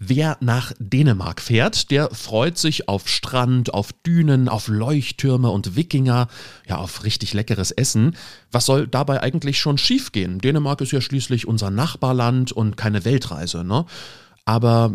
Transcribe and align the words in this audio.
Wer 0.00 0.36
nach 0.40 0.72
Dänemark 0.78 1.40
fährt, 1.40 1.90
der 1.90 2.10
freut 2.10 2.56
sich 2.56 2.88
auf 2.88 3.08
Strand, 3.08 3.74
auf 3.74 3.92
Dünen, 3.92 4.48
auf 4.48 4.68
Leuchttürme 4.68 5.50
und 5.50 5.74
Wikinger, 5.74 6.28
ja, 6.68 6.76
auf 6.76 7.02
richtig 7.02 7.34
leckeres 7.34 7.72
Essen. 7.72 8.16
Was 8.52 8.66
soll 8.66 8.86
dabei 8.86 9.22
eigentlich 9.22 9.58
schon 9.58 9.76
schiefgehen? 9.76 10.38
Dänemark 10.38 10.80
ist 10.80 10.92
ja 10.92 11.00
schließlich 11.00 11.48
unser 11.48 11.70
Nachbarland 11.70 12.52
und 12.52 12.76
keine 12.76 13.04
Weltreise, 13.04 13.64
ne? 13.64 13.86
Aber 14.44 14.92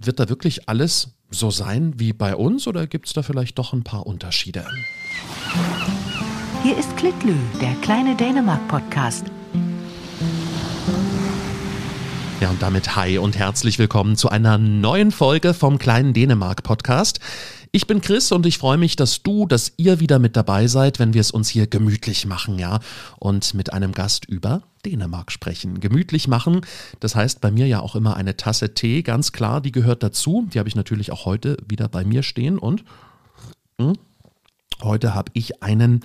wird 0.00 0.18
da 0.18 0.28
wirklich 0.28 0.68
alles 0.68 1.10
so 1.30 1.50
sein 1.50 1.94
wie 1.98 2.12
bei 2.12 2.34
uns 2.34 2.66
oder 2.66 2.86
gibt 2.86 3.06
es 3.06 3.12
da 3.12 3.22
vielleicht 3.22 3.58
doch 3.58 3.72
ein 3.72 3.84
paar 3.84 4.06
Unterschiede? 4.06 4.66
Hier 6.62 6.76
ist 6.76 6.96
Klitlü, 6.96 7.34
der 7.60 7.74
kleine 7.82 8.16
Dänemark-Podcast. 8.16 9.26
Ja, 12.40 12.48
und 12.48 12.62
damit 12.62 12.96
hi 12.96 13.18
und 13.18 13.36
herzlich 13.36 13.78
willkommen 13.78 14.16
zu 14.16 14.30
einer 14.30 14.56
neuen 14.56 15.10
Folge 15.10 15.52
vom 15.52 15.76
kleinen 15.76 16.14
Dänemark 16.14 16.62
Podcast. 16.62 17.20
Ich 17.70 17.86
bin 17.86 18.00
Chris 18.00 18.32
und 18.32 18.46
ich 18.46 18.56
freue 18.56 18.78
mich, 18.78 18.96
dass 18.96 19.22
du, 19.22 19.44
dass 19.44 19.74
ihr 19.76 20.00
wieder 20.00 20.18
mit 20.18 20.36
dabei 20.36 20.66
seid, 20.66 20.98
wenn 20.98 21.12
wir 21.12 21.20
es 21.20 21.32
uns 21.32 21.50
hier 21.50 21.66
gemütlich 21.66 22.24
machen, 22.24 22.58
ja, 22.58 22.80
und 23.18 23.52
mit 23.52 23.74
einem 23.74 23.92
Gast 23.92 24.24
über 24.24 24.62
Dänemark 24.86 25.30
sprechen. 25.32 25.80
Gemütlich 25.80 26.28
machen, 26.28 26.62
das 26.98 27.14
heißt 27.14 27.42
bei 27.42 27.50
mir 27.50 27.66
ja 27.66 27.80
auch 27.80 27.94
immer 27.94 28.16
eine 28.16 28.38
Tasse 28.38 28.72
Tee, 28.72 29.02
ganz 29.02 29.32
klar, 29.32 29.60
die 29.60 29.70
gehört 29.70 30.02
dazu. 30.02 30.48
Die 30.50 30.58
habe 30.58 30.68
ich 30.68 30.76
natürlich 30.76 31.12
auch 31.12 31.26
heute 31.26 31.58
wieder 31.68 31.90
bei 31.90 32.06
mir 32.06 32.22
stehen 32.22 32.58
und 32.58 32.84
hm, 33.78 33.98
heute 34.82 35.14
habe 35.14 35.30
ich 35.34 35.62
einen 35.62 36.00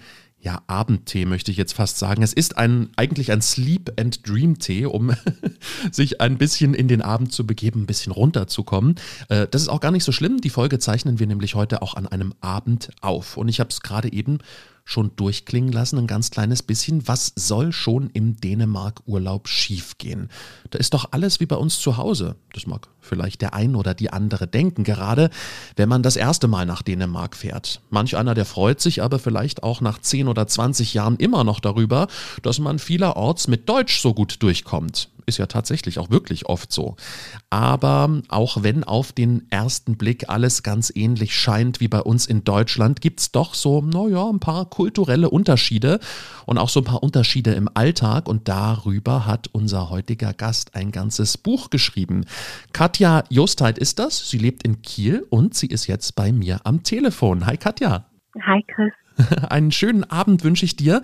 ja, 0.45 0.61
Abendtee 0.67 1.25
möchte 1.25 1.49
ich 1.49 1.57
jetzt 1.57 1.73
fast 1.73 1.97
sagen. 1.97 2.21
Es 2.21 2.31
ist 2.31 2.55
ein, 2.55 2.89
eigentlich 2.97 3.31
ein 3.31 3.41
Sleep 3.41 3.99
and 3.99 4.27
Dream 4.29 4.59
Tee, 4.59 4.85
um 4.85 5.11
sich 5.91 6.21
ein 6.21 6.37
bisschen 6.37 6.75
in 6.75 6.87
den 6.87 7.01
Abend 7.01 7.33
zu 7.33 7.47
begeben, 7.47 7.81
ein 7.81 7.85
bisschen 7.87 8.11
runterzukommen. 8.11 8.95
Äh, 9.29 9.47
das 9.49 9.63
ist 9.63 9.69
auch 9.69 9.81
gar 9.81 9.89
nicht 9.89 10.03
so 10.03 10.11
schlimm. 10.11 10.39
Die 10.41 10.51
Folge 10.51 10.77
zeichnen 10.77 11.17
wir 11.17 11.25
nämlich 11.25 11.55
heute 11.55 11.81
auch 11.81 11.95
an 11.95 12.05
einem 12.05 12.35
Abend 12.41 12.91
auf. 13.01 13.37
Und 13.37 13.47
ich 13.47 13.59
habe 13.59 13.71
es 13.71 13.81
gerade 13.81 14.13
eben 14.13 14.37
schon 14.85 15.15
durchklingen 15.15 15.73
lassen, 15.73 15.97
ein 15.97 16.07
ganz 16.07 16.29
kleines 16.29 16.61
bisschen. 16.61 17.07
Was 17.07 17.33
soll 17.35 17.73
schon 17.73 18.11
im 18.13 18.39
Dänemark-Urlaub 18.39 19.47
schiefgehen? 19.47 20.29
Da 20.69 20.77
ist 20.77 20.93
doch 20.93 21.11
alles 21.11 21.39
wie 21.39 21.47
bei 21.47 21.55
uns 21.55 21.79
zu 21.79 21.97
Hause. 21.97 22.35
Das 22.53 22.67
mag 22.67 22.87
vielleicht 23.01 23.41
der 23.41 23.55
ein 23.55 23.75
oder 23.75 23.95
die 23.95 24.11
andere 24.11 24.47
denken, 24.47 24.83
gerade 24.83 25.31
wenn 25.75 25.89
man 25.89 26.03
das 26.03 26.15
erste 26.15 26.47
Mal 26.47 26.67
nach 26.67 26.83
Dänemark 26.83 27.35
fährt. 27.35 27.81
Manch 27.89 28.15
einer, 28.15 28.35
der 28.35 28.45
freut 28.45 28.79
sich 28.79 29.01
aber 29.01 29.17
vielleicht 29.17 29.63
auch 29.63 29.81
nach 29.81 29.99
10 29.99 30.27
oder 30.27 30.47
20 30.47 30.93
Jahren 30.93 31.17
immer 31.17 31.43
noch 31.43 31.59
darüber, 31.59 32.07
dass 32.43 32.59
man 32.59 32.77
vielerorts 32.77 33.47
mit 33.47 33.67
Deutsch 33.67 33.99
so 33.99 34.13
gut 34.13 34.41
durchkommt 34.41 35.09
ist 35.25 35.37
ja 35.37 35.45
tatsächlich 35.45 35.99
auch 35.99 36.09
wirklich 36.09 36.45
oft 36.47 36.71
so. 36.71 36.95
Aber 37.49 38.21
auch 38.29 38.63
wenn 38.63 38.83
auf 38.83 39.11
den 39.11 39.45
ersten 39.49 39.97
Blick 39.97 40.29
alles 40.29 40.63
ganz 40.63 40.91
ähnlich 40.95 41.35
scheint 41.35 41.79
wie 41.79 41.87
bei 41.87 42.01
uns 42.01 42.25
in 42.25 42.43
Deutschland, 42.43 43.01
gibt 43.01 43.19
es 43.19 43.31
doch 43.31 43.53
so, 43.53 43.81
naja, 43.81 44.29
ein 44.29 44.39
paar 44.39 44.69
kulturelle 44.69 45.29
Unterschiede 45.29 45.99
und 46.45 46.57
auch 46.57 46.69
so 46.69 46.81
ein 46.81 46.85
paar 46.85 47.03
Unterschiede 47.03 47.53
im 47.53 47.69
Alltag. 47.73 48.27
Und 48.27 48.47
darüber 48.47 49.25
hat 49.25 49.49
unser 49.51 49.89
heutiger 49.89 50.33
Gast 50.33 50.75
ein 50.75 50.91
ganzes 50.91 51.37
Buch 51.37 51.69
geschrieben. 51.69 52.25
Katja 52.73 53.23
Jostheit 53.29 53.77
ist 53.77 53.99
das. 53.99 54.29
Sie 54.29 54.37
lebt 54.37 54.63
in 54.63 54.81
Kiel 54.81 55.25
und 55.29 55.55
sie 55.55 55.67
ist 55.67 55.87
jetzt 55.87 56.15
bei 56.15 56.31
mir 56.31 56.61
am 56.63 56.83
Telefon. 56.83 57.45
Hi 57.45 57.57
Katja. 57.57 58.05
Hi 58.41 58.63
Chris. 58.67 58.91
Einen 59.49 59.71
schönen 59.71 60.03
Abend 60.03 60.43
wünsche 60.43 60.65
ich 60.65 60.75
dir. 60.75 61.01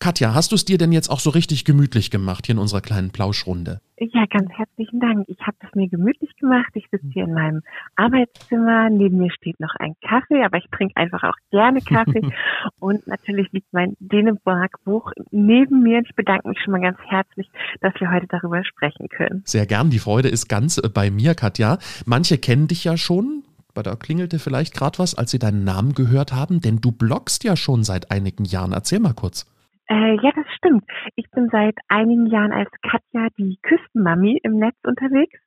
Katja, 0.00 0.32
hast 0.32 0.52
du 0.52 0.54
es 0.54 0.64
dir 0.64 0.78
denn 0.78 0.92
jetzt 0.92 1.10
auch 1.10 1.18
so 1.18 1.30
richtig 1.30 1.64
gemütlich 1.64 2.10
gemacht 2.10 2.46
hier 2.46 2.54
in 2.54 2.60
unserer 2.60 2.80
kleinen 2.80 3.10
Plauschrunde? 3.10 3.80
Ja, 3.98 4.26
ganz 4.30 4.48
herzlichen 4.52 5.00
Dank. 5.00 5.24
Ich 5.28 5.40
habe 5.40 5.56
es 5.60 5.74
mir 5.74 5.88
gemütlich 5.88 6.30
gemacht. 6.36 6.70
Ich 6.74 6.86
sitze 6.90 7.06
hier 7.12 7.24
in 7.24 7.34
meinem 7.34 7.62
Arbeitszimmer. 7.96 8.90
Neben 8.90 9.18
mir 9.18 9.32
steht 9.32 9.58
noch 9.58 9.74
ein 9.80 9.94
Kaffee, 10.06 10.44
aber 10.44 10.58
ich 10.58 10.66
trinke 10.70 10.96
einfach 10.96 11.24
auch 11.24 11.34
gerne 11.50 11.80
Kaffee. 11.80 12.22
Und 12.78 13.08
natürlich 13.08 13.50
liegt 13.50 13.72
mein 13.72 13.96
Dänemark-Buch 13.98 15.10
neben 15.32 15.82
mir. 15.82 16.00
Ich 16.06 16.14
bedanke 16.14 16.48
mich 16.48 16.60
schon 16.62 16.72
mal 16.72 16.80
ganz 16.80 16.98
herzlich, 17.08 17.50
dass 17.80 17.92
wir 17.98 18.12
heute 18.12 18.28
darüber 18.28 18.62
sprechen 18.64 19.08
können. 19.08 19.42
Sehr 19.44 19.66
gern. 19.66 19.90
Die 19.90 19.98
Freude 19.98 20.28
ist 20.28 20.48
ganz 20.48 20.78
äh, 20.78 20.88
bei 20.88 21.10
mir, 21.10 21.34
Katja. 21.34 21.78
Manche 22.06 22.38
kennen 22.38 22.68
dich 22.68 22.84
ja 22.84 22.96
schon. 22.96 23.42
Aber 23.78 23.84
da 23.84 23.94
klingelte 23.94 24.40
vielleicht 24.40 24.74
gerade 24.74 24.98
was, 24.98 25.14
als 25.14 25.30
sie 25.30 25.38
deinen 25.38 25.62
Namen 25.62 25.94
gehört 25.94 26.32
haben, 26.32 26.60
denn 26.60 26.80
du 26.80 26.90
bloggst 26.90 27.44
ja 27.44 27.54
schon 27.54 27.84
seit 27.84 28.10
einigen 28.10 28.44
Jahren. 28.44 28.72
Erzähl 28.72 28.98
mal 28.98 29.14
kurz. 29.14 29.46
Äh, 29.88 30.16
ja, 30.16 30.32
das 30.34 30.46
stimmt. 30.56 30.82
Ich 31.14 31.30
bin 31.30 31.48
seit 31.52 31.76
einigen 31.86 32.26
Jahren 32.26 32.50
als 32.50 32.68
Katja 32.82 33.28
die 33.38 33.56
Küstenmami 33.62 34.40
im 34.42 34.58
Netz 34.58 34.74
unterwegs. 34.82 35.38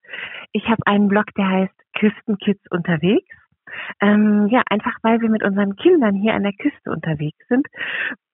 Ich 0.53 0.63
habe 0.69 0.81
einen 0.85 1.09
Blog, 1.09 1.25
der 1.35 1.45
heißt 1.45 1.73
Küstenkids 1.99 2.61
unterwegs. 2.69 3.27
Ähm, 4.01 4.47
ja, 4.47 4.61
einfach 4.69 4.95
weil 5.03 5.21
wir 5.21 5.29
mit 5.29 5.43
unseren 5.43 5.75
Kindern 5.75 6.15
hier 6.15 6.33
an 6.33 6.43
der 6.43 6.53
Küste 6.53 6.91
unterwegs 6.91 7.39
sind. 7.47 7.67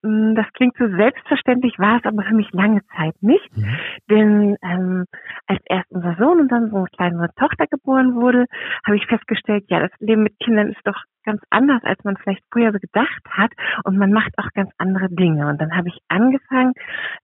Mm, 0.03 0.36
das 0.36 0.46
klingt 0.53 0.75
so 0.78 0.88
selbstverständlich, 0.88 1.80
war 1.80 1.98
es 1.98 2.06
aber 2.06 2.24
für 2.24 2.36
mich 2.36 2.52
lange 2.52 2.81
Zeit 2.96 3.16
nicht. 3.22 3.58
Mhm. 3.58 3.78
Denn 4.09 4.58
ähm, 4.62 5.06
als 5.47 5.62
erst 5.66 5.92
unser 5.92 6.16
Sohn 6.16 6.40
und 6.40 6.52
dann 6.52 6.66
unsere 6.66 6.86
kleine 6.96 7.30
Tochter 7.36 7.68
geboren 7.68 8.16
wurde, 8.16 8.46
habe 8.86 8.97
ich 8.97 9.06
festgestellt, 9.08 9.66
ja, 9.70 9.80
das 9.80 9.92
Leben 10.00 10.24
mit 10.24 10.40
Kindern 10.40 10.70
ist 10.70 10.81
doch 10.86 11.02
ganz 11.24 11.42
anders, 11.50 11.84
als 11.84 12.02
man 12.03 12.16
vielleicht 12.18 12.44
früher 12.52 12.72
so 12.72 12.80
gedacht 12.80 13.24
hat. 13.30 13.52
Und 13.84 13.97
man 13.97 14.12
macht 14.12 14.31
auch 14.38 14.50
ganz 14.53 14.72
andere 14.78 15.09
Dinge. 15.09 15.47
Und 15.47 15.59
dann 15.59 15.76
habe 15.76 15.90
ich 15.90 16.00
angefangen, 16.08 16.74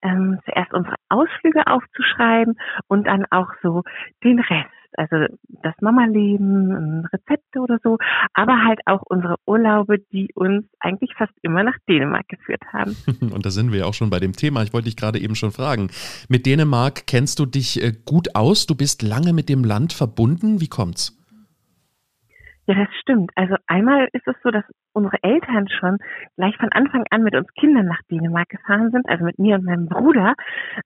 ähm, 0.01 0.39
zuerst 0.45 0.73
unsere 0.73 0.95
Ausflüge 1.09 1.65
aufzuschreiben 1.67 2.55
und 2.87 3.07
dann 3.07 3.25
auch 3.31 3.49
so 3.61 3.83
den 4.23 4.39
Rest 4.39 4.82
also 4.97 5.33
das 5.61 5.73
Mama-Leben, 5.81 7.05
Rezepte 7.11 7.59
oder 7.59 7.79
so, 7.83 7.97
aber 8.33 8.63
halt 8.63 8.79
auch 8.85 9.01
unsere 9.05 9.35
Urlaube, 9.45 9.99
die 10.11 10.29
uns 10.33 10.65
eigentlich 10.79 11.13
fast 11.17 11.33
immer 11.41 11.63
nach 11.63 11.77
Dänemark 11.87 12.27
geführt 12.27 12.61
haben. 12.71 12.95
Und 13.33 13.45
da 13.45 13.51
sind 13.51 13.71
wir 13.71 13.79
ja 13.79 13.85
auch 13.85 13.93
schon 13.93 14.09
bei 14.09 14.19
dem 14.19 14.33
Thema. 14.33 14.63
Ich 14.63 14.73
wollte 14.73 14.85
dich 14.85 14.97
gerade 14.97 15.19
eben 15.19 15.35
schon 15.35 15.51
fragen. 15.51 15.89
Mit 16.29 16.45
Dänemark 16.45 17.07
kennst 17.07 17.39
du 17.39 17.45
dich 17.45 17.81
äh, 17.81 17.93
gut 18.05 18.35
aus? 18.35 18.65
Du 18.65 18.75
bist 18.75 19.01
lange 19.01 19.33
mit 19.33 19.49
dem 19.49 19.63
Land 19.63 19.93
verbunden. 19.93 20.61
Wie 20.61 20.67
kommt's? 20.67 21.22
Ja, 22.65 22.75
das 22.75 22.87
stimmt. 23.01 23.31
Also 23.35 23.55
einmal 23.67 24.07
ist 24.13 24.25
es 24.25 24.35
so, 24.41 24.49
dass 24.49 24.63
unsere 24.93 25.21
Eltern 25.21 25.67
schon 25.67 25.97
gleich 26.37 26.55
von 26.57 26.71
Anfang 26.71 27.03
an 27.09 27.23
mit 27.23 27.35
uns 27.35 27.47
Kindern 27.55 27.87
nach 27.87 28.01
Dänemark 28.09 28.47
gefahren 28.49 28.89
sind, 28.91 29.07
also 29.09 29.25
mit 29.25 29.37
mir 29.37 29.55
und 29.55 29.65
meinem 29.65 29.87
Bruder. 29.87 30.33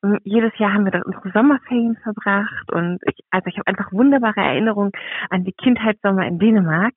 Und 0.02 0.20
jedes 0.24 0.58
Jahr 0.58 0.74
haben 0.74 0.86
wir 0.86 0.92
dort 0.92 1.06
unsere 1.06 1.32
Sommerferien 1.32 1.98
verbracht 2.02 2.72
und 2.72 3.00
ich, 3.06 3.20
also 3.30 3.48
ich 3.48 3.58
habe 3.58 3.68
einfach 3.68 3.92
wunderbare 3.92 4.42
Erinnerungen 4.42 4.92
an 5.30 5.44
die 5.44 5.54
Kindheitssommer 5.54 6.26
in 6.26 6.40
Dänemark. 6.40 6.94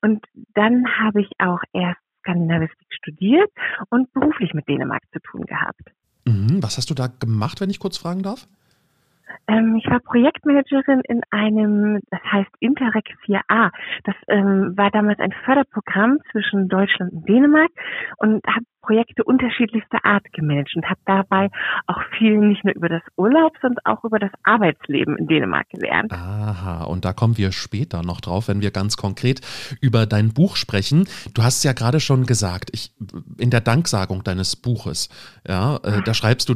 Und 0.00 0.24
dann 0.54 0.84
habe 0.98 1.22
ich 1.22 1.30
auch 1.38 1.62
erst 1.72 2.00
Skandinavistik 2.20 2.88
studiert 2.90 3.50
und 3.88 4.12
beruflich 4.12 4.54
mit 4.54 4.68
Dänemark 4.68 5.02
zu 5.12 5.18
tun 5.20 5.44
gehabt. 5.46 5.82
Mhm. 6.26 6.62
Was 6.62 6.76
hast 6.76 6.90
du 6.90 6.94
da 6.94 7.08
gemacht, 7.08 7.60
wenn 7.60 7.70
ich 7.70 7.80
kurz 7.80 7.96
fragen 7.96 8.22
darf? 8.22 8.46
Ähm, 9.46 9.76
ich 9.76 9.90
war 9.90 10.00
Projektmanagerin 10.00 11.02
in 11.08 11.20
einem, 11.30 12.00
das 12.10 12.20
heißt 12.30 12.50
Interreg 12.60 13.14
4a. 13.26 13.70
Das 14.04 14.14
ähm, 14.28 14.76
war 14.76 14.90
damals 14.90 15.18
ein 15.18 15.32
Förderprogramm 15.44 16.18
zwischen 16.30 16.68
Deutschland 16.68 17.12
und 17.12 17.28
Dänemark 17.28 17.70
und 18.18 18.44
habe 18.46 18.64
Projekte 18.82 19.24
unterschiedlichster 19.24 20.04
Art 20.04 20.24
gemanagt 20.32 20.74
und 20.74 20.88
habe 20.88 21.00
dabei 21.04 21.48
auch 21.86 22.00
viel 22.18 22.38
nicht 22.38 22.64
nur 22.64 22.74
über 22.74 22.88
das 22.88 23.02
Urlaub, 23.16 23.52
sondern 23.60 23.84
auch 23.84 24.04
über 24.04 24.18
das 24.18 24.30
Arbeitsleben 24.42 25.16
in 25.18 25.26
Dänemark 25.26 25.68
gelernt. 25.68 26.12
Aha, 26.12 26.84
und 26.84 27.04
da 27.04 27.12
kommen 27.12 27.36
wir 27.36 27.52
später 27.52 28.02
noch 28.02 28.20
drauf, 28.20 28.48
wenn 28.48 28.62
wir 28.62 28.70
ganz 28.70 28.96
konkret 28.96 29.40
über 29.80 30.06
dein 30.06 30.32
Buch 30.32 30.56
sprechen. 30.56 31.06
Du 31.34 31.42
hast 31.42 31.58
es 31.58 31.64
ja 31.64 31.72
gerade 31.72 32.00
schon 32.00 32.26
gesagt, 32.26 32.70
ich, 32.72 32.92
in 33.38 33.50
der 33.50 33.60
Danksagung 33.60 34.24
deines 34.24 34.56
Buches, 34.56 35.08
ja, 35.46 35.76
äh, 35.76 36.02
da 36.02 36.14
schreibst 36.14 36.48
du 36.48 36.54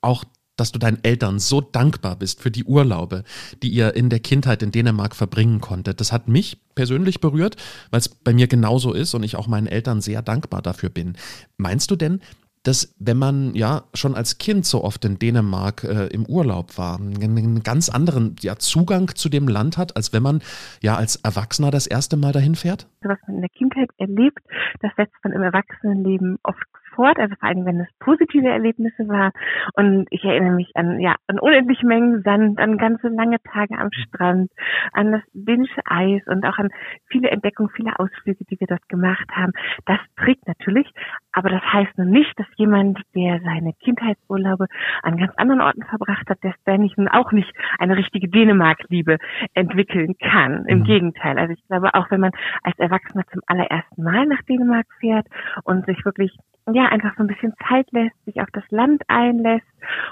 auch 0.00 0.24
dass 0.56 0.72
du 0.72 0.78
deinen 0.78 1.02
Eltern 1.02 1.38
so 1.38 1.60
dankbar 1.60 2.16
bist 2.16 2.40
für 2.40 2.50
die 2.50 2.64
Urlaube, 2.64 3.24
die 3.62 3.68
ihr 3.68 3.94
in 3.94 4.08
der 4.08 4.20
Kindheit 4.20 4.62
in 4.62 4.70
Dänemark 4.70 5.16
verbringen 5.16 5.60
konntet. 5.60 6.00
Das 6.00 6.12
hat 6.12 6.28
mich 6.28 6.58
persönlich 6.74 7.20
berührt, 7.20 7.56
weil 7.90 8.00
es 8.00 8.08
bei 8.08 8.32
mir 8.32 8.46
genauso 8.46 8.92
ist 8.92 9.14
und 9.14 9.22
ich 9.22 9.36
auch 9.36 9.46
meinen 9.46 9.66
Eltern 9.66 10.00
sehr 10.00 10.22
dankbar 10.22 10.62
dafür 10.62 10.90
bin. 10.90 11.14
Meinst 11.56 11.90
du 11.90 11.96
denn, 11.96 12.20
dass 12.64 12.94
wenn 12.98 13.18
man 13.18 13.54
ja 13.54 13.84
schon 13.92 14.14
als 14.14 14.38
Kind 14.38 14.64
so 14.66 14.82
oft 14.82 15.04
in 15.04 15.18
Dänemark 15.18 15.84
äh, 15.84 16.06
im 16.06 16.24
Urlaub 16.26 16.76
war, 16.78 16.98
einen 16.98 17.62
ganz 17.62 17.90
anderen 17.90 18.36
ja, 18.40 18.56
Zugang 18.56 19.14
zu 19.14 19.28
dem 19.28 19.46
Land 19.46 19.76
hat, 19.76 19.96
als 19.96 20.12
wenn 20.12 20.22
man 20.22 20.40
ja 20.82 20.96
als 20.96 21.16
Erwachsener 21.16 21.70
das 21.70 21.86
erste 21.86 22.16
Mal 22.16 22.32
dahin 22.32 22.54
fährt? 22.54 22.88
Was 23.02 23.18
man 23.26 23.36
in 23.36 23.42
der 23.42 23.50
Kindheit 23.50 23.90
erlebt, 23.98 24.40
das 24.80 24.92
setzt 24.96 25.14
man 25.22 25.34
im 25.34 25.42
Erwachsenenleben 25.42 26.38
oft 26.42 26.64
sofort, 26.94 27.18
also 27.18 27.34
vor 27.38 27.48
allem 27.48 27.64
wenn 27.66 27.80
es 27.80 27.88
positive 27.98 28.48
Erlebnisse 28.48 29.08
waren. 29.08 29.32
Und 29.74 30.06
ich 30.10 30.24
erinnere 30.24 30.54
mich 30.54 30.70
an, 30.74 31.00
ja, 31.00 31.14
an 31.26 31.38
unendliche 31.38 31.86
Mengen 31.86 32.22
Sand, 32.22 32.58
an 32.58 32.78
ganze 32.78 33.08
lange 33.08 33.38
Tage 33.42 33.76
am 33.78 33.90
Strand, 33.92 34.50
an 34.92 35.12
das 35.12 35.22
dänische 35.32 35.80
Eis 35.86 36.22
und 36.26 36.44
auch 36.46 36.58
an 36.58 36.70
viele 37.08 37.30
Entdeckungen, 37.30 37.70
viele 37.74 37.98
Ausflüge, 37.98 38.44
die 38.44 38.58
wir 38.60 38.66
dort 38.66 38.88
gemacht 38.88 39.28
haben. 39.32 39.52
Das 39.86 39.98
trägt 40.16 40.46
natürlich, 40.46 40.90
aber 41.32 41.50
das 41.50 41.62
heißt 41.62 41.98
nur 41.98 42.06
nicht, 42.06 42.38
dass 42.38 42.46
jemand, 42.56 43.00
der 43.14 43.40
seine 43.40 43.72
Kindheitsurlaube 43.82 44.66
an 45.02 45.16
ganz 45.16 45.32
anderen 45.36 45.60
Orten 45.60 45.82
verbracht 45.82 46.28
hat, 46.28 46.38
dass 46.42 46.54
der 46.66 46.78
nicht 46.78 46.94
auch 47.10 47.32
nicht 47.32 47.52
eine 47.78 47.96
richtige 47.96 48.28
Dänemark-Liebe 48.28 49.18
entwickeln 49.54 50.14
kann. 50.20 50.64
Im 50.66 50.80
mhm. 50.80 50.84
Gegenteil. 50.84 51.38
Also 51.38 51.52
ich 51.52 51.66
glaube, 51.66 51.94
auch 51.94 52.10
wenn 52.10 52.20
man 52.20 52.30
als 52.62 52.78
Erwachsener 52.78 53.24
zum 53.32 53.40
allerersten 53.46 54.02
Mal 54.02 54.26
nach 54.26 54.42
Dänemark 54.42 54.86
fährt 55.00 55.26
und 55.64 55.84
sich 55.86 56.04
wirklich 56.04 56.36
ja 56.72 56.86
einfach 56.86 57.12
so 57.16 57.22
ein 57.22 57.26
bisschen 57.26 57.52
Zeit 57.68 57.86
lässt, 57.92 58.14
sich 58.24 58.40
auf 58.40 58.48
das 58.52 58.64
Land 58.70 59.02
einlässt 59.08 59.66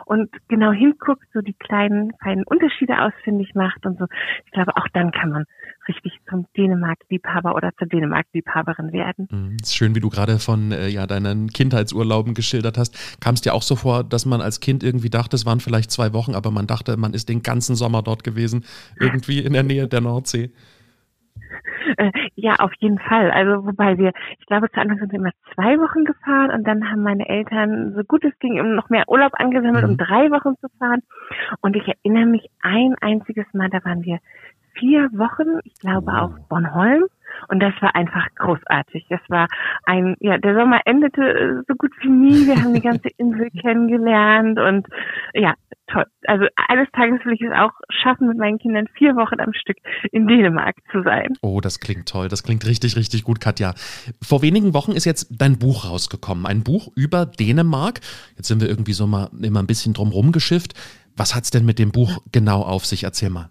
und 0.04 0.28
genau 0.48 0.72
hinguckt, 0.72 1.24
so 1.32 1.40
die 1.40 1.54
kleinen 1.54 2.12
feinen 2.22 2.44
Unterschiede 2.44 3.00
ausfindig 3.00 3.54
macht 3.54 3.86
und 3.86 3.98
so. 3.98 4.06
Ich 4.44 4.52
glaube, 4.52 4.76
auch 4.76 4.86
dann 4.92 5.12
kann 5.12 5.30
man 5.30 5.44
richtig 5.88 6.12
zum 6.28 6.46
Dänemark-Liebhaber 6.56 7.54
oder 7.54 7.70
zur 7.78 7.88
Dänemark-Liebhaberin 7.88 8.92
werden. 8.92 9.28
Mhm. 9.30 9.56
schön, 9.64 9.94
wie 9.94 10.00
du 10.00 10.10
gerade 10.10 10.38
von 10.38 10.72
äh, 10.72 10.88
ja 10.88 11.06
deinen 11.06 11.48
Kindheitsurlauben 11.48 12.34
geschildert 12.34 12.76
hast. 12.76 13.20
Kam 13.20 13.34
es 13.34 13.40
dir 13.40 13.54
auch 13.54 13.62
so 13.62 13.76
vor, 13.76 14.04
dass 14.04 14.26
man 14.26 14.42
als 14.42 14.60
Kind 14.60 14.82
irgendwie 14.82 15.10
dachte, 15.10 15.36
es 15.36 15.46
waren 15.46 15.60
vielleicht 15.60 15.90
zwei 15.90 16.12
Wochen, 16.12 16.34
aber 16.34 16.50
man 16.50 16.66
dachte, 16.66 16.96
man 16.96 17.14
ist 17.14 17.28
den 17.28 17.42
ganzen 17.42 17.76
Sommer 17.76 18.02
dort 18.02 18.24
gewesen, 18.24 18.64
irgendwie 19.00 19.40
in 19.40 19.54
der 19.54 19.62
Nähe 19.62 19.88
der 19.88 20.02
Nordsee? 20.02 20.50
Äh, 21.96 22.12
ja, 22.36 22.56
auf 22.56 22.72
jeden 22.78 22.98
Fall. 22.98 23.30
Also 23.30 23.66
wobei 23.66 23.98
wir, 23.98 24.12
ich 24.38 24.46
glaube, 24.46 24.70
zu 24.70 24.80
Anfang 24.80 24.98
sind 24.98 25.12
wir 25.12 25.18
immer 25.18 25.32
zwei 25.54 25.78
Wochen 25.78 26.04
gefahren 26.04 26.50
und 26.50 26.66
dann 26.66 26.90
haben 26.90 27.02
meine 27.02 27.28
Eltern 27.28 27.92
so 27.94 28.02
gut 28.04 28.24
es 28.24 28.38
ging 28.38 28.74
noch 28.74 28.88
mehr 28.88 29.08
Urlaub 29.08 29.32
angesammelt, 29.34 29.84
mhm. 29.84 29.90
um 29.90 29.96
drei 29.96 30.30
Wochen 30.30 30.56
zu 30.60 30.68
fahren. 30.78 31.00
Und 31.60 31.76
ich 31.76 31.86
erinnere 31.88 32.26
mich 32.26 32.48
ein 32.62 32.94
einziges 33.00 33.46
Mal, 33.52 33.68
da 33.68 33.84
waren 33.84 34.04
wir 34.04 34.18
vier 34.78 35.08
Wochen, 35.12 35.60
ich 35.64 35.74
glaube, 35.80 36.12
auf 36.12 36.32
Bornholm. 36.48 37.04
Und 37.48 37.60
das 37.60 37.72
war 37.80 37.94
einfach 37.94 38.26
großartig. 38.36 39.06
Das 39.08 39.20
war 39.28 39.48
ein, 39.84 40.16
ja, 40.20 40.38
der 40.38 40.54
Sommer 40.54 40.80
endete 40.84 41.22
äh, 41.22 41.62
so 41.66 41.74
gut 41.74 41.92
wie 42.00 42.08
nie. 42.08 42.46
Wir 42.46 42.62
haben 42.62 42.74
die 42.74 42.80
ganze 42.80 43.08
Insel 43.16 43.50
kennengelernt 43.60 44.58
und 44.60 44.86
ja, 45.34 45.54
toll. 45.86 46.04
Also 46.26 46.46
eines 46.68 46.90
Tages 46.92 47.24
will 47.24 47.34
ich 47.34 47.42
es 47.42 47.52
auch 47.52 47.72
schaffen, 47.90 48.28
mit 48.28 48.38
meinen 48.38 48.58
Kindern 48.58 48.86
vier 48.96 49.16
Wochen 49.16 49.40
am 49.40 49.52
Stück 49.52 49.76
in 50.10 50.26
Dänemark 50.26 50.76
zu 50.90 51.02
sein. 51.02 51.34
Oh, 51.42 51.60
das 51.60 51.80
klingt 51.80 52.08
toll. 52.08 52.28
Das 52.28 52.42
klingt 52.42 52.66
richtig, 52.66 52.96
richtig 52.96 53.24
gut, 53.24 53.40
Katja. 53.40 53.74
Vor 54.22 54.42
wenigen 54.42 54.74
Wochen 54.74 54.92
ist 54.92 55.04
jetzt 55.04 55.28
dein 55.30 55.58
Buch 55.58 55.88
rausgekommen. 55.90 56.46
Ein 56.46 56.62
Buch 56.62 56.88
über 56.96 57.26
Dänemark. 57.26 58.00
Jetzt 58.36 58.48
sind 58.48 58.60
wir 58.60 58.68
irgendwie 58.68 58.92
so 58.92 59.06
mal 59.06 59.28
immer 59.42 59.60
ein 59.60 59.66
bisschen 59.66 59.94
drum 59.94 60.32
geschifft. 60.32 60.74
Was 61.16 61.34
hat 61.34 61.44
es 61.44 61.50
denn 61.50 61.64
mit 61.64 61.78
dem 61.78 61.92
Buch 61.92 62.22
genau 62.32 62.62
auf 62.62 62.86
sich? 62.86 63.04
Erzähl 63.04 63.30
mal. 63.30 63.50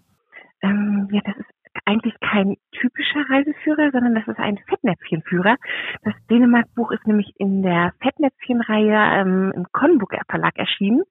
Ähm, 0.62 1.08
ja, 1.12 1.20
das 1.24 1.36
ist 1.36 1.46
eigentlich 1.84 2.14
kein 2.20 2.56
typischer 2.82 3.24
Reiseführer, 3.30 3.90
sondern 3.92 4.14
das 4.14 4.26
ist 4.26 4.38
ein 4.38 4.58
Fettnäpfchenführer. 4.68 5.56
Das 6.02 6.14
Dänemark-Buch 6.28 6.90
ist 6.90 7.06
nämlich 7.06 7.32
in 7.38 7.62
der 7.62 7.92
Fettnäpfchenreihe 8.02 9.20
ähm, 9.20 9.52
im 9.54 9.66
Konbuker 9.72 10.20
Verlag 10.28 10.58
erschienen. 10.58 11.02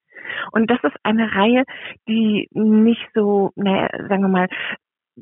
Und 0.52 0.70
das 0.70 0.80
ist 0.84 0.96
eine 1.04 1.34
Reihe, 1.34 1.64
die 2.08 2.48
nicht 2.52 3.08
so, 3.14 3.52
naja, 3.56 3.90
sagen 4.08 4.22
wir 4.22 4.28
mal, 4.28 4.48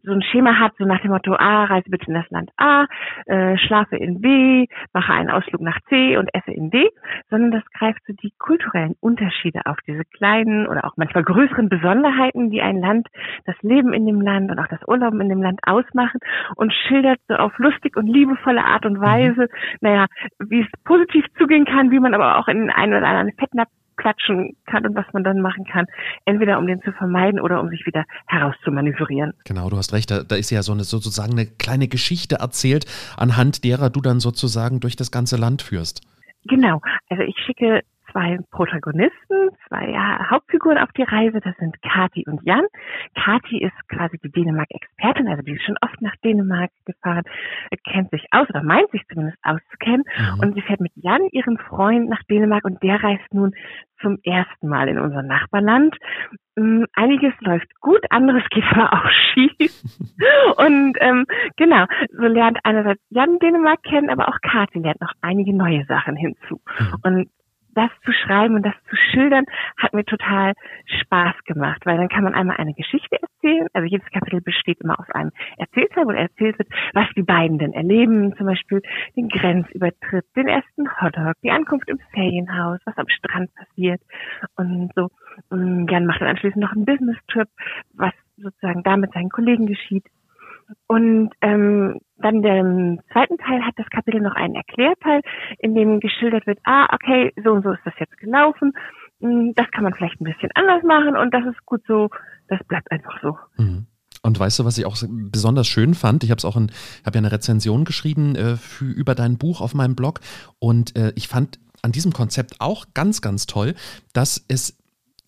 so 0.04 0.12
ein 0.12 0.22
Schema 0.22 0.60
hat, 0.60 0.74
so 0.78 0.86
nach 0.86 1.02
dem 1.02 1.12
Motto, 1.12 1.34
A, 1.34 1.66
reise 1.66 1.90
bitte 1.90 2.08
in 2.08 2.14
das 2.14 2.30
Land 2.30 2.52
A, 2.58 2.86
äh, 3.26 3.58
schlafe 3.58 3.96
in 3.98 4.22
B, 4.22 4.68
mache 4.94 5.14
einen 5.14 5.30
Ausflug 5.30 5.62
nach 5.62 5.80
C 5.90 6.18
und 6.18 6.30
esse 6.34 6.52
in 6.52 6.70
D, 6.70 6.90
sondern 7.30 7.52
das 7.52 7.64
greift 7.72 8.00
so 8.06 8.14
die 8.14 8.32
kulturellen 8.38 8.96
Unterschiede 9.00 9.62
auf, 9.66 9.78
diese 9.88 10.06
kleinen 10.06 10.68
oder 10.68 10.86
auch 10.86 10.94
manchmal 10.96 11.24
größeren 11.24 11.70
Besonderheiten, 11.70 12.50
die 12.50 12.62
ein 12.62 12.80
Land, 12.80 13.08
das 13.46 13.56
Leben 13.62 13.94
in 13.94 14.06
dem 14.06 14.22
Land 14.22 14.52
und 14.52 14.60
auch 14.60 14.68
das 14.68 14.88
Urlauben 14.88 15.22
in 15.22 15.30
dem 15.30 15.42
Land 15.42 15.60
ausmachen 15.64 16.20
und 16.56 16.74
schildert 16.74 17.20
so 17.28 17.36
auf 17.36 17.58
lustig 17.58 17.98
und 17.98 18.08
liebevolle 18.08 18.64
Art 18.64 18.86
und 18.86 18.98
mhm. 18.98 19.02
Weise, 19.02 19.48
naja, 19.82 20.06
wie 20.40 20.62
es 20.62 20.84
positiv 20.84 21.26
zugehen 21.38 21.66
kann, 21.66 21.92
wie 21.92 22.00
man 22.00 22.14
aber 22.14 22.38
auch 22.38 22.48
in 22.48 22.70
einen 22.70 22.94
oder 22.94 23.08
anderen 23.08 23.34
Fettnapf 23.38 23.70
klatschen 24.00 24.56
kann 24.66 24.86
und 24.86 24.96
was 24.96 25.06
man 25.14 25.24
dann 25.24 25.42
machen 25.42 25.66
kann, 25.66 25.86
entweder 26.26 26.58
um 26.58 26.66
den 26.66 26.82
zu 26.82 26.92
vermeiden 26.94 27.40
oder 27.40 27.62
um 27.62 27.70
sich 27.70 27.86
wieder 27.86 28.06
herauszumanövrieren. 28.28 29.34
Genau, 29.46 29.70
du 29.70 29.78
hast 29.78 29.94
recht, 29.94 30.10
da, 30.10 30.24
da 30.24 30.36
ist 30.36 30.50
ja 30.50 30.64
so 30.64 30.72
eine 30.72 30.84
sozusagen 30.84 31.34
eine 31.34 31.46
kleine 31.46 31.88
Geschichte 31.88 32.36
erzählt, 32.36 32.86
anhand 33.18 33.64
derer 33.64 33.90
du 33.90 34.02
dann 34.02 34.20
sozusagen 34.20 34.80
durch 34.80 34.96
das 34.96 35.12
ganze 35.12 35.38
Land 35.38 35.62
führst. 35.62 36.02
Genau, 36.46 36.82
also 37.10 37.24
ich 37.24 37.36
schicke 37.46 37.82
zwei 38.12 38.38
Protagonisten, 38.52 39.50
zwei 39.68 39.90
ja, 39.90 40.30
Hauptfiguren 40.30 40.78
auf 40.78 40.92
die 40.94 41.04
Reise. 41.04 41.40
Das 41.42 41.56
sind 41.58 41.82
Kati 41.82 42.26
und 42.28 42.42
Jan. 42.44 42.66
Kati 43.16 43.62
ist 43.62 43.90
quasi 43.90 44.18
die 44.24 44.32
Dänemark-Expertin, 44.32 45.28
also 45.28 45.42
die 45.42 45.54
ist 45.54 45.64
schon 45.64 45.78
oft 45.82 46.02
nach 46.02 46.16
Dänemark 46.24 46.72
gefahren, 46.86 47.24
kennt 47.86 48.12
sich 48.12 48.26
aus 48.32 48.50
oder 48.50 48.64
meint 48.64 48.90
sich 48.92 49.02
zumindest 49.08 49.38
auszukennen. 49.44 50.04
Mhm. 50.18 50.40
Und 50.40 50.54
sie 50.56 50.62
fährt 50.62 50.80
mit 50.80 50.92
Jan, 50.96 51.28
ihrem 51.32 51.58
Freund, 51.58 52.10
nach 52.10 52.24
Dänemark 52.24 52.66
und 52.66 52.82
der 52.84 53.04
reist 53.04 53.34
nun 53.34 53.54
zum 54.02 54.18
ersten 54.24 54.68
Mal 54.68 54.88
in 54.88 54.98
unser 54.98 55.24
Nachbarland. 55.24 55.96
Mm, 56.56 56.84
einiges 56.94 57.34
läuft 57.42 57.68
gut, 57.80 58.00
anderes 58.10 58.44
geht 58.50 58.64
aber 58.72 58.94
auch 58.94 59.10
schief. 59.34 59.72
Und 60.58 60.98
ähm, 61.00 61.26
genau, 61.58 61.86
so 62.12 62.24
lernt 62.24 62.60
einerseits 62.64 63.02
Jan 63.10 63.40
Dänemark 63.40 63.82
kennen, 63.84 64.10
aber 64.10 64.30
auch 64.30 64.40
Kathi 64.42 64.80
lernt 64.80 65.02
noch 65.02 65.14
einige 65.22 65.56
neue 65.56 65.86
Sachen 65.86 66.16
hinzu. 66.16 66.62
Mhm. 66.80 66.96
Und 67.04 67.30
das 67.74 67.90
zu 68.04 68.12
schreiben 68.12 68.56
und 68.56 68.66
das 68.66 68.76
zu 68.90 68.96
schildern, 68.96 69.46
hat 69.78 69.94
mir 69.94 70.06
total 70.06 70.54
Spaß 70.86 71.36
gemacht, 71.46 71.86
weil 71.86 71.98
dann 71.98 72.10
kann 72.10 72.24
man 72.24 72.34
einmal 72.34 72.58
eine 72.58 72.74
Geschichte 72.74 73.18
erzählen. 73.22 73.68
Also 73.74 73.88
jedes 73.88 74.10
Kapitel 74.12 74.42
besteht 74.42 74.82
immer 74.82 75.00
aus 75.00 75.10
einem 75.12 75.32
Erzählteil, 75.58 76.06
wo 76.06 76.12
erzählt 76.12 76.58
wird, 76.60 76.70
was 76.94 77.08
die 77.16 77.24
beiden 77.24 77.58
denn 77.60 77.74
erleben. 77.74 78.36
Zum 78.38 78.46
Beispiel 78.46 78.82
den 79.16 79.30
Grenzübertritt, 79.30 80.26
den 80.36 80.48
ersten 80.48 80.90
Hotdog, 81.02 81.34
die 81.44 81.52
Ankunft 81.52 81.90
im 81.90 82.00
Ferienhaus, 82.14 82.80
was 82.86 82.98
am 82.98 83.10
Strand 83.10 83.50
passiert 83.56 84.02
und 84.58 84.92
so. 84.96 85.10
Und 85.50 85.90
Jan 85.90 86.06
macht 86.06 86.22
dann 86.22 86.30
anschließend 86.30 86.62
noch 86.62 86.74
einen 86.74 86.86
Business-Trip, 86.86 87.48
was 87.94 88.14
sozusagen 88.38 88.84
da 88.84 88.98
mit 88.98 89.14
seinen 89.14 89.30
Kollegen 89.30 89.66
geschieht. 89.68 90.06
Und 90.88 91.32
ähm, 91.42 92.00
dann 92.18 92.42
der 92.42 92.64
zweiten 93.12 93.38
Teil 93.38 93.66
hat 93.66 93.74
das 93.78 93.90
Kapitel 93.90 94.22
noch 94.22 94.36
einen 94.36 94.56
Erklärteil, 94.56 95.22
in 95.60 95.74
dem 95.76 96.00
geschildert 96.00 96.46
wird, 96.48 96.60
ah, 96.64 96.88
okay, 96.94 97.34
so 97.44 97.52
und 97.52 97.64
so 97.64 97.72
ist 97.72 97.86
das 97.86 97.94
jetzt 98.00 98.18
gelaufen. 98.18 98.74
Hm, 99.22 99.54
das 99.56 99.70
kann 99.72 99.84
man 99.84 99.94
vielleicht 99.94 100.20
ein 100.20 100.26
bisschen 100.26 100.50
anders 100.56 100.84
machen 100.84 101.16
und 101.16 101.34
das 101.34 101.46
ist 101.46 101.66
gut 101.66 101.82
so, 101.88 102.10
das 102.48 102.60
bleibt 102.68 102.92
einfach 102.92 103.22
so. 103.22 103.38
Mhm. 103.58 103.88
Und 104.22 104.38
weißt 104.38 104.60
du, 104.60 104.66
was 104.66 104.78
ich 104.78 104.86
auch 104.86 104.98
besonders 105.10 105.68
schön 105.68 105.94
fand? 105.94 106.24
Ich 106.24 106.32
habe 106.32 106.40
es 106.40 106.46
auch 106.46 106.58
in, 106.58 106.72
habe 107.06 107.16
ja 107.16 107.20
eine 107.20 107.32
Rezension 107.32 107.86
geschrieben 107.86 108.36
äh, 108.36 108.58
für, 108.58 108.86
über 108.86 109.16
dein 109.16 109.38
Buch 109.38 109.62
auf 109.62 109.74
meinem 109.74 109.96
Blog 109.96 110.20
und 110.60 110.96
äh, 110.98 111.14
ich 111.16 111.28
fand 111.28 111.60
an 111.82 111.94
diesem 111.94 112.12
Konzept 112.12 112.56
auch 112.60 112.88
ganz, 112.94 113.22
ganz 113.22 113.46
toll, 113.46 113.76
dass 114.12 114.44
es 114.50 114.78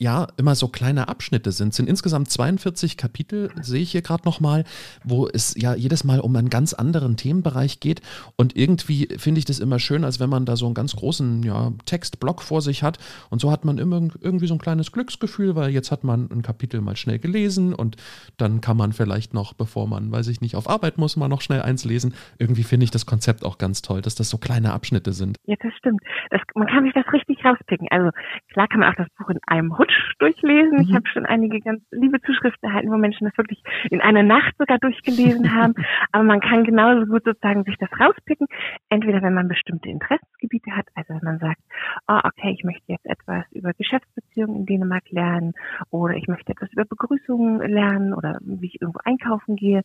ja 0.02 0.28
immer 0.38 0.56
so 0.56 0.68
kleine 0.68 1.08
Abschnitte 1.08 1.52
sind. 1.52 1.70
Es 1.70 1.76
sind 1.76 1.88
insgesamt 1.88 2.30
42 2.30 2.98
Kapitel, 2.98 3.52
sehe 3.62 3.84
ich 3.84 3.92
hier 3.92 4.02
gerade 4.02 4.24
nochmal, 4.26 4.64
wo 5.04 5.28
es 5.28 5.54
ja 5.56 5.76
jedes 5.76 6.04
Mal 6.04 6.20
um 6.20 6.36
einen 6.36 6.50
ganz 6.50 6.74
anderen 6.74 7.18
Themenbereich 7.18 7.80
geht. 7.80 8.02
Und 8.36 8.58
irgendwie 8.58 9.10
finde 9.18 9.38
ich 9.38 9.46
das 9.46 9.60
immer 9.60 9.78
schön, 9.78 10.04
als 10.04 10.20
wenn 10.20 10.30
man 10.30 10.46
da 10.46 10.56
so 10.56 10.66
einen 10.66 10.74
ganz 10.74 10.96
großen 10.96 11.44
ja, 11.44 11.72
Textblock 11.86 12.42
vor 12.42 12.62
sich 12.62 12.82
hat. 12.82 12.98
Und 13.30 13.42
so 13.42 13.52
hat 13.52 13.64
man 13.64 13.78
immer 13.78 14.02
irgendwie 14.20 14.48
so 14.48 14.56
ein 14.56 14.60
kleines 14.60 14.92
Glücksgefühl, 14.92 15.56
weil 15.56 15.70
jetzt 15.70 15.92
hat 15.92 16.04
man 16.04 16.30
ein 16.32 16.42
Kapitel 16.42 16.82
mal 16.82 16.96
schnell 16.96 17.20
gelesen 17.20 17.76
und 17.76 17.96
dann 18.38 18.60
kann 18.60 18.78
man 18.78 18.94
vielleicht 18.94 19.36
noch, 19.36 19.54
bevor 19.54 19.88
man, 19.88 20.12
weiß 20.12 20.30
ich 20.30 20.42
nicht, 20.42 20.56
auf 20.56 20.68
Arbeit 20.68 20.98
muss, 20.98 21.16
mal 21.16 21.28
noch 21.28 21.42
schnell 21.42 21.62
eins 21.62 21.86
lesen. 21.86 22.16
Irgendwie 22.40 22.64
finde 22.64 22.86
ich 22.86 22.92
das 22.92 23.06
Konzept 23.06 23.46
auch 23.46 23.60
ganz 23.60 23.84
toll, 23.84 24.02
dass 24.02 24.16
das 24.16 24.30
so 24.32 24.40
kleine 24.40 24.74
Abschnitte 24.74 25.14
sind. 25.14 25.38
Ja, 25.46 25.56
das 25.62 25.74
stimmt. 25.76 26.02
Das, 26.32 26.42
man 26.56 26.68
kann 26.68 26.86
sich 26.86 26.94
das 26.94 27.06
richtig 27.14 27.46
rauspicken. 27.46 27.88
Also 27.92 28.10
klar 28.52 28.68
kann 28.68 28.80
man 28.80 28.92
auch 28.92 28.98
das 28.98 29.08
Buch 29.20 29.30
in 29.30 29.40
einem 29.46 29.78
Durchlesen. 30.20 30.78
Mhm. 30.78 30.84
Ich 30.84 30.94
habe 30.94 31.08
schon 31.08 31.26
einige 31.26 31.60
ganz 31.60 31.84
liebe 31.92 32.22
Zuschriften 32.22 32.70
erhalten, 32.70 32.92
wo 32.92 32.98
Menschen 32.98 33.26
das 33.26 33.38
wirklich 33.38 33.64
in 33.90 34.02
einer 34.02 34.24
Nacht 34.24 34.56
sogar 34.58 34.78
durchgelesen 34.80 35.54
haben. 35.56 35.74
Aber 36.12 36.24
man 36.24 36.40
kann 36.40 36.64
genauso 36.64 37.06
gut 37.06 37.24
sozusagen 37.24 37.64
sich 37.64 37.76
das 37.78 37.90
rauspicken. 38.00 38.48
Entweder 38.90 39.22
wenn 39.22 39.34
man 39.34 39.48
bestimmte 39.48 39.90
Interessensgebiete 39.90 40.76
hat, 40.76 40.88
also 40.96 41.14
wenn 41.14 41.24
man 41.24 41.40
sagt, 41.40 41.62
oh, 42.08 42.20
okay, 42.24 42.56
ich 42.58 42.64
möchte 42.64 42.84
jetzt 42.88 43.06
etwas 43.06 43.46
über 43.52 43.74
Geschäftsbeziehungen 43.74 44.58
in 44.58 44.66
Dänemark 44.66 45.10
lernen 45.12 45.54
oder 45.90 46.16
ich 46.16 46.28
möchte 46.28 46.52
etwas 46.52 46.72
über 46.74 46.86
Begrüßungen 46.86 47.60
lernen 47.70 48.14
oder 48.14 48.40
wie 48.42 48.68
ich 48.68 48.82
irgendwo 48.82 49.00
einkaufen 49.04 49.56
gehe. 49.56 49.84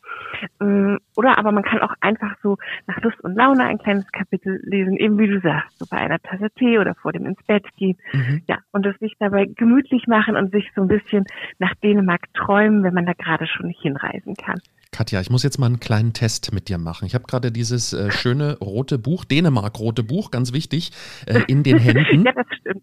Mm, 0.60 0.96
oder 1.16 1.38
aber 1.38 1.52
man 1.52 1.62
kann 1.62 1.80
auch 1.80 1.94
einfach 2.00 2.36
so 2.42 2.56
nach 2.86 3.00
Lust 3.00 3.20
und 3.22 3.34
Laune 3.34 3.64
ein 3.64 3.78
kleines 3.78 4.10
Kapitel 4.12 4.60
lesen, 4.64 4.96
eben 4.96 5.18
wie 5.18 5.28
du 5.28 5.40
sagst, 5.40 5.78
so 5.78 5.86
bei 5.88 5.98
einer 5.98 6.18
Tasse 6.18 6.50
Tee 6.50 6.78
oder 6.78 6.94
vor 6.94 7.12
dem 7.12 7.26
ins 7.26 7.42
Bett 7.44 7.64
gehen. 7.76 7.96
Mhm. 8.12 8.42
Ja, 8.46 8.58
und 8.72 8.86
es 8.86 8.98
sich 8.98 9.14
dabei 9.18 9.46
gemütlich 9.46 9.95
machen 10.06 10.36
und 10.36 10.52
sich 10.52 10.70
so 10.74 10.82
ein 10.82 10.88
bisschen 10.88 11.24
nach 11.58 11.74
Dänemark 11.82 12.22
träumen, 12.34 12.82
wenn 12.82 12.94
man 12.94 13.06
da 13.06 13.12
gerade 13.12 13.46
schon 13.46 13.68
nicht 13.68 13.80
hinreisen 13.80 14.34
kann. 14.34 14.60
Katja, 14.92 15.20
ich 15.20 15.30
muss 15.30 15.42
jetzt 15.42 15.58
mal 15.58 15.66
einen 15.66 15.80
kleinen 15.80 16.12
Test 16.12 16.52
mit 16.52 16.68
dir 16.68 16.78
machen. 16.78 17.06
Ich 17.06 17.14
habe 17.14 17.24
gerade 17.26 17.52
dieses 17.52 17.92
äh, 17.92 18.10
schöne 18.10 18.58
rote 18.58 18.98
Buch, 18.98 19.24
Dänemark-rote 19.24 20.02
Buch, 20.02 20.30
ganz 20.30 20.52
wichtig, 20.52 20.92
äh, 21.26 21.42
in 21.48 21.62
den 21.62 21.78
Händen. 21.78 22.24
ja, 22.24 22.32
das 22.32 22.46
stimmt. 22.60 22.82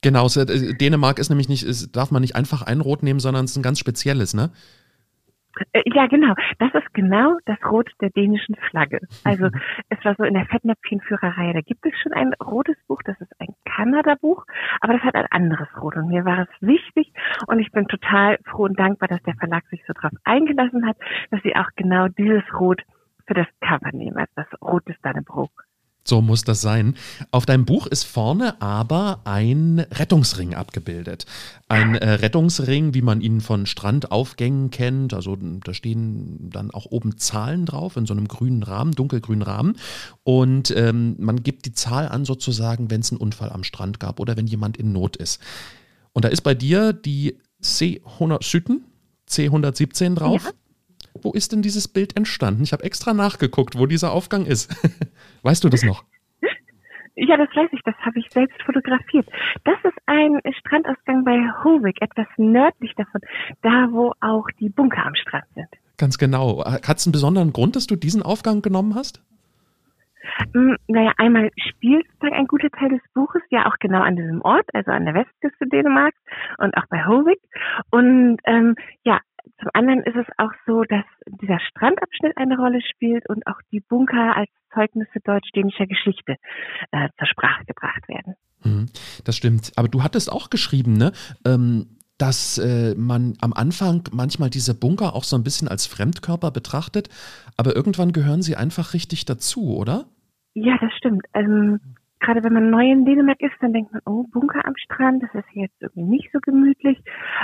Genau, 0.00 0.26
äh, 0.28 0.74
Dänemark 0.74 1.18
ist 1.18 1.28
nämlich 1.28 1.48
nicht, 1.48 1.64
ist, 1.64 1.94
darf 1.96 2.10
man 2.10 2.22
nicht 2.22 2.36
einfach 2.36 2.62
ein 2.62 2.80
Rot 2.80 3.02
nehmen, 3.02 3.20
sondern 3.20 3.44
es 3.44 3.52
ist 3.52 3.56
ein 3.56 3.62
ganz 3.62 3.78
spezielles, 3.78 4.34
ne? 4.34 4.50
Äh, 5.72 5.82
ja, 5.94 6.06
genau. 6.06 6.34
Das 6.58 6.72
ist 6.74 6.92
genau 6.94 7.36
das 7.44 7.58
Rot 7.64 7.90
der 8.00 8.10
dänischen 8.10 8.56
Flagge. 8.70 9.00
Also 9.24 9.48
es 9.88 10.04
war 10.04 10.14
so 10.16 10.24
in 10.24 10.34
der 10.34 10.46
Fettnäpfchenführerei, 10.46 11.52
da 11.52 11.60
gibt 11.60 11.84
es 11.86 11.92
schon 12.00 12.12
ein 12.12 12.32
rotes 12.34 12.76
Buch, 12.86 13.00
das 13.04 13.20
ist 13.20 13.32
ein 13.38 13.54
Kanada-Buch, 13.64 14.44
aber 14.80 14.94
das 14.94 15.02
hat 15.02 15.14
ein 15.14 15.26
anderes 15.30 15.68
Rot. 15.80 15.96
Und 15.96 16.08
mir 16.08 16.24
war 16.24 16.40
es 16.40 16.48
wichtig 16.60 17.12
und 17.46 17.58
ich 17.58 17.70
bin 17.72 17.86
total 17.88 18.38
froh 18.44 18.64
und 18.64 18.78
dankbar, 18.78 19.08
dass 19.08 19.22
der 19.22 19.34
Verlag 19.34 19.66
sich 19.68 19.82
so 19.86 19.92
drauf 19.92 20.12
eingelassen 20.24 20.86
hat, 20.86 20.96
dass 21.30 21.42
sie 21.42 21.54
auch 21.56 21.68
genau 21.76 22.08
dieses 22.08 22.42
Rot 22.54 22.82
für 23.26 23.34
das 23.34 23.46
Cover 23.60 23.90
nehmen, 23.92 24.16
also 24.16 24.32
das 24.36 24.62
Rot 24.62 24.88
des 24.88 24.96
Dannebrog. 25.02 25.67
So 26.08 26.22
muss 26.22 26.42
das 26.42 26.62
sein. 26.62 26.94
Auf 27.32 27.44
deinem 27.44 27.66
Buch 27.66 27.86
ist 27.86 28.04
vorne 28.04 28.62
aber 28.62 29.20
ein 29.24 29.80
Rettungsring 29.92 30.54
abgebildet. 30.54 31.26
Ein 31.68 31.96
äh, 31.96 32.12
Rettungsring, 32.12 32.94
wie 32.94 33.02
man 33.02 33.20
ihn 33.20 33.42
von 33.42 33.66
Strandaufgängen 33.66 34.70
kennt. 34.70 35.12
Also 35.12 35.36
da 35.36 35.74
stehen 35.74 36.48
dann 36.50 36.70
auch 36.70 36.86
oben 36.86 37.18
Zahlen 37.18 37.66
drauf 37.66 37.98
in 37.98 38.06
so 38.06 38.14
einem 38.14 38.26
grünen 38.26 38.62
Rahmen, 38.62 38.92
dunkelgrünen 38.92 39.42
Rahmen. 39.42 39.76
Und 40.24 40.70
ähm, 40.74 41.16
man 41.18 41.42
gibt 41.42 41.66
die 41.66 41.74
Zahl 41.74 42.08
an 42.08 42.24
sozusagen, 42.24 42.90
wenn 42.90 43.02
es 43.02 43.12
einen 43.12 43.20
Unfall 43.20 43.50
am 43.50 43.62
Strand 43.62 44.00
gab 44.00 44.18
oder 44.18 44.34
wenn 44.38 44.46
jemand 44.46 44.78
in 44.78 44.92
Not 44.92 45.14
ist. 45.16 45.42
Und 46.14 46.24
da 46.24 46.28
ist 46.28 46.40
bei 46.40 46.54
dir 46.54 46.94
die 46.94 47.36
C100 47.62 48.42
Süden, 48.42 48.82
C117 49.28 50.14
drauf. 50.14 50.42
Ja. 50.46 50.52
Wo 51.22 51.32
ist 51.32 51.52
denn 51.52 51.62
dieses 51.62 51.88
Bild 51.88 52.16
entstanden? 52.16 52.62
Ich 52.62 52.72
habe 52.72 52.84
extra 52.84 53.12
nachgeguckt, 53.12 53.76
wo 53.76 53.86
dieser 53.86 54.12
Aufgang 54.12 54.46
ist. 54.46 54.70
weißt 55.42 55.64
du 55.64 55.68
das 55.68 55.82
noch? 55.82 56.04
Ja, 57.20 57.36
das 57.36 57.48
weiß 57.48 57.68
ich, 57.72 57.80
das 57.84 57.96
habe 57.96 58.20
ich 58.20 58.30
selbst 58.30 58.62
fotografiert. 58.62 59.26
Das 59.64 59.74
ist 59.82 59.98
ein 60.06 60.40
Strandausgang 60.60 61.24
bei 61.24 61.36
Hovig, 61.64 62.00
etwas 62.00 62.28
nördlich 62.36 62.94
davon, 62.94 63.20
da 63.60 63.88
wo 63.90 64.12
auch 64.20 64.46
die 64.60 64.68
Bunker 64.68 65.04
am 65.04 65.16
Strand 65.16 65.46
sind. 65.56 65.66
Ganz 65.96 66.16
genau. 66.16 66.64
Hat 66.64 66.98
es 66.98 67.06
einen 67.08 67.12
besonderen 67.12 67.52
Grund, 67.52 67.74
dass 67.74 67.88
du 67.88 67.96
diesen 67.96 68.22
Aufgang 68.22 68.62
genommen 68.62 68.94
hast? 68.94 69.20
Hm, 70.52 70.76
naja, 70.86 71.12
einmal 71.16 71.50
spielt 71.56 72.06
ein 72.20 72.46
guter 72.46 72.70
Teil 72.70 72.90
des 72.90 73.00
Buches 73.14 73.42
ja 73.50 73.66
auch 73.66 73.76
genau 73.80 74.02
an 74.02 74.16
diesem 74.16 74.40
Ort, 74.42 74.66
also 74.72 74.90
an 74.90 75.04
der 75.04 75.14
Westküste 75.14 75.66
Dänemarks 75.66 76.18
und 76.58 76.76
auch 76.76 76.86
bei 76.88 77.04
Hovig. 77.04 77.40
Und 77.90 78.38
ähm, 78.44 78.76
ja, 79.04 79.20
zum 79.58 79.70
anderen 79.72 80.02
ist 80.02 80.16
es 80.16 80.26
auch 80.36 80.52
so, 80.66 80.82
dass 80.84 81.04
dieser 81.26 81.60
Strandabschnitt 81.60 82.36
eine 82.36 82.56
Rolle 82.56 82.80
spielt 82.82 83.28
und 83.28 83.46
auch 83.46 83.60
die 83.72 83.80
Bunker 83.80 84.36
als 84.36 84.50
Zeugnisse 84.74 85.20
deutsch-dänischer 85.24 85.86
Geschichte 85.86 86.36
äh, 86.92 87.08
zur 87.18 87.26
Sprache 87.26 87.64
gebracht 87.64 88.08
werden. 88.08 88.34
Mhm, 88.64 88.86
das 89.24 89.36
stimmt. 89.36 89.72
Aber 89.76 89.88
du 89.88 90.02
hattest 90.02 90.30
auch 90.30 90.50
geschrieben, 90.50 90.94
ne? 90.94 91.12
Ähm 91.44 91.86
dass 92.18 92.58
äh, 92.58 92.96
man 92.96 93.34
am 93.40 93.52
Anfang 93.52 94.02
manchmal 94.12 94.50
diese 94.50 94.74
Bunker 94.74 95.14
auch 95.14 95.22
so 95.22 95.36
ein 95.36 95.44
bisschen 95.44 95.68
als 95.68 95.86
Fremdkörper 95.86 96.50
betrachtet, 96.50 97.08
aber 97.56 97.76
irgendwann 97.76 98.12
gehören 98.12 98.42
sie 98.42 98.56
einfach 98.56 98.92
richtig 98.92 99.24
dazu, 99.24 99.76
oder? 99.76 100.06
Ja, 100.54 100.76
das 100.80 100.92
stimmt. 100.96 101.22
Ähm, 101.34 101.78
gerade 102.20 102.42
wenn 102.42 102.52
man 102.52 102.70
neu 102.70 102.90
in 102.90 103.04
Dänemark 103.04 103.40
ist, 103.40 103.54
dann 103.60 103.72
denkt 103.72 103.92
man, 103.92 104.02
oh, 104.06 104.24
Bunker 104.30 104.64
am 104.64 104.76
Strand, 104.76 105.22
das 105.22 105.34
ist 105.34 105.48
jetzt 105.52 105.80
irgendwie 105.80 106.04
nicht 106.04 106.30
so 106.32 106.38
gemütlich. 106.40 106.98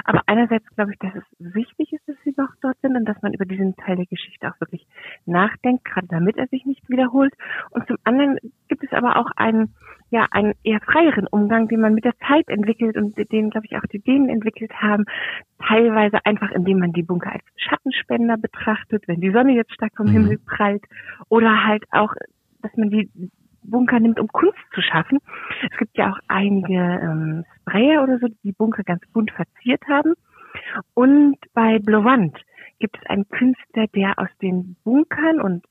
Aber 0.05 0.23
einerseits 0.27 0.67
glaube 0.75 0.93
ich, 0.93 0.99
dass 0.99 1.15
es 1.15 1.55
wichtig 1.55 1.93
ist, 1.93 2.09
dass 2.09 2.17
sie 2.25 2.35
noch 2.37 2.51
dort 2.61 2.79
sind 2.81 2.97
und 2.97 3.05
dass 3.05 3.21
man 3.23 3.33
über 3.33 3.45
diesen 3.45 3.77
Teil 3.77 3.97
der 3.97 4.07
Geschichte 4.07 4.49
auch 4.49 4.61
wirklich 4.61 4.87
nachdenkt, 5.27 5.85
gerade 5.85 6.09
damit 6.09 6.37
er 6.37 6.47
sich 6.49 6.65
nicht 6.67 6.89
wiederholt. 6.89 7.33
Und 7.71 7.87
zum 7.87 7.97
anderen 8.05 8.39
gibt 8.69 8.85
es 8.85 8.93
aber 8.93 9.17
auch 9.17 9.31
einen, 9.37 9.75
ja, 10.11 10.27
einen 10.31 10.55
eher 10.65 10.81
freieren 10.81 11.27
Umgang, 11.29 11.69
den 11.69 11.81
man 11.81 11.95
mit 11.95 12.05
der 12.05 12.17
Zeit 12.29 12.49
entwickelt 12.49 12.97
und 12.97 13.17
den, 13.17 13.51
glaube 13.51 13.67
ich, 13.67 13.77
auch 13.77 13.87
die 13.93 14.01
Dänen 14.01 14.29
entwickelt 14.29 14.73
haben. 14.81 15.05
Teilweise 15.67 16.19
einfach, 16.25 16.51
indem 16.51 16.79
man 16.81 16.93
die 16.93 17.03
Bunker 17.03 17.33
als 17.33 17.45
Schattenspender 17.57 18.37
betrachtet, 18.37 19.07
wenn 19.07 19.21
die 19.21 19.31
Sonne 19.31 19.53
jetzt 19.53 19.73
stark 19.73 19.93
vom 19.97 20.07
mhm. 20.07 20.13
Himmel 20.13 20.39
prallt. 20.39 20.85
Oder 21.29 21.65
halt 21.65 21.85
auch, 21.91 22.13
dass 22.63 22.77
man 22.77 22.91
die 22.91 23.09
Bunker 23.65 24.01
nimmt, 24.01 24.21
um 24.21 24.29
Kunst 24.29 24.59
zu 24.75 24.81
schaffen. 24.81 25.19
Es 25.71 25.77
gibt 25.79 25.97
ja 25.97 26.13
auch 26.13 26.19
einige 26.29 26.75
ähm, 26.75 27.45
Sprayer 27.63 28.03
oder 28.03 28.19
so, 28.19 28.29
die 28.29 28.39
die 28.45 28.53
Bunker 28.53 28.83
ganz 28.83 29.03
bunt 29.13 29.31
verziert 29.33 29.83
haben. 29.89 30.15
Und 30.95 31.37
bei 31.53 31.79
Blowand 31.79 32.37
gibt 32.79 32.97
es 33.01 33.11
einen 33.11 33.29
Künstler, 33.29 33.87
der 33.95 34.19
aus 34.19 34.29
den 34.41 34.77
Bunkern 34.85 35.41
und 35.41 35.65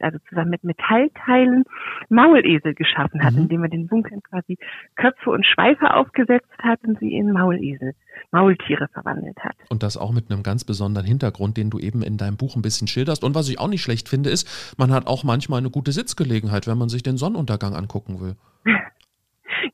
also 0.00 0.18
zusammen 0.28 0.50
mit 0.50 0.64
Metallteilen 0.64 1.64
Maulesel 2.08 2.74
geschaffen 2.74 3.22
hat, 3.24 3.34
mhm. 3.34 3.42
indem 3.42 3.62
er 3.62 3.68
den 3.68 3.86
Bunkern 3.86 4.22
quasi 4.22 4.58
Köpfe 4.96 5.30
und 5.30 5.46
Schweife 5.46 5.94
aufgesetzt 5.94 6.50
hat 6.58 6.80
und 6.84 6.98
sie 6.98 7.14
in 7.14 7.32
Maulesel, 7.32 7.94
Maultiere 8.30 8.88
verwandelt 8.92 9.38
hat. 9.38 9.54
Und 9.68 9.82
das 9.82 9.96
auch 9.96 10.12
mit 10.12 10.30
einem 10.30 10.42
ganz 10.42 10.64
besonderen 10.64 11.06
Hintergrund, 11.06 11.56
den 11.56 11.70
du 11.70 11.78
eben 11.78 12.02
in 12.02 12.16
deinem 12.16 12.36
Buch 12.36 12.56
ein 12.56 12.62
bisschen 12.62 12.88
schilderst. 12.88 13.24
Und 13.24 13.34
was 13.34 13.48
ich 13.48 13.58
auch 13.58 13.68
nicht 13.68 13.82
schlecht 13.82 14.08
finde, 14.08 14.30
ist, 14.30 14.74
man 14.78 14.92
hat 14.92 15.06
auch 15.06 15.24
manchmal 15.24 15.60
eine 15.60 15.70
gute 15.70 15.92
Sitzgelegenheit, 15.92 16.66
wenn 16.66 16.78
man 16.78 16.88
sich 16.88 17.02
den 17.02 17.16
Sonnenuntergang 17.16 17.74
angucken 17.74 18.20
will. 18.20 18.36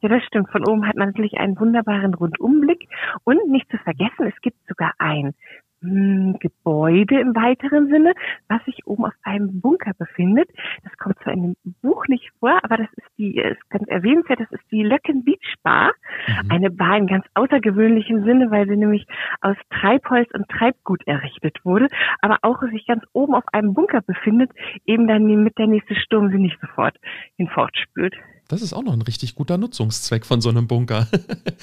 Ja, 0.00 0.08
das 0.10 0.22
stimmt. 0.24 0.50
Von 0.50 0.68
oben 0.68 0.86
hat 0.86 0.96
man 0.96 1.08
natürlich 1.08 1.38
einen 1.38 1.58
wunderbaren 1.58 2.14
Rundumblick. 2.14 2.88
Und 3.24 3.48
nicht 3.48 3.70
zu 3.70 3.78
vergessen, 3.78 4.26
es 4.26 4.40
gibt 4.42 4.58
sogar 4.68 4.92
ein 4.98 5.34
hm, 5.80 6.38
Gebäude 6.40 7.20
im 7.20 7.34
weiteren 7.34 7.88
Sinne, 7.88 8.14
was 8.48 8.64
sich 8.64 8.86
oben 8.86 9.04
auf 9.04 9.14
einem 9.22 9.60
Bunker 9.60 9.92
befindet. 9.96 10.48
Das 10.82 10.96
kommt 10.98 11.18
zwar 11.22 11.34
in 11.34 11.54
dem 11.54 11.74
Buch 11.82 12.06
nicht 12.08 12.30
vor, 12.40 12.58
aber 12.62 12.78
das 12.78 12.88
ist 12.96 13.08
die, 13.16 13.36
ist 13.36 13.70
ganz 13.70 13.86
erwähnenswert, 13.88 14.40
das 14.40 14.50
ist 14.50 14.64
die 14.70 14.82
Löcken 14.82 15.24
Beach 15.24 15.54
Bar. 15.62 15.92
Mhm. 16.26 16.50
Eine 16.50 16.70
Bar 16.70 16.96
in 16.96 17.06
ganz 17.06 17.26
außergewöhnlichem 17.34 18.24
Sinne, 18.24 18.50
weil 18.50 18.66
sie 18.66 18.76
nämlich 18.76 19.06
aus 19.40 19.56
Treibholz 19.70 20.28
und 20.34 20.48
Treibgut 20.48 21.06
errichtet 21.06 21.58
wurde, 21.64 21.88
aber 22.20 22.38
auch 22.42 22.60
sich 22.70 22.86
ganz 22.86 23.04
oben 23.12 23.34
auf 23.34 23.44
einem 23.52 23.74
Bunker 23.74 24.00
befindet, 24.00 24.50
eben 24.84 25.06
dann 25.06 25.24
mit 25.24 25.58
der 25.58 25.68
nächste 25.68 25.94
Sturm 25.94 26.30
sie 26.30 26.38
nicht 26.38 26.58
sofort 26.60 26.96
hinfortspült. 27.36 28.14
Das 28.48 28.62
ist 28.62 28.72
auch 28.72 28.82
noch 28.82 28.94
ein 28.94 29.02
richtig 29.02 29.34
guter 29.34 29.58
Nutzungszweck 29.58 30.24
von 30.24 30.40
so 30.40 30.48
einem 30.48 30.66
Bunker. 30.66 31.06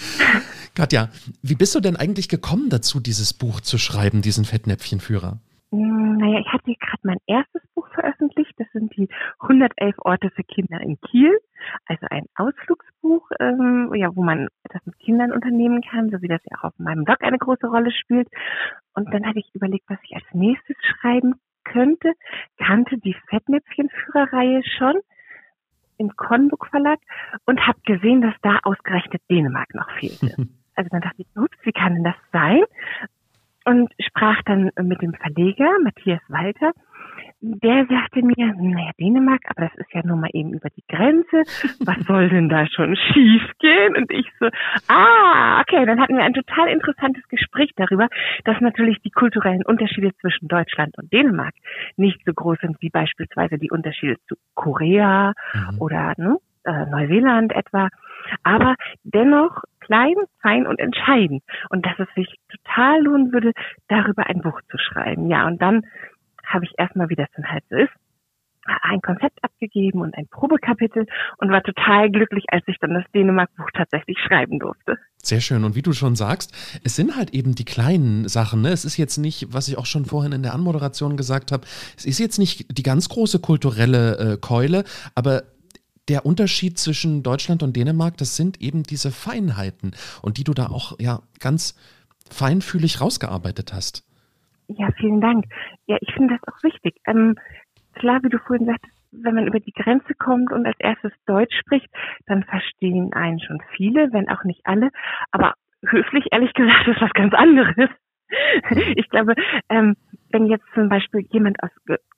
Katja, 0.76 1.10
wie 1.42 1.56
bist 1.56 1.74
du 1.74 1.80
denn 1.80 1.96
eigentlich 1.96 2.30
gekommen 2.30 2.70
dazu, 2.70 3.00
dieses 3.00 3.34
Buch 3.34 3.60
zu 3.60 3.80
schreiben, 3.80 4.22
diesen 4.22 4.46
Fettnäpfchenführer? 4.46 5.40
Naja, 5.72 6.40
ich 6.40 6.48
hatte 6.54 6.74
gerade 6.80 7.02
mein 7.02 7.18
erstes 7.26 7.64
Buch 7.74 7.88
veröffentlicht. 7.90 8.54
Das 8.58 8.68
sind 8.72 8.96
die 8.96 9.10
111 9.40 9.96
Orte 9.98 10.30
für 10.30 10.44
Kinder 10.44 10.80
in 10.80 11.00
Kiel. 11.02 11.38
Also 11.88 12.06
ein 12.12 12.26
Ausflugsbuch, 12.36 13.30
ähm, 13.40 13.92
ja, 13.96 14.16
wo 14.16 14.24
man 14.24 14.48
das 14.70 14.86
mit 14.86 15.00
Kindern 15.00 15.32
unternehmen 15.32 15.82
kann, 15.82 16.12
so 16.12 16.22
wie 16.22 16.28
das 16.28 16.42
ja 16.50 16.60
auch 16.60 16.66
auf 16.66 16.74
meinem 16.78 17.04
Blog 17.04 17.18
eine 17.22 17.40
große 17.40 17.66
Rolle 17.66 17.92
spielt. 17.92 18.28
Und 18.94 19.12
dann 19.12 19.26
habe 19.26 19.40
ich 19.40 19.50
überlegt, 19.56 19.86
was 19.90 19.98
ich 20.04 20.16
als 20.16 20.26
nächstes 20.34 20.78
schreiben 20.82 21.34
könnte. 21.64 22.14
Kannte 22.58 23.00
die 23.00 23.16
Fettnäpfchenführerreihe 23.30 24.62
schon 24.78 25.02
im 25.98 26.16
Konbuk 26.16 26.68
Verlag 26.68 27.00
und 27.46 27.66
habe 27.66 27.80
gesehen, 27.86 28.22
dass 28.22 28.34
da 28.42 28.60
ausgerechnet 28.64 29.22
Dänemark 29.30 29.74
noch 29.74 29.90
fehlte. 30.00 30.36
also 30.76 30.90
dann 30.90 31.02
dachte 31.02 31.22
ich, 31.22 31.28
ups, 31.36 31.58
wie 31.64 31.72
kann 31.72 31.96
denn 31.96 32.04
das 32.04 32.16
sein? 32.32 32.62
Und 33.66 33.92
sprach 34.00 34.42
dann 34.44 34.72
mit 34.82 35.02
dem 35.02 35.14
Verleger, 35.14 35.70
Matthias 35.84 36.22
Walter, 36.28 36.72
der 37.42 37.86
sagte 37.88 38.22
mir, 38.24 38.54
naja, 38.58 38.92
Dänemark, 39.00 39.42
aber 39.48 39.68
das 39.68 39.76
ist 39.76 39.94
ja 39.94 40.02
nun 40.04 40.22
mal 40.22 40.30
eben 40.34 40.54
über 40.54 40.70
die 40.70 40.84
Grenze. 40.88 41.44
Was 41.86 41.98
soll 42.08 42.30
denn 42.30 42.50
da 42.50 42.66
schon 42.68 42.96
schief 42.96 43.44
gehen? 43.60 43.96
Und 43.96 44.12
ich 44.12 44.28
so, 44.40 44.48
ah, 44.88 45.62
okay, 45.62 45.86
dann 45.86 46.00
hatten 46.00 46.16
wir 46.16 46.24
ein 46.24 46.34
total 46.34 46.70
interessantes 46.70 47.28
Gespräch 47.28 47.72
darüber, 47.76 48.08
dass 48.44 48.60
natürlich 48.62 49.02
die 49.02 49.12
kulturellen 49.12 49.64
Unterschiede 49.66 50.12
zwischen 50.22 50.48
Deutschland 50.48 50.98
und 50.98 51.12
Dänemark 51.12 51.54
nicht 51.98 52.20
so 52.26 52.34
groß 52.34 52.58
sind 52.62 52.78
wie 52.82 52.90
beispielsweise 52.90 53.58
die 53.58 53.72
Unterschiede 53.72 54.18
zu 54.28 54.36
Korea 54.54 55.34
mhm. 55.54 55.82
oder 55.82 56.14
ne, 56.18 56.38
äh, 56.66 56.86
Neuseeland 56.86 57.54
etwa. 57.54 57.90
Aber 58.44 58.76
dennoch 59.04 59.64
klein, 59.80 60.16
fein 60.42 60.66
und 60.68 60.80
entscheidend. 60.80 61.44
Und 61.70 61.86
dass 61.86 61.98
es 62.00 62.08
sich 62.16 62.36
total 62.50 63.04
lohnen 63.04 63.32
würde, 63.32 63.52
darüber 63.88 64.28
ein 64.28 64.42
Buch 64.42 64.60
zu 64.70 64.78
schreiben. 64.78 65.30
Ja, 65.30 65.46
und 65.48 65.62
dann 65.62 65.86
habe 66.46 66.66
ich 66.66 66.74
erstmal, 66.78 67.10
wie 67.10 67.16
das 67.16 67.28
dann 67.36 67.50
halt 67.50 67.64
so 67.70 67.76
ist, 67.76 67.92
ein 68.66 69.02
Konzept 69.02 69.44
abgegeben 69.44 70.02
und 70.02 70.16
ein 70.16 70.28
Probekapitel 70.28 71.06
und 71.38 71.52
war 71.52 71.62
total 71.62 72.10
glücklich, 72.10 72.46
als 72.48 72.64
ich 72.68 72.78
dann 72.80 72.94
das 72.94 73.04
Dänemark-Buch 73.14 73.70
tatsächlich 73.74 74.18
schreiben 74.20 74.60
durfte. 74.60 74.98
Sehr 75.22 75.42
schön. 75.42 75.64
Und 75.64 75.76
wie 75.76 75.82
du 75.82 75.94
schon 75.94 76.16
sagst, 76.16 76.54
es 76.84 76.96
sind 76.96 77.16
halt 77.16 77.32
eben 77.32 77.56
die 77.56 77.66
kleinen 77.66 78.28
Sachen. 78.28 78.62
Ne? 78.62 78.70
Es 78.70 78.86
ist 78.86 78.98
jetzt 78.98 79.18
nicht, 79.18 79.54
was 79.54 79.68
ich 79.68 79.78
auch 79.78 79.86
schon 79.86 80.06
vorhin 80.06 80.32
in 80.32 80.44
der 80.44 80.54
Anmoderation 80.54 81.18
gesagt 81.18 81.52
habe, 81.52 81.66
es 81.98 82.06
ist 82.06 82.20
jetzt 82.20 82.40
nicht 82.40 82.78
die 82.78 82.84
ganz 82.84 83.10
große 83.10 83.40
kulturelle 83.40 84.34
äh, 84.34 84.38
Keule, 84.38 84.84
aber 85.14 85.44
der 86.08 86.26
Unterschied 86.26 86.78
zwischen 86.78 87.24
Deutschland 87.24 87.64
und 87.64 87.76
Dänemark, 87.76 88.18
das 88.18 88.36
sind 88.36 88.62
eben 88.62 88.84
diese 88.84 89.12
Feinheiten 89.12 89.96
und 90.22 90.38
die 90.38 90.44
du 90.44 90.54
da 90.54 90.68
auch 90.68 91.00
ja 91.00 91.22
ganz 91.40 91.76
feinfühlig 92.30 93.02
rausgearbeitet 93.02 93.74
hast. 93.74 94.05
Ja, 94.68 94.90
vielen 94.98 95.22
Dank. 95.22 95.46
Ja, 95.86 95.98
ich 96.02 96.14
finde 96.14 96.38
das 96.38 96.54
auch 96.54 96.64
wichtig. 96.64 96.96
Ähm, 97.06 97.36
klar, 97.94 98.20
wie 98.24 98.30
du 98.30 98.40
vorhin 98.40 98.66
sagtest, 98.66 98.94
wenn 99.12 99.36
man 99.36 99.48
über 99.48 99.60
die 99.60 99.72
Grenze 99.72 100.14
kommt 100.16 100.52
und 100.52 100.66
als 100.66 100.80
erstes 100.80 101.12
Deutsch 101.26 101.56
spricht, 101.58 101.88
dann 102.26 102.44
verstehen 102.44 103.14
einen 103.14 103.40
schon 103.40 103.62
viele, 103.76 104.12
wenn 104.12 104.30
auch 104.30 104.44
nicht 104.44 104.62
alle. 104.66 104.90
Aber 105.32 105.54
höflich, 105.86 106.28
ehrlich 106.32 106.54
gesagt, 106.54 106.88
ist 106.88 107.02
was 107.02 107.14
ganz 107.14 107.34
anderes. 107.34 107.90
Ich 108.96 109.08
glaube, 109.10 109.36
ähm, 109.70 109.96
wenn 110.32 110.48
jetzt 110.48 110.66
zum 110.74 110.90
Beispiel 110.90 111.22
jemand 111.30 111.62
aus 111.62 111.70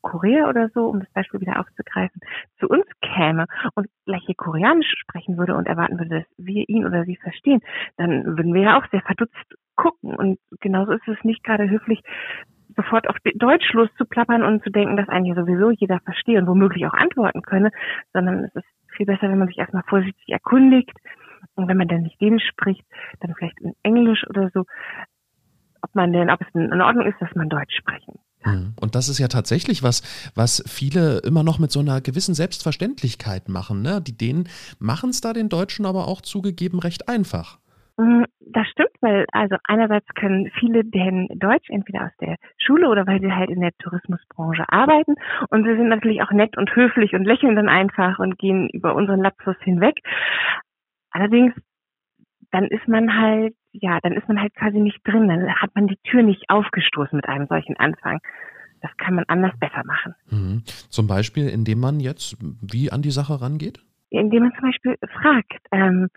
Korea 0.01 0.47
oder 0.47 0.69
so, 0.69 0.87
um 0.87 1.01
das 1.01 1.11
Beispiel 1.11 1.41
wieder 1.41 1.59
aufzugreifen, 1.59 2.21
zu 2.59 2.67
uns 2.67 2.85
käme 3.01 3.45
und 3.75 3.87
gleich 4.05 4.23
hier 4.25 4.35
Koreanisch 4.35 4.89
sprechen 5.01 5.37
würde 5.37 5.55
und 5.55 5.67
erwarten 5.67 5.99
würde, 5.99 6.21
dass 6.21 6.27
wir 6.37 6.67
ihn 6.69 6.85
oder 6.85 7.03
sie 7.03 7.17
verstehen, 7.17 7.59
dann 7.97 8.25
würden 8.37 8.53
wir 8.53 8.61
ja 8.61 8.79
auch 8.79 8.89
sehr 8.89 9.01
verdutzt 9.01 9.55
gucken. 9.77 10.15
Und 10.15 10.39
genauso 10.59 10.91
ist 10.91 11.07
es 11.07 11.23
nicht 11.23 11.43
gerade 11.43 11.69
höflich, 11.69 12.01
sofort 12.75 13.09
auf 13.09 13.15
Deutsch 13.35 13.71
loszuplappern 13.73 14.43
und 14.43 14.63
zu 14.63 14.69
denken, 14.69 14.97
dass 14.97 15.09
eigentlich 15.09 15.35
sowieso 15.35 15.71
jeder 15.71 15.99
verstehe 16.01 16.39
und 16.39 16.47
womöglich 16.47 16.85
auch 16.85 16.93
antworten 16.93 17.41
könne, 17.41 17.71
sondern 18.13 18.45
es 18.45 18.55
ist 18.55 18.65
viel 18.95 19.05
besser, 19.05 19.29
wenn 19.29 19.39
man 19.39 19.47
sich 19.47 19.57
erstmal 19.57 19.83
vorsichtig 19.87 20.27
erkundigt 20.27 20.91
und 21.55 21.67
wenn 21.67 21.77
man 21.77 21.87
dann 21.87 22.01
nicht 22.01 22.19
Dänisch 22.19 22.47
spricht, 22.49 22.83
dann 23.19 23.33
vielleicht 23.35 23.59
in 23.61 23.73
Englisch 23.83 24.23
oder 24.29 24.49
so, 24.53 24.65
ob 25.81 25.95
man 25.95 26.11
denn, 26.11 26.29
ob 26.29 26.41
es 26.41 26.47
in 26.53 26.81
Ordnung 26.81 27.07
ist, 27.07 27.19
dass 27.21 27.33
man 27.35 27.49
Deutsch 27.49 27.75
sprechen. 27.77 28.19
Mhm. 28.45 28.73
Und 28.79 28.95
das 28.95 29.09
ist 29.09 29.19
ja 29.19 29.27
tatsächlich 29.27 29.83
was, 29.83 30.01
was 30.35 30.63
viele 30.67 31.19
immer 31.19 31.43
noch 31.43 31.59
mit 31.59 31.71
so 31.71 31.79
einer 31.79 32.01
gewissen 32.01 32.35
Selbstverständlichkeit 32.35 33.49
machen. 33.49 33.81
Ne? 33.81 34.01
Die 34.01 34.17
Dänen 34.17 34.49
machen 34.79 35.09
es 35.09 35.21
da 35.21 35.33
den 35.33 35.49
Deutschen 35.49 35.85
aber 35.85 36.07
auch 36.07 36.21
zugegeben 36.21 36.79
recht 36.79 37.09
einfach. 37.09 37.59
Mm, 37.97 38.25
das 38.39 38.67
stimmt, 38.69 38.91
weil 39.01 39.25
also 39.31 39.55
einerseits 39.63 40.07
können 40.13 40.51
viele 40.59 40.85
Dänen 40.85 41.27
Deutsch, 41.39 41.69
entweder 41.69 42.05
aus 42.05 42.15
der 42.21 42.37
Schule 42.57 42.89
oder 42.89 43.07
weil 43.07 43.19
sie 43.19 43.31
halt 43.31 43.49
in 43.49 43.59
der 43.59 43.71
Tourismusbranche 43.79 44.65
arbeiten. 44.69 45.15
Und 45.49 45.65
sie 45.65 45.75
sind 45.75 45.89
natürlich 45.89 46.21
auch 46.21 46.31
nett 46.31 46.57
und 46.57 46.75
höflich 46.75 47.13
und 47.13 47.25
lächeln 47.25 47.55
dann 47.55 47.69
einfach 47.69 48.19
und 48.19 48.37
gehen 48.37 48.69
über 48.69 48.93
unseren 48.95 49.21
Lapsus 49.21 49.55
hinweg. 49.61 49.95
Allerdings, 51.09 51.53
dann 52.51 52.65
ist 52.65 52.87
man 52.87 53.19
halt, 53.19 53.55
ja, 53.71 53.99
dann 54.01 54.13
ist 54.13 54.27
man 54.27 54.39
halt 54.39 54.53
quasi 54.53 54.79
nicht 54.79 54.99
drin. 55.03 55.27
Dann 55.27 55.55
hat 55.55 55.73
man 55.73 55.87
die 55.87 55.97
Tür 56.03 56.21
nicht 56.21 56.49
aufgestoßen 56.49 57.15
mit 57.15 57.27
einem 57.27 57.47
solchen 57.47 57.77
Anfang. 57.77 58.19
Das 58.81 58.95
kann 58.97 59.15
man 59.15 59.25
anders 59.27 59.57
besser 59.59 59.83
machen. 59.85 60.13
Mhm. 60.29 60.63
Zum 60.89 61.07
Beispiel, 61.07 61.49
indem 61.49 61.79
man 61.79 61.99
jetzt 61.99 62.37
wie 62.61 62.91
an 62.91 63.01
die 63.01 63.11
Sache 63.11 63.41
rangeht? 63.41 63.79
Indem 64.11 64.43
man 64.43 64.53
zum 64.53 64.69
Beispiel 64.69 64.95
fragt, 65.19 65.57
ähm, 65.71 66.09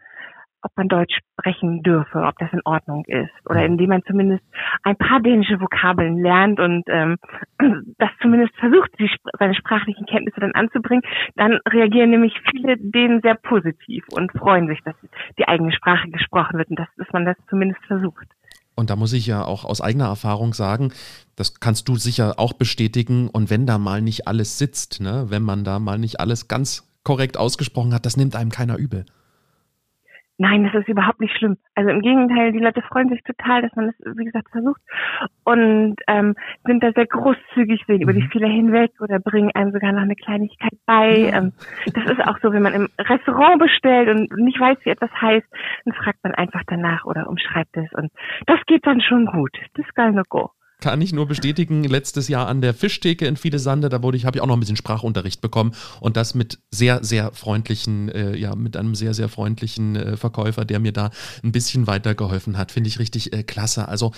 ob 0.63 0.77
man 0.77 0.89
Deutsch 0.89 1.19
sprechen 1.39 1.83
dürfe, 1.83 2.23
ob 2.23 2.39
das 2.39 2.53
in 2.53 2.61
Ordnung 2.65 3.05
ist. 3.07 3.31
Oder 3.49 3.65
indem 3.65 3.91
man 3.91 4.03
zumindest 4.07 4.45
ein 4.83 4.97
paar 4.97 5.21
dänische 5.21 5.61
Vokabeln 5.61 6.23
lernt 6.23 6.61
und 6.61 6.85
ähm, 6.89 7.17
das 7.99 8.11
zumindest 8.21 8.55
versucht, 8.57 8.91
die, 8.99 9.11
seine 9.39 9.55
sprachlichen 9.55 10.07
Kenntnisse 10.07 10.41
dann 10.41 10.53
anzubringen, 10.53 11.03
dann 11.37 11.59
reagieren 11.69 12.11
nämlich 12.11 12.35
viele 12.51 12.77
denen 12.77 13.21
sehr 13.23 13.35
positiv 13.35 14.05
und 14.11 14.33
freuen 14.33 14.69
sich, 14.69 14.81
dass 14.85 14.95
die 15.39 15.49
eigene 15.49 15.73
Sprache 15.73 16.09
gesprochen 16.11 16.59
wird 16.59 16.71
und 16.71 16.79
dass, 16.79 16.89
dass 16.97 17.09
man 17.13 17.25
das 17.25 17.37
zumindest 17.49 17.85
versucht. 17.87 18.27
Und 18.75 18.89
da 18.89 18.97
muss 18.97 19.13
ich 19.13 19.27
ja 19.27 19.45
auch 19.45 19.65
aus 19.65 19.83
eigener 19.83 20.07
Erfahrung 20.07 20.55
sagen, 20.55 20.93
das 21.37 21.61
kannst 21.61 21.89
du 21.89 21.97
sicher 21.97 22.39
auch 22.39 22.55
bestätigen. 22.55 23.29
Und 23.29 23.51
wenn 23.51 23.67
da 23.67 23.77
mal 23.77 24.01
nicht 24.01 24.27
alles 24.27 24.57
sitzt, 24.57 25.01
ne, 25.01 25.27
wenn 25.29 25.43
man 25.43 25.65
da 25.65 25.79
mal 25.79 25.99
nicht 25.99 26.19
alles 26.19 26.49
ganz 26.49 26.89
korrekt 27.05 27.37
ausgesprochen 27.37 27.93
hat, 27.93 28.07
das 28.07 28.17
nimmt 28.17 28.37
einem 28.37 28.51
keiner 28.51 28.77
übel. 28.77 29.05
Nein, 30.41 30.65
das 30.65 30.73
ist 30.73 30.89
überhaupt 30.89 31.21
nicht 31.21 31.37
schlimm. 31.37 31.59
Also 31.75 31.91
im 31.91 32.01
Gegenteil, 32.01 32.53
die 32.53 32.61
Leute 32.61 32.81
freuen 32.81 33.11
sich 33.11 33.23
total, 33.25 33.61
dass 33.61 33.77
man 33.77 33.91
es, 33.91 34.17
wie 34.17 34.25
gesagt, 34.25 34.49
versucht 34.51 34.81
und 35.45 35.97
ähm, 36.07 36.35
sind 36.65 36.83
da 36.83 36.93
sehr 36.93 37.05
großzügig, 37.05 37.85
sehen 37.87 38.01
über 38.01 38.15
die 38.15 38.23
mhm. 38.23 38.31
Fehler 38.31 38.49
hinweg 38.49 38.91
oder 39.01 39.19
bringen 39.19 39.51
einem 39.55 39.71
sogar 39.71 39.93
noch 39.93 40.01
eine 40.01 40.17
Kleinigkeit 40.17 40.73
bei. 40.87 41.31
Ähm, 41.31 41.53
das 41.93 42.05
ist 42.11 42.27
auch 42.27 42.39
so, 42.41 42.55
wenn 42.55 42.63
man 42.63 42.73
im 42.73 42.89
Restaurant 42.99 43.59
bestellt 43.59 44.09
und 44.09 44.35
nicht 44.39 44.59
weiß, 44.59 44.79
wie 44.85 44.91
etwas 44.91 45.11
heißt, 45.13 45.47
dann 45.85 45.93
fragt 45.95 46.25
man 46.25 46.35
einfach 46.35 46.63
danach 46.67 47.05
oder 47.05 47.29
umschreibt 47.29 47.77
es 47.77 47.93
und 47.93 48.11
das 48.47 48.61
geht 48.67 48.87
dann 48.87 49.03
schon 49.03 49.27
gut. 49.27 49.53
Das 49.75 49.85
ist 49.85 49.95
geil 49.95 50.13
no 50.13 50.23
go 50.27 50.53
kann 50.81 51.01
ich 51.01 51.13
nur 51.13 51.27
bestätigen, 51.27 51.85
letztes 51.85 52.29
Jahr 52.29 52.49
an 52.49 52.61
der 52.61 52.75
Fischtheke 52.75 53.27
in 53.27 53.37
Fiedesande, 53.37 53.89
da 53.89 54.03
wurde 54.03 54.17
ich, 54.17 54.25
habe 54.25 54.39
ich 54.39 54.43
auch 54.43 54.47
noch 54.47 54.57
ein 54.57 54.61
bisschen 54.61 54.77
Sprachunterricht 54.77 55.41
bekommen 55.41 55.73
und 56.01 56.17
das 56.17 56.35
mit 56.35 56.59
sehr, 56.71 57.05
sehr 57.05 57.33
freundlichen, 57.33 58.09
äh, 58.09 58.37
ja, 58.37 58.55
mit 58.55 58.77
einem 58.77 58.95
sehr, 58.95 59.15
sehr 59.15 59.29
freundlichen 59.29 59.97
äh, 59.97 60.17
Verkäufer, 60.17 60.65
der 60.65 60.81
mir 60.81 60.93
da 60.93 61.11
ein 61.43 61.53
bisschen 61.53 61.87
weitergeholfen 61.87 62.57
hat. 62.57 62.73
Finde 62.73 62.89
ich 62.89 62.99
richtig 62.99 63.33
äh, 63.33 63.43
klasse. 63.43 63.89
Also 63.89 64.13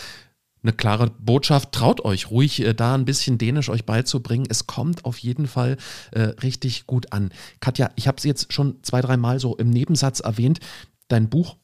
eine 0.62 0.72
klare 0.72 1.10
Botschaft. 1.18 1.72
Traut 1.72 2.04
euch 2.04 2.30
ruhig, 2.30 2.60
äh, 2.60 2.74
da 2.74 2.94
ein 2.94 3.04
bisschen 3.04 3.38
Dänisch 3.38 3.68
euch 3.68 3.84
beizubringen. 3.84 4.46
Es 4.48 4.66
kommt 4.66 5.04
auf 5.04 5.18
jeden 5.18 5.46
Fall 5.46 5.76
äh, 6.12 6.20
richtig 6.42 6.86
gut 6.86 7.12
an. 7.12 7.30
Katja, 7.60 7.90
ich 7.96 8.06
habe 8.08 8.18
es 8.18 8.24
jetzt 8.24 8.52
schon 8.52 8.76
zwei, 8.82 9.00
dreimal 9.00 9.40
so 9.40 9.56
im 9.56 9.70
Nebensatz 9.70 10.20
erwähnt. 10.20 10.60
Dein 11.08 11.28
Buch 11.28 11.56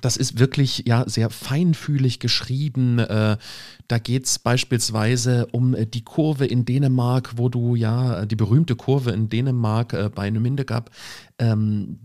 das 0.00 0.16
ist 0.16 0.38
wirklich 0.38 0.84
ja 0.86 1.04
sehr 1.06 1.30
feinfühlig 1.30 2.20
geschrieben. 2.20 2.98
Äh, 2.98 3.36
da 3.88 3.98
geht 3.98 4.26
es 4.26 4.38
beispielsweise 4.38 5.46
um 5.52 5.74
äh, 5.74 5.86
die 5.86 6.04
Kurve 6.04 6.46
in 6.46 6.64
Dänemark, 6.64 7.32
wo 7.36 7.48
du 7.48 7.74
ja 7.74 8.24
die 8.24 8.36
berühmte 8.36 8.76
Kurve 8.76 9.10
in 9.10 9.28
Dänemark 9.28 9.92
äh, 9.92 10.10
bei 10.14 10.30
Nymindegab, 10.30 10.90
ähm, 11.38 12.00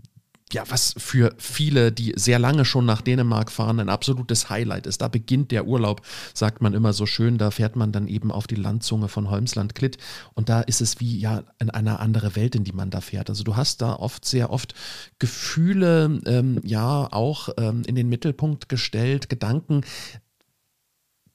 ja, 0.52 0.62
was 0.68 0.94
für 0.96 1.34
viele, 1.38 1.90
die 1.90 2.12
sehr 2.14 2.38
lange 2.38 2.64
schon 2.64 2.86
nach 2.86 3.02
Dänemark 3.02 3.50
fahren, 3.50 3.80
ein 3.80 3.88
absolutes 3.88 4.48
Highlight 4.48 4.86
ist. 4.86 5.02
Da 5.02 5.08
beginnt 5.08 5.50
der 5.50 5.66
Urlaub, 5.66 6.02
sagt 6.34 6.62
man 6.62 6.72
immer 6.72 6.92
so 6.92 7.04
schön. 7.04 7.36
Da 7.36 7.50
fährt 7.50 7.74
man 7.74 7.90
dann 7.90 8.06
eben 8.06 8.30
auf 8.30 8.46
die 8.46 8.54
Landzunge 8.54 9.08
von 9.08 9.28
Holmsland-Klitt 9.28 9.98
und 10.34 10.48
da 10.48 10.60
ist 10.60 10.80
es 10.80 11.00
wie 11.00 11.18
ja 11.18 11.42
in 11.58 11.70
eine 11.70 11.98
andere 11.98 12.36
Welt, 12.36 12.54
in 12.54 12.62
die 12.62 12.72
man 12.72 12.90
da 12.90 13.00
fährt. 13.00 13.28
Also 13.28 13.42
du 13.42 13.56
hast 13.56 13.82
da 13.82 13.94
oft, 13.94 14.24
sehr 14.24 14.50
oft 14.50 14.74
Gefühle, 15.18 16.20
ähm, 16.26 16.60
ja, 16.62 17.08
auch 17.10 17.48
ähm, 17.58 17.82
in 17.86 17.96
den 17.96 18.08
Mittelpunkt 18.08 18.68
gestellt, 18.68 19.28
Gedanken. 19.28 19.84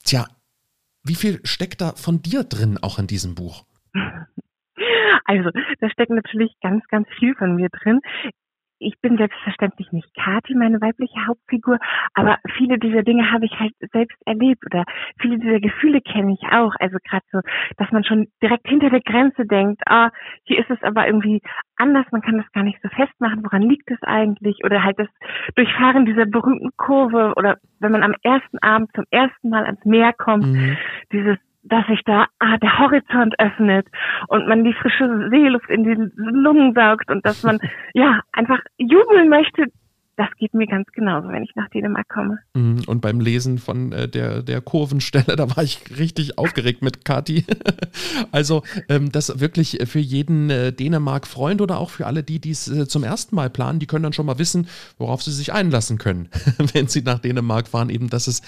Tja, 0.05 0.25
wie 1.03 1.15
viel 1.15 1.41
steckt 1.43 1.81
da 1.81 1.93
von 1.95 2.21
dir 2.21 2.45
drin 2.45 2.77
auch 2.81 2.97
in 2.97 3.07
diesem 3.07 3.35
Buch? 3.35 3.65
Also, 5.25 5.49
da 5.79 5.89
steckt 5.89 6.09
natürlich 6.09 6.51
ganz, 6.61 6.83
ganz 6.89 7.07
viel 7.17 7.35
von 7.35 7.55
mir 7.55 7.69
drin 7.69 8.01
ich 8.81 8.99
bin 9.01 9.17
selbstverständlich 9.17 9.91
nicht 9.91 10.13
Kati, 10.15 10.55
meine 10.55 10.81
weibliche 10.81 11.25
Hauptfigur, 11.27 11.77
aber 12.13 12.37
viele 12.57 12.79
dieser 12.79 13.03
Dinge 13.03 13.31
habe 13.31 13.45
ich 13.45 13.59
halt 13.59 13.73
selbst 13.91 14.17
erlebt 14.25 14.63
oder 14.65 14.83
viele 15.19 15.39
dieser 15.39 15.59
Gefühle 15.59 16.01
kenne 16.01 16.33
ich 16.33 16.51
auch. 16.51 16.73
Also 16.79 16.97
gerade 17.03 17.25
so, 17.31 17.39
dass 17.77 17.91
man 17.91 18.03
schon 18.03 18.27
direkt 18.41 18.67
hinter 18.67 18.89
der 18.89 19.01
Grenze 19.01 19.45
denkt, 19.45 19.81
ah, 19.85 20.09
hier 20.43 20.59
ist 20.59 20.69
es 20.69 20.81
aber 20.83 21.07
irgendwie 21.07 21.41
anders, 21.77 22.05
man 22.11 22.21
kann 22.21 22.37
das 22.37 22.51
gar 22.51 22.63
nicht 22.63 22.79
so 22.81 22.89
festmachen, 22.89 23.43
woran 23.43 23.61
liegt 23.61 23.89
es 23.91 24.01
eigentlich? 24.03 24.63
Oder 24.63 24.83
halt 24.83 24.99
das 24.99 25.09
Durchfahren 25.55 26.05
dieser 26.05 26.25
berühmten 26.25 26.71
Kurve 26.77 27.33
oder 27.35 27.57
wenn 27.79 27.91
man 27.91 28.03
am 28.03 28.15
ersten 28.23 28.57
Abend 28.59 28.89
zum 28.95 29.05
ersten 29.11 29.49
Mal 29.49 29.65
ans 29.65 29.83
Meer 29.85 30.13
kommt, 30.13 30.45
mhm. 30.45 30.77
dieses 31.11 31.37
dass 31.63 31.85
sich 31.87 32.01
da 32.05 32.27
ah, 32.39 32.57
der 32.57 32.79
Horizont 32.79 33.39
öffnet 33.39 33.87
und 34.27 34.47
man 34.47 34.63
die 34.63 34.73
frische 34.73 35.29
Seeluft 35.29 35.69
in 35.69 35.83
die 35.83 36.11
Lungen 36.15 36.73
saugt 36.73 37.09
und 37.09 37.25
dass 37.25 37.43
man 37.43 37.59
ja 37.93 38.21
einfach 38.31 38.59
jubeln 38.77 39.29
möchte, 39.29 39.65
das 40.17 40.27
geht 40.37 40.53
mir 40.53 40.67
ganz 40.67 40.87
genauso, 40.91 41.29
wenn 41.29 41.43
ich 41.43 41.55
nach 41.55 41.69
Dänemark 41.69 42.07
komme. 42.09 42.39
Mhm, 42.53 42.83
und 42.87 43.01
beim 43.01 43.19
Lesen 43.19 43.57
von 43.57 43.91
äh, 43.91 44.07
der, 44.07 44.43
der 44.43 44.61
Kurvenstelle, 44.61 45.35
da 45.37 45.55
war 45.55 45.63
ich 45.63 45.79
richtig 45.97 46.37
aufgeregt 46.37 46.81
mit 46.81 47.05
Kati. 47.05 47.45
also 48.31 48.63
ähm, 48.89 49.11
das 49.11 49.39
wirklich 49.39 49.79
für 49.85 49.99
jeden 49.99 50.49
äh, 50.49 50.73
Dänemark-Freund 50.73 51.61
oder 51.61 51.79
auch 51.79 51.89
für 51.89 52.07
alle, 52.07 52.23
die 52.23 52.39
dies 52.39 52.67
äh, 52.67 52.87
zum 52.87 53.03
ersten 53.03 53.35
Mal 53.35 53.49
planen, 53.49 53.79
die 53.79 53.87
können 53.87 54.03
dann 54.03 54.13
schon 54.13 54.25
mal 54.25 54.37
wissen, 54.37 54.67
worauf 54.97 55.23
sie 55.23 55.31
sich 55.31 55.53
einlassen 55.53 55.97
können, 55.97 56.29
wenn 56.73 56.87
sie 56.87 57.01
nach 57.01 57.19
Dänemark 57.19 57.69
fahren. 57.69 57.89
Eben, 57.89 58.09
dass 58.09 58.27
es 58.27 58.41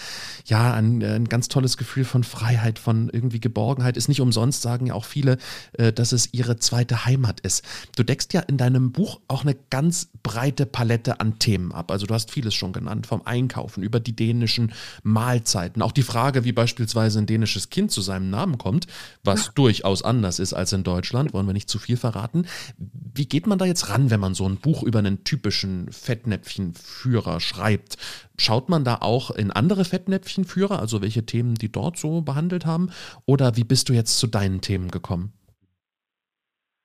ja 0.45 0.73
ein, 0.73 1.01
ein 1.01 1.29
ganz 1.29 1.47
tolles 1.47 1.77
Gefühl 1.77 2.03
von 2.03 2.23
Freiheit, 2.23 2.77
von 2.77 3.09
irgendwie 3.09 3.39
Geborgenheit 3.39 3.95
ist. 3.95 4.09
Nicht 4.09 4.21
umsonst 4.21 4.61
sagen 4.61 4.87
ja 4.87 4.93
auch 4.93 5.05
viele, 5.05 5.37
äh, 5.73 5.93
dass 5.93 6.11
es 6.11 6.33
ihre 6.33 6.57
zweite 6.57 7.05
Heimat 7.05 7.39
ist. 7.39 7.63
Du 7.95 8.03
deckst 8.03 8.33
ja 8.33 8.41
in 8.41 8.57
deinem 8.57 8.91
Buch 8.91 9.21
auch 9.27 9.43
eine 9.43 9.55
ganz 9.69 10.09
breite 10.23 10.65
Palette 10.65 11.19
an 11.19 11.39
Themen. 11.39 11.52
Themen 11.53 11.71
ab. 11.71 11.91
Also 11.91 12.07
du 12.07 12.13
hast 12.15 12.31
vieles 12.31 12.55
schon 12.55 12.73
genannt, 12.73 13.05
vom 13.05 13.21
Einkaufen 13.25 13.83
über 13.83 13.99
die 13.99 14.15
dänischen 14.15 14.73
Mahlzeiten. 15.03 15.83
Auch 15.83 15.91
die 15.91 16.01
Frage, 16.01 16.45
wie 16.45 16.51
beispielsweise 16.51 17.19
ein 17.19 17.27
dänisches 17.27 17.69
Kind 17.69 17.91
zu 17.91 18.01
seinem 18.01 18.31
Namen 18.31 18.57
kommt, 18.57 18.87
was 19.23 19.47
ja. 19.47 19.51
durchaus 19.53 20.03
anders 20.03 20.39
ist 20.39 20.53
als 20.53 20.73
in 20.73 20.83
Deutschland, 20.83 21.31
wollen 21.33 21.45
wir 21.45 21.53
nicht 21.53 21.69
zu 21.69 21.77
viel 21.77 21.95
verraten. 21.95 22.47
Wie 22.77 23.27
geht 23.27 23.45
man 23.45 23.59
da 23.59 23.65
jetzt 23.65 23.89
ran, 23.89 24.09
wenn 24.09 24.19
man 24.19 24.33
so 24.33 24.49
ein 24.49 24.57
Buch 24.57 24.81
über 24.81 24.99
einen 24.99 25.23
typischen 25.23 25.91
Fettnäpfchenführer 25.91 27.39
schreibt? 27.39 27.97
Schaut 28.39 28.69
man 28.69 28.83
da 28.83 28.97
auch 29.01 29.29
in 29.29 29.51
andere 29.51 29.85
Fettnäpfchenführer, 29.85 30.79
also 30.79 31.03
welche 31.03 31.25
Themen 31.27 31.53
die 31.53 31.71
dort 31.71 31.97
so 31.97 32.21
behandelt 32.21 32.65
haben? 32.65 32.89
Oder 33.25 33.57
wie 33.57 33.63
bist 33.63 33.89
du 33.89 33.93
jetzt 33.93 34.17
zu 34.17 34.25
deinen 34.25 34.61
Themen 34.61 34.89
gekommen? 34.89 35.33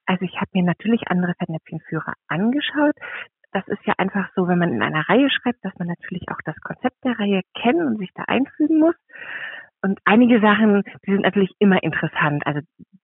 Also 0.04 0.24
ich 0.24 0.36
habe 0.36 0.50
mir 0.52 0.64
natürlich 0.64 1.02
andere 1.08 1.32
Fettnäpfchenführer 1.38 2.12
angeschaut 2.28 2.96
das 3.52 3.66
ist 3.68 3.84
ja 3.86 3.94
einfach 3.98 4.28
so, 4.34 4.46
wenn 4.48 4.58
man 4.58 4.72
in 4.72 4.82
einer 4.82 5.08
Reihe 5.08 5.28
schreibt, 5.30 5.64
dass 5.64 5.76
man 5.78 5.88
natürlich 5.88 6.28
auch 6.30 6.40
das 6.44 6.56
Konzept 6.60 6.96
der 7.04 7.18
Reihe 7.18 7.42
kennen 7.54 7.86
und 7.86 7.98
sich 7.98 8.10
da 8.14 8.24
einfügen 8.26 8.78
muss. 8.78 8.94
und 9.82 10.00
einige 10.04 10.40
Sachen, 10.40 10.82
die 11.06 11.12
sind 11.12 11.22
natürlich 11.22 11.52
immer 11.60 11.82
interessant. 11.82 12.44
Also 12.46 12.60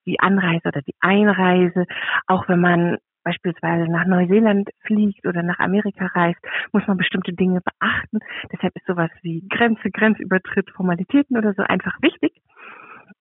die 0.06 0.20
Anreise 0.20 0.68
oder 0.68 0.82
die 0.82 0.94
Einreise, 1.00 1.86
auch 2.26 2.48
wenn 2.48 2.60
man 2.60 2.98
beispielsweise 3.24 3.90
nach 3.90 4.06
Neuseeland 4.06 4.68
fliegt 4.86 5.26
oder 5.26 5.42
nach 5.42 5.58
Amerika 5.58 6.06
reist, 6.06 6.40
muss 6.72 6.86
man 6.86 6.98
bestimmte 6.98 7.32
Dinge 7.32 7.60
beachten. 7.60 8.18
Deshalb 8.52 8.76
ist 8.76 8.86
sowas 8.86 9.10
wie 9.22 9.46
Grenze, 9.48 9.90
Grenzübertritt, 9.90 10.70
Formalitäten 10.70 11.36
oder 11.38 11.54
so 11.54 11.62
einfach 11.62 11.96
wichtig. 12.02 12.32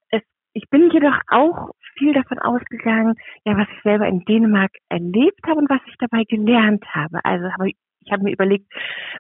Es, 0.10 0.22
ich 0.54 0.70
bin 0.70 0.92
jedoch 0.92 1.18
auch 1.28 1.70
viel 1.98 2.14
davon 2.14 2.40
ausgegangen, 2.40 3.16
ja, 3.46 3.58
was 3.58 3.68
ich 3.76 3.82
selber 3.84 4.08
in 4.08 4.26
Dänemark 4.26 4.72
erlebt 4.90 5.42
habe 5.48 5.60
und 5.60 5.70
was 5.70 5.82
ich 5.88 5.96
dabei 5.98 6.24
gelernt 6.28 6.84
habe. 6.94 7.24
Also 7.24 7.52
habe 7.52 7.70
ich 7.70 7.76
ich 8.06 8.12
habe 8.12 8.24
mir 8.24 8.34
überlegt, 8.34 8.66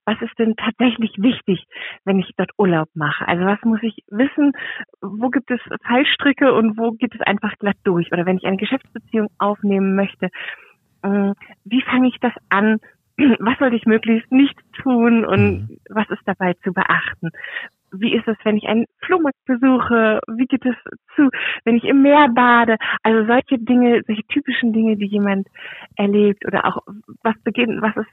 was 0.05 0.21
ist 0.21 0.37
denn 0.37 0.55
tatsächlich 0.55 1.11
wichtig, 1.17 1.65
wenn 2.05 2.19
ich 2.19 2.29
dort 2.37 2.51
Urlaub 2.57 2.89
mache? 2.93 3.27
Also 3.27 3.45
was 3.45 3.61
muss 3.63 3.81
ich 3.81 4.03
wissen? 4.09 4.51
Wo 5.01 5.29
gibt 5.29 5.49
es 5.51 5.59
Fallstricke 5.87 6.53
und 6.53 6.77
wo 6.77 6.91
geht 6.91 7.15
es 7.15 7.21
einfach 7.21 7.57
glatt 7.59 7.77
durch? 7.83 8.11
Oder 8.11 8.25
wenn 8.25 8.37
ich 8.37 8.45
eine 8.45 8.57
Geschäftsbeziehung 8.57 9.29
aufnehmen 9.37 9.95
möchte, 9.95 10.29
äh, 11.03 11.33
wie 11.65 11.81
fange 11.81 12.09
ich 12.09 12.19
das 12.19 12.33
an? 12.49 12.79
Was 13.39 13.59
sollte 13.59 13.75
ich 13.75 13.85
möglichst 13.85 14.31
nicht 14.31 14.59
tun 14.81 15.23
und 15.23 15.69
mhm. 15.69 15.77
was 15.87 16.09
ist 16.09 16.23
dabei 16.25 16.53
zu 16.63 16.73
beachten? 16.73 17.29
Wie 17.93 18.15
ist 18.15 18.27
es, 18.27 18.37
wenn 18.43 18.57
ich 18.57 18.67
einen 18.67 18.85
Flohmarkt 19.05 19.37
besuche? 19.45 20.19
Wie 20.27 20.45
geht 20.45 20.65
es 20.65 20.75
zu, 21.15 21.29
wenn 21.63 21.75
ich 21.75 21.83
im 21.83 22.01
Meer 22.01 22.29
bade? 22.33 22.77
Also 23.03 23.25
solche 23.25 23.59
Dinge, 23.59 24.01
solche 24.05 24.23
typischen 24.27 24.73
Dinge, 24.73 24.97
die 24.97 25.07
jemand 25.07 25.47
erlebt 25.95 26.45
oder 26.45 26.65
auch 26.65 26.79
was 27.23 27.35
beginnt, 27.43 27.81
was 27.81 27.95
ist 27.95 28.09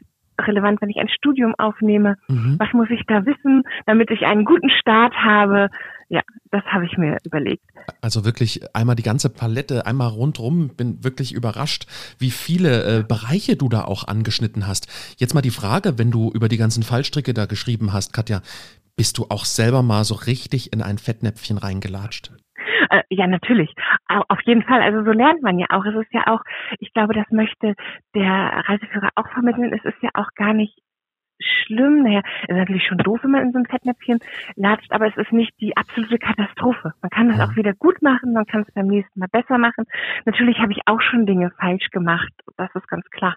relevant, 0.47 0.81
wenn 0.81 0.91
ich 0.91 0.99
ein 0.99 1.09
Studium 1.09 1.55
aufnehme? 1.59 2.17
Mhm. 2.29 2.57
Was 2.59 2.73
muss 2.73 2.91
ich 2.91 3.03
da 3.07 3.25
wissen, 3.27 3.63
damit 3.87 4.11
ich 4.11 4.23
einen 4.27 4.45
guten 4.45 4.71
Start 4.71 5.15
habe? 5.15 5.69
Ja, 6.13 6.23
das 6.51 6.65
habe 6.65 6.87
ich 6.87 6.99
mir 6.99 7.19
überlegt. 7.25 7.63
Also 8.03 8.25
wirklich 8.25 8.63
einmal 8.75 8.97
die 8.97 9.05
ganze 9.05 9.31
Palette, 9.31 9.87
einmal 9.87 10.09
rundrum. 10.09 10.75
Bin 10.77 11.05
wirklich 11.05 11.33
überrascht, 11.33 11.87
wie 12.19 12.33
viele 12.33 12.99
äh, 12.99 13.05
Bereiche 13.05 13.57
du 13.57 13.69
da 13.69 13.85
auch 13.85 14.09
angeschnitten 14.09 14.67
hast. 14.67 14.89
Jetzt 15.19 15.35
mal 15.35 15.41
die 15.41 15.51
Frage, 15.51 15.99
wenn 16.01 16.11
du 16.11 16.33
über 16.33 16.49
die 16.49 16.57
ganzen 16.57 16.83
Fallstricke 16.83 17.33
da 17.33 17.47
geschrieben 17.47 17.93
hast, 17.93 18.13
Katja, 18.13 18.43
bist 18.97 19.19
du 19.19 19.27
auch 19.31 19.45
selber 19.45 19.83
mal 19.83 20.03
so 20.03 20.17
richtig 20.17 20.73
in 20.73 20.83
ein 20.83 20.99
Fettnäpfchen 20.99 21.59
reingelatscht? 21.59 22.33
Äh, 22.91 23.03
ja, 23.09 23.29
natürlich. 23.29 23.73
Auf 24.09 24.41
jeden 24.45 24.65
Fall. 24.65 24.83
Also 24.83 25.05
so 25.05 25.13
lernt 25.13 25.43
man 25.43 25.61
ja 25.61 25.67
auch. 25.71 25.85
Es 25.85 25.95
ist 25.95 26.13
ja 26.13 26.27
auch, 26.27 26.41
ich 26.81 26.93
glaube, 26.93 27.15
das 27.15 27.31
möchte 27.31 27.75
der 28.17 28.65
Reiseführer 28.67 29.11
auch 29.15 29.29
vermitteln. 29.33 29.73
Es 29.73 29.85
ist 29.85 30.03
ja 30.03 30.11
auch 30.15 30.29
gar 30.35 30.55
nicht 30.55 30.77
schlimm. 31.41 32.03
Naja, 32.03 32.23
es 32.43 32.51
ist 32.51 32.57
natürlich 32.57 32.87
schon 32.87 32.99
doof, 32.99 33.21
wenn 33.23 33.31
man 33.31 33.43
in 33.43 33.53
so 33.53 33.59
ein 33.59 33.67
Fettnäpfchen 33.67 34.19
latscht, 34.57 34.93
aber 34.93 35.07
es 35.07 35.17
ist 35.17 35.33
nicht 35.33 35.53
die 35.61 35.77
absolute 35.77 36.19
Katastrophe. 36.19 36.93
Man 37.03 37.11
kann 37.11 37.29
das 37.29 37.39
ja. 37.39 37.47
auch 37.47 37.57
wieder 37.57 37.75
gut 37.75 38.03
machen, 38.03 38.33
man 38.33 38.47
kann 38.47 38.63
es 38.67 38.75
beim 38.75 38.87
nächsten 38.87 39.19
Mal 39.19 39.29
besser 39.31 39.59
machen. 39.59 39.85
Natürlich 40.25 40.59
habe 40.59 40.73
ich 40.73 40.81
auch 40.87 41.01
schon 41.01 41.27
Dinge 41.27 41.51
falsch 41.59 41.91
gemacht. 41.91 42.33
Das 42.57 42.71
ist 42.75 42.89
ganz 42.89 43.05
klar. 43.11 43.37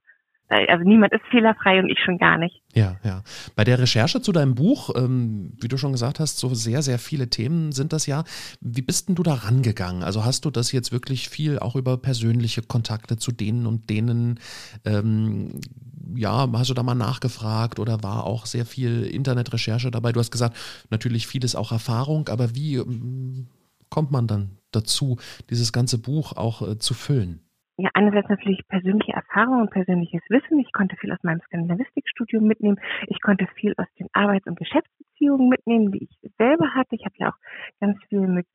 Also 0.50 0.84
niemand 0.84 1.14
ist 1.14 1.24
fehlerfrei 1.32 1.80
und 1.80 1.90
ich 1.90 2.00
schon 2.04 2.18
gar 2.18 2.38
nicht. 2.38 2.62
Ja, 2.74 2.98
ja. 3.04 3.24
Bei 3.56 3.64
der 3.64 3.80
Recherche 3.80 4.22
zu 4.22 4.32
deinem 4.32 4.56
Buch, 4.56 4.92
ähm, 4.96 5.54
wie 5.60 5.68
du 5.68 5.78
schon 5.78 5.94
gesagt 5.94 6.20
hast, 6.20 6.38
so 6.38 6.54
sehr, 6.54 6.82
sehr 6.82 7.00
viele 7.00 7.30
Themen 7.30 7.72
sind 7.72 7.94
das 7.94 8.06
ja. 8.06 8.24
Wie 8.62 8.82
bist 8.82 9.08
denn 9.08 9.16
du 9.16 9.24
da 9.24 9.34
rangegangen? 9.34 10.04
Also 10.04 10.26
hast 10.26 10.46
du 10.46 10.52
das 10.52 10.72
jetzt 10.72 10.92
wirklich 10.92 11.30
viel 11.30 11.60
auch 11.60 11.76
über 11.76 11.98
persönliche 11.98 12.62
Kontakte 12.62 13.18
zu 13.18 13.32
denen 13.32 13.66
und 13.66 13.90
denen, 13.90 14.40
ähm, 14.86 15.60
ja, 16.16 16.48
hast 16.54 16.70
du 16.70 16.74
da 16.74 16.84
mal 16.84 16.96
nachgefragt 16.96 17.80
oder 17.80 18.04
war 18.04 18.26
auch 18.26 18.46
sehr 18.46 18.66
viel 18.66 19.04
Internetrecherche 19.06 19.92
dabei? 19.92 20.12
Du 20.12 20.20
hast 20.20 20.32
gesagt, 20.32 20.58
natürlich 20.90 21.28
vieles 21.28 21.56
auch 21.56 21.72
Erfahrung, 21.72 22.28
aber 22.30 22.56
wie 22.56 22.76
ähm, 22.76 23.48
kommt 23.90 24.12
man 24.12 24.28
dann 24.28 24.58
dazu, 24.72 25.18
dieses 25.50 25.72
ganze 25.72 25.98
Buch 25.98 26.34
auch 26.36 26.62
äh, 26.68 26.78
zu 26.78 26.94
füllen? 26.94 27.44
ja, 27.78 27.90
einerseits 27.96 28.30
natürlich 28.30 28.68
persönliche 28.68 29.14
Erfahrung 29.14 29.62
und 29.62 29.72
persönliches 29.72 30.22
Wissen. 30.30 30.60
Ich 30.60 30.72
konnte 30.74 30.96
viel 30.98 31.12
aus 31.12 31.24
meinem 31.24 31.42
Skandinavistikstudium 31.42 32.46
mitnehmen. 32.46 32.80
Ich 33.08 33.20
konnte 33.22 33.48
viel 33.56 33.74
aus 33.78 33.88
den 34.00 34.08
Arbeits- 34.14 34.46
und 34.46 34.60
Geschäftsbeziehungen 34.60 35.50
mitnehmen, 35.50 35.92
die 35.92 36.04
ich 36.04 36.32
selber 36.38 36.74
hatte. 36.76 36.96
Ich 36.96 37.06
habe 37.06 37.16
ja 37.18 37.30
auch 37.30 37.38
ganz 37.80 37.98
viel 38.10 38.28
mit 38.28 38.46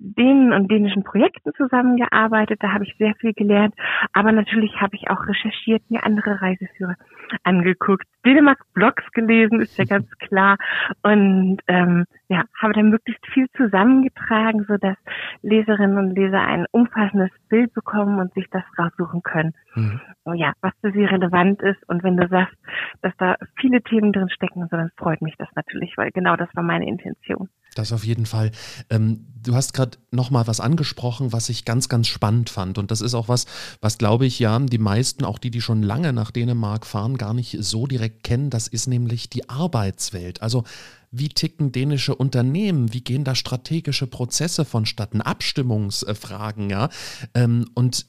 denen 0.00 0.52
und 0.52 0.70
dänischen 0.70 1.04
Projekten 1.04 1.52
zusammengearbeitet. 1.54 2.62
Da 2.62 2.72
habe 2.72 2.84
ich 2.84 2.94
sehr 2.98 3.14
viel 3.16 3.32
gelernt. 3.32 3.74
Aber 4.12 4.32
natürlich 4.32 4.80
habe 4.80 4.96
ich 4.96 5.10
auch 5.10 5.26
recherchiert, 5.26 5.82
mir 5.90 6.04
andere 6.04 6.40
Reiseführer 6.40 6.96
angeguckt, 7.44 8.06
Dänemark-Blogs 8.24 9.04
gelesen, 9.12 9.60
ist 9.60 9.78
ja 9.78 9.84
ganz 9.88 10.08
klar. 10.18 10.56
Und 11.02 11.58
ähm, 11.66 12.04
ja, 12.28 12.44
habe 12.60 12.74
dann 12.74 12.90
möglichst 12.90 13.26
viel 13.32 13.46
zusammengetragen, 13.56 14.64
so 14.68 14.76
dass 14.76 14.96
Leserinnen 15.42 15.98
und 15.98 16.16
Leser 16.16 16.40
ein 16.40 16.66
umfassendes 16.72 17.30
Bild 17.48 17.72
bekommen 17.74 18.18
und 18.18 18.34
sich 18.34 18.46
das 18.50 18.64
raussuchen 18.78 19.22
können. 19.22 19.54
Mhm. 19.74 20.00
Ja, 20.34 20.52
was 20.60 20.72
für 20.80 20.92
sie 20.92 21.04
relevant 21.04 21.62
ist. 21.62 21.88
Und 21.88 22.02
wenn 22.02 22.16
du 22.16 22.28
sagst, 22.28 22.56
dass 23.02 23.12
da 23.18 23.36
viele 23.58 23.82
Themen 23.82 24.12
drin 24.12 24.28
stecken, 24.28 24.68
so, 24.70 24.76
dann 24.76 24.90
freut 24.96 25.22
mich 25.22 25.34
das 25.38 25.48
natürlich, 25.54 25.96
weil 25.96 26.10
genau 26.10 26.36
das 26.36 26.48
war 26.54 26.62
meine 26.62 26.86
Intention. 26.86 27.48
Das 27.74 27.92
auf 27.92 28.04
jeden 28.04 28.26
Fall. 28.26 28.50
Ähm, 28.90 29.26
du 29.42 29.54
hast 29.54 29.72
gerade 29.72 29.98
noch 30.10 30.30
mal 30.30 30.46
was 30.46 30.60
angesprochen, 30.60 31.32
was 31.32 31.48
ich 31.48 31.64
ganz, 31.64 31.88
ganz 31.88 32.08
spannend 32.08 32.50
fand. 32.50 32.78
Und 32.78 32.90
das 32.90 33.00
ist 33.00 33.14
auch 33.14 33.28
was, 33.28 33.46
was 33.80 33.98
glaube 33.98 34.26
ich 34.26 34.38
ja 34.38 34.58
die 34.58 34.78
meisten, 34.78 35.24
auch 35.24 35.38
die, 35.38 35.50
die 35.50 35.60
schon 35.60 35.82
lange 35.82 36.12
nach 36.12 36.30
Dänemark 36.30 36.86
fahren, 36.86 37.16
gar 37.18 37.34
nicht 37.34 37.56
so 37.60 37.86
direkt 37.86 38.22
kennen. 38.22 38.50
Das 38.50 38.68
ist 38.68 38.86
nämlich 38.86 39.28
die 39.28 39.48
Arbeitswelt. 39.48 40.40
Also 40.40 40.64
wie 41.10 41.28
ticken 41.28 41.72
dänische 41.72 42.14
Unternehmen? 42.14 42.92
Wie 42.92 43.02
gehen 43.02 43.24
da 43.24 43.34
strategische 43.34 44.06
Prozesse 44.06 44.64
vonstatten? 44.64 45.20
Abstimmungsfragen, 45.20 46.70
ja. 46.70 46.88
Ähm, 47.34 47.66
und 47.74 48.06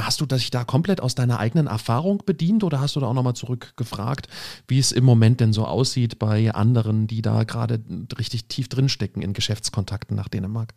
Hast 0.00 0.20
du 0.20 0.26
dich 0.26 0.50
da 0.50 0.64
komplett 0.64 1.00
aus 1.00 1.14
deiner 1.14 1.38
eigenen 1.38 1.66
Erfahrung 1.66 2.22
bedient 2.24 2.62
oder 2.64 2.80
hast 2.80 2.96
du 2.96 3.00
da 3.00 3.06
auch 3.06 3.14
nochmal 3.14 3.34
zurückgefragt, 3.34 4.28
wie 4.66 4.78
es 4.78 4.92
im 4.92 5.04
Moment 5.04 5.40
denn 5.40 5.52
so 5.52 5.66
aussieht 5.66 6.18
bei 6.18 6.54
anderen, 6.54 7.06
die 7.06 7.22
da 7.22 7.44
gerade 7.44 7.82
richtig 8.18 8.46
tief 8.46 8.68
drinstecken 8.68 9.22
in 9.22 9.32
Geschäftskontakten 9.32 10.16
nach 10.16 10.28
Dänemark? 10.28 10.74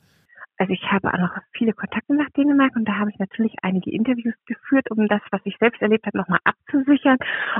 Also 0.61 0.73
ich 0.73 0.91
habe 0.91 1.11
auch 1.11 1.17
noch 1.17 1.35
viele 1.53 1.73
Kontakte 1.73 2.13
nach 2.13 2.29
Dänemark 2.37 2.75
und 2.75 2.87
da 2.87 2.99
habe 2.99 3.09
ich 3.09 3.17
natürlich 3.17 3.55
einige 3.63 3.89
Interviews 3.89 4.35
geführt, 4.45 4.91
um 4.91 5.07
das, 5.07 5.19
was 5.31 5.41
ich 5.43 5.57
selbst 5.59 5.81
erlebt 5.81 6.05
habe, 6.05 6.19
nochmal 6.19 6.37
abzusichern 6.43 7.17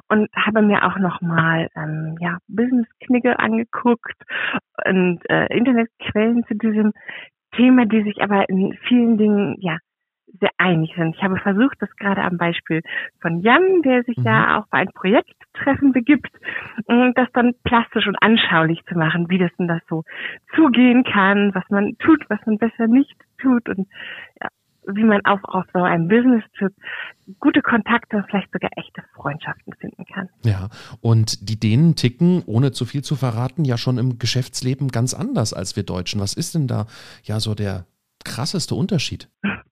und 0.08 0.30
habe 0.36 0.62
mir 0.62 0.86
auch 0.86 1.00
nochmal 1.00 1.68
ähm, 1.76 2.16
ja, 2.20 2.38
Business-Knigge 2.48 3.40
angeguckt 3.40 4.22
und 4.86 5.20
äh, 5.32 5.48
Internetquellen 5.48 6.44
zu 6.46 6.54
diesem 6.54 6.94
Thema, 7.56 7.88
die 7.88 8.04
sich 8.04 8.22
aber 8.22 8.48
in 8.50 8.78
vielen 8.88 9.18
Dingen 9.18 9.56
ja 9.58 9.80
sehr 10.40 10.52
einig 10.58 10.94
sind. 10.96 11.16
Ich 11.16 11.24
habe 11.24 11.38
versucht, 11.38 11.78
das 11.80 11.90
gerade 11.98 12.22
am 12.22 12.38
Beispiel 12.38 12.82
von 13.22 13.42
Jan, 13.42 13.82
der 13.84 14.04
sich 14.04 14.18
mhm. 14.18 14.26
ja 14.26 14.60
auch 14.60 14.68
bei 14.68 14.80
einem 14.80 14.94
Projekttreffen 14.94 15.92
begibt, 15.92 16.32
mm, 16.88 17.12
das 17.16 17.28
dann 17.34 17.54
plastisch 17.64 18.08
und 18.08 18.22
anschaulich 18.22 18.82
zu 18.88 18.98
machen, 18.98 19.30
wie 19.30 19.38
das 19.38 19.52
denn 19.58 19.68
das 19.68 19.82
so 19.90 20.04
zugehen 20.56 21.04
kann, 21.04 21.54
was 21.54 21.64
man 21.70 21.98
tut, 22.00 22.24
was 22.30 22.40
man 22.46 22.58
besser 22.58 22.88
nicht 22.88 23.16
tut 23.38 23.68
und 23.70 23.88
ja, 24.42 24.48
wie 24.88 25.04
man 25.04 25.24
auch 25.26 25.44
auf 25.44 25.66
so 25.74 25.82
einem 25.82 26.08
Business-Trip 26.08 26.74
gute 27.40 27.62
Kontakte 27.62 28.18
und 28.18 28.26
vielleicht 28.30 28.52
sogar 28.52 28.72
echte 28.76 29.04
Freundschaften 29.16 29.74
finden 29.80 30.06
kann. 30.06 30.30
Ja, 30.44 30.70
und 31.02 31.50
die 31.50 31.60
Dänen 31.60 31.96
ticken, 31.96 32.44
ohne 32.46 32.72
zu 32.72 32.86
viel 32.86 33.04
zu 33.04 33.16
verraten, 33.16 33.64
ja 33.64 33.78
schon 33.78 33.98
im 33.98 34.18
Geschäftsleben 34.18 34.90
ganz 34.90 35.14
anders 35.14 35.54
als 35.54 35.76
wir 35.76 35.84
Deutschen. 35.84 36.20
Was 36.20 36.34
ist 36.34 36.56
denn 36.56 36.68
da 36.68 36.88
ja 37.24 37.40
so 37.40 37.54
der 37.54 37.86
krasseste 38.26 38.76
Unterschied? 38.76 39.30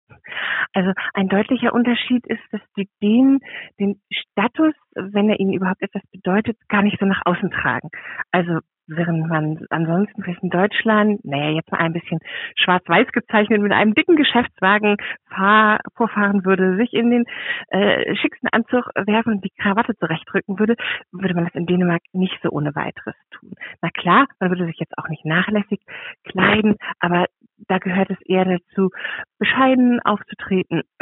Also 0.79 0.93
ein 1.13 1.27
deutlicher 1.27 1.73
Unterschied 1.73 2.25
ist, 2.25 2.41
dass 2.51 2.61
die 2.77 2.87
Dänen 3.03 3.39
den 3.81 4.01
Status, 4.09 4.73
wenn 4.95 5.29
er 5.29 5.37
ihnen 5.37 5.51
überhaupt 5.51 5.81
etwas 5.81 6.03
bedeutet, 6.09 6.57
gar 6.69 6.83
nicht 6.83 6.97
so 7.01 7.05
nach 7.05 7.21
außen 7.25 7.51
tragen. 7.51 7.89
Also 8.31 8.59
während 8.89 9.27
man 9.27 9.65
ansonsten 9.69 10.23
vielleicht 10.23 10.43
in 10.43 10.49
Deutschland, 10.49 11.23
naja, 11.23 11.51
jetzt 11.51 11.71
mal 11.71 11.79
ein 11.79 11.93
bisschen 11.93 12.19
schwarz-weiß 12.55 13.07
gezeichnet, 13.11 13.61
mit 13.61 13.71
einem 13.71 13.93
dicken 13.93 14.15
Geschäftswagen 14.15 14.97
fahr, 15.29 15.79
vorfahren 15.95 16.45
würde, 16.45 16.75
sich 16.77 16.93
in 16.93 17.11
den 17.11 17.25
äh, 17.69 18.15
schicksten 18.15 18.49
Anzug 18.51 18.89
werfen 18.95 19.33
und 19.33 19.45
die 19.45 19.51
Krawatte 19.61 19.95
zurechtrücken 19.95 20.59
würde, 20.59 20.75
würde 21.11 21.35
man 21.35 21.45
das 21.45 21.55
in 21.55 21.65
Dänemark 21.65 22.01
nicht 22.13 22.37
so 22.43 22.49
ohne 22.49 22.75
weiteres 22.75 23.15
tun. 23.31 23.53
Na 23.81 23.89
klar, 23.89 24.27
man 24.39 24.49
würde 24.49 24.65
sich 24.65 24.79
jetzt 24.79 24.97
auch 24.97 25.07
nicht 25.09 25.25
nachlässig 25.25 25.79
kleiden, 26.25 26.75
aber 26.99 27.25
da 27.67 27.77
gehört 27.77 28.09
es 28.09 28.21
eher 28.25 28.45
dazu, 28.45 28.89
bescheiden 29.37 29.99
aufzutreten, 30.01 30.83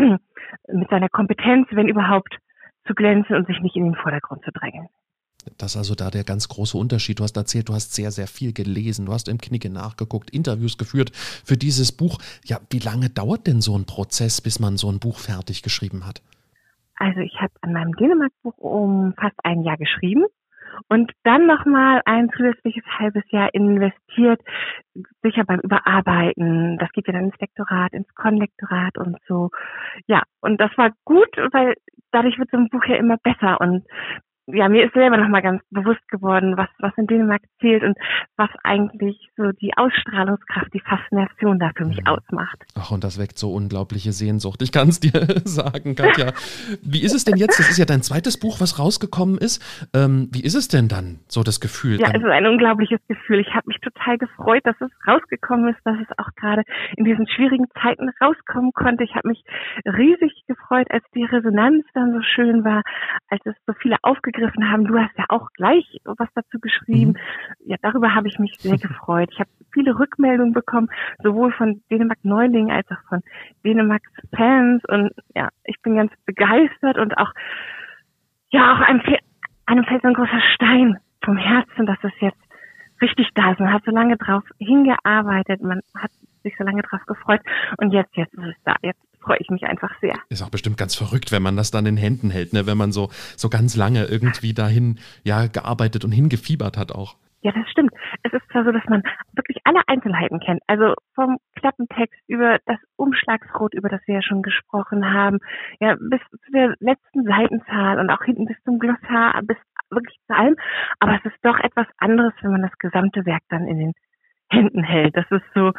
mit 0.68 0.90
seiner 0.90 1.10
Kompetenz, 1.10 1.68
wenn 1.72 1.88
überhaupt, 1.88 2.38
zu 2.86 2.96
glänzen 2.96 3.36
und 3.36 3.48
sich 3.48 3.60
nicht 3.60 3.76
in 3.76 3.84
den 3.84 3.96
Vordergrund 3.96 4.44
zu 4.46 4.52
drängen. 4.52 4.88
Das 5.58 5.72
ist 5.72 5.78
also 5.78 5.96
da 5.96 6.10
der 6.10 6.24
ganz 6.24 6.48
große 6.48 6.78
Unterschied. 6.78 7.20
Du 7.20 7.24
hast 7.24 7.38
erzählt, 7.38 7.70
du 7.70 7.74
hast 7.74 7.94
sehr, 7.94 8.12
sehr 8.12 8.28
viel 8.28 8.54
gelesen, 8.54 9.06
du 9.06 9.14
hast 9.14 9.28
im 9.28 9.38
Knicke 9.38 9.70
nachgeguckt, 9.70 10.30
Interviews 10.30 10.78
geführt 10.78 11.12
für 11.16 11.58
dieses 11.58 11.92
Buch. 11.92 12.20
Ja, 12.46 12.60
wie 12.70 12.80
lange 12.80 13.10
dauert 13.10 13.48
denn 13.48 13.62
so 13.62 13.78
ein 13.78 13.86
Prozess, 13.86 14.42
bis 14.42 14.60
man 14.60 14.78
so 14.78 14.92
ein 14.92 15.00
Buch 15.00 15.20
fertig 15.20 15.64
geschrieben 15.64 16.06
hat? 16.06 16.22
Also 16.96 17.20
ich 17.20 17.36
habe 17.40 17.54
an 17.62 17.74
meinem 17.74 17.94
Dänemark-Buch 17.94 18.58
um 18.58 19.14
fast 19.20 19.36
ein 19.44 19.62
Jahr 19.62 19.78
geschrieben 19.78 20.26
und 20.90 21.12
dann 21.24 21.48
nochmal 21.48 22.02
ein 22.06 22.30
zusätzliches 22.36 22.84
halbes 22.98 23.24
Jahr 23.30 23.54
investiert, 23.54 24.42
sicher 25.22 25.44
beim 25.46 25.60
Überarbeiten. 25.60 26.78
Das 26.78 26.92
geht 26.92 27.08
ja 27.08 27.14
dann 27.14 27.26
ins 27.26 27.40
Lektorat, 27.40 27.94
ins 27.94 28.14
Konlektorat 28.16 28.98
und 28.98 29.18
so. 29.28 29.50
Ja, 30.08 30.24
und 30.42 30.60
das 30.60 30.72
war 30.78 30.92
gut, 31.06 31.30
weil 31.52 31.76
dadurch 32.12 32.38
wird 32.38 32.50
so 32.52 32.58
ein 32.58 32.70
Buch 32.70 32.86
ja 32.86 32.96
immer 32.96 33.18
besser 33.18 33.60
und 33.62 33.86
ja, 34.50 34.70
mir 34.70 34.86
ist 34.86 34.94
selber 34.94 35.18
nochmal 35.18 35.42
ganz 35.42 35.62
bewusst 35.72 36.08
geworden, 36.08 36.56
was, 36.56 36.70
was 36.80 36.94
in 36.98 37.06
Dänemark 37.06 37.42
zählt 37.60 37.84
und 37.84 37.98
was 38.38 38.50
eigentlich 38.64 39.30
so 39.36 39.52
die 39.52 39.72
Ausstrahlungskraft, 39.76 40.74
die 40.74 40.80
Faszination 40.80 41.60
da 41.60 41.72
für 41.76 41.86
mich 41.86 42.00
mhm. 42.00 42.08
ausmacht. 42.08 42.64
Ach, 42.80 42.92
und 42.92 43.04
das 43.04 43.20
weckt 43.20 43.38
so 43.38 43.54
unglaubliche 43.54 44.14
Sehnsucht. 44.14 44.62
Ich 44.62 44.72
kann 44.72 44.88
es 44.88 45.02
dir 45.02 45.12
sagen, 45.44 45.96
Katja. 45.96 46.32
Wie 46.82 47.04
ist 47.04 47.14
es 47.14 47.26
denn 47.26 47.36
jetzt? 47.36 47.60
Das 47.60 47.70
ist 47.70 47.78
ja 47.78 47.84
dein 47.84 48.02
zweites 48.02 48.40
Buch, 48.40 48.62
was 48.62 48.80
rausgekommen 48.80 49.38
ist. 49.38 49.62
Ähm, 49.94 50.30
wie 50.32 50.44
ist 50.44 50.56
es 50.56 50.70
denn 50.70 50.88
dann, 50.88 51.20
so 51.28 51.44
das 51.44 51.60
Gefühl? 51.60 52.00
Ja, 52.00 52.08
es 52.14 52.22
ist 52.22 52.30
ein 52.30 52.48
unglaubliches 52.48 53.02
Gefühl. 53.10 53.42
Ich 53.42 53.54
habe 53.54 53.68
mich 53.68 53.80
total 53.82 54.18
gefreut, 54.18 54.62
dass 54.64 54.80
es 54.80 54.92
rausgekommen 55.06 55.74
ist, 55.74 55.80
dass 55.84 55.98
es 56.00 56.18
auch 56.18 56.30
gerade 56.38 56.64
in 56.96 57.04
diesen 57.04 57.28
schwierigen 57.28 57.66
Zeiten 57.84 58.10
rauskommen 58.22 58.72
konnte. 58.72 59.04
Ich 59.04 59.14
habe 59.16 59.28
mich 59.28 59.44
riesig 59.86 60.32
gefreut, 60.48 60.88
als 60.90 61.04
die 61.14 61.26
Resonanz 61.26 61.84
dann 61.94 62.14
so 62.14 62.22
schön 62.22 62.64
war, 62.64 62.84
als 63.28 63.42
es 63.46 63.56
so 63.66 63.74
viele 63.82 63.98
aufgegriffen 64.04 64.37
aufgegriffen 64.38 64.70
haben. 64.70 64.86
Du 64.86 64.98
hast 64.98 65.18
ja 65.18 65.26
auch 65.30 65.50
gleich 65.54 65.86
was 66.06 66.30
dazu 66.34 66.60
geschrieben. 66.60 67.12
Mhm. 67.12 67.66
Ja, 67.66 67.78
darüber 67.82 68.14
habe 68.16 68.28
ich 68.28 68.40
mich 68.40 68.56
sehr 68.60 68.78
gefreut. 68.78 69.30
Ich 69.32 69.40
habe 69.40 69.50
viele 69.74 69.98
Rückmeldungen 69.98 70.54
bekommen, 70.54 70.90
sowohl 71.24 71.52
von 71.52 71.82
Dänemark 71.92 72.20
Neulingen 72.24 72.72
als 72.72 72.90
auch 72.92 73.02
von 73.10 73.22
Dänemarks 73.66 74.10
Fans. 74.36 74.84
Und 74.88 75.12
ja, 75.36 75.50
ich 75.64 75.82
bin 75.82 75.96
ganz 75.96 76.12
begeistert 76.26 76.98
und 76.98 77.18
auch, 77.18 77.32
ja, 78.50 78.74
auch 78.74 78.82
einem, 78.82 79.02
einem 79.66 79.84
fällt 79.86 80.02
so 80.02 80.08
ein 80.08 80.14
großer 80.14 80.42
Stein 80.54 80.98
vom 81.24 81.38
Herzen, 81.38 81.86
dass 81.86 81.98
es 82.04 82.14
jetzt 82.20 82.42
richtig 83.02 83.30
da 83.34 83.52
ist. 83.52 83.60
Man 83.60 83.74
hat 83.74 83.84
so 83.86 83.92
lange 83.92 84.18
drauf 84.18 84.44
hingearbeitet, 84.60 85.62
man 85.62 85.82
hat 85.96 86.12
sich 86.44 86.56
so 86.58 86.64
lange 86.64 86.82
drauf 86.82 87.02
gefreut 87.06 87.42
und 87.78 87.92
jetzt, 87.92 88.16
jetzt 88.16 88.34
ist 88.34 88.46
es 88.46 88.64
da. 88.64 88.76
Jetzt 88.82 89.02
freue 89.20 89.38
ich 89.40 89.50
mich 89.50 89.64
einfach 89.64 89.92
sehr. 90.02 90.16
Ist 90.30 90.44
auch 90.44 90.50
bestimmt 90.50 90.78
ganz 90.78 90.96
verrückt, 90.96 91.32
wenn 91.32 91.42
man 91.42 91.56
das 91.56 91.72
dann 91.72 91.86
in 91.86 91.98
Händen 91.98 92.30
hält, 92.30 92.54
ne? 92.54 92.66
wenn 92.66 92.78
man 92.78 92.92
so, 92.92 93.10
so 93.36 93.50
ganz 93.50 93.76
lange 93.76 94.06
irgendwie 94.06 94.54
dahin 94.54 95.00
ja, 95.24 95.48
gearbeitet 95.48 96.06
und 96.06 96.12
hingefiebert 96.12 96.78
hat 96.78 96.92
auch. 96.92 97.16
Ja, 97.42 97.52
das 97.52 97.70
stimmt. 97.70 97.94
Es 98.24 98.34
ist 98.34 98.44
zwar 98.52 98.66
so, 98.66 98.72
dass 98.72 98.84
man 98.90 99.04
wirklich 99.34 99.58
alle 99.64 99.82
Einzelheiten 99.88 100.40
kennt. 100.40 100.62
Also 100.68 100.96
vom 101.14 101.38
Klappentext 101.56 102.20
über 102.28 102.58
das 102.66 102.80
Umschlagsrot, 102.96 103.74
über 103.76 103.90
das 103.90 104.02
wir 104.08 104.16
ja 104.16 104.22
schon 104.22 104.42
gesprochen 104.42 105.14
haben, 105.14 105.40
ja, 105.80 105.96
bis 106.00 106.20
zu 106.32 106.52
der 106.52 106.76
letzten 106.80 107.24
Seitenzahl 107.26 108.00
und 108.00 108.10
auch 108.10 108.24
hinten 108.24 108.46
bis 108.46 108.58
zum 108.64 108.80
Glossar, 108.80 109.40
bis 109.44 109.58
wirklich 109.92 110.18
zu 110.26 110.36
allem. 110.36 110.56
Aber 111.00 111.16
es 111.16 111.26
ist 111.26 111.38
doch 111.44 111.60
etwas 111.60 111.88
anderes, 111.98 112.34
wenn 112.42 112.52
man 112.52 112.64
das 112.64 112.78
gesamte 112.80 113.26
Werk 113.26 113.44
dann 113.50 113.68
in 113.68 113.80
den 113.80 113.94
Händen 114.50 114.84
hält. 114.84 115.16
Das 115.16 115.26
ist 115.30 115.46
so, 115.54 115.74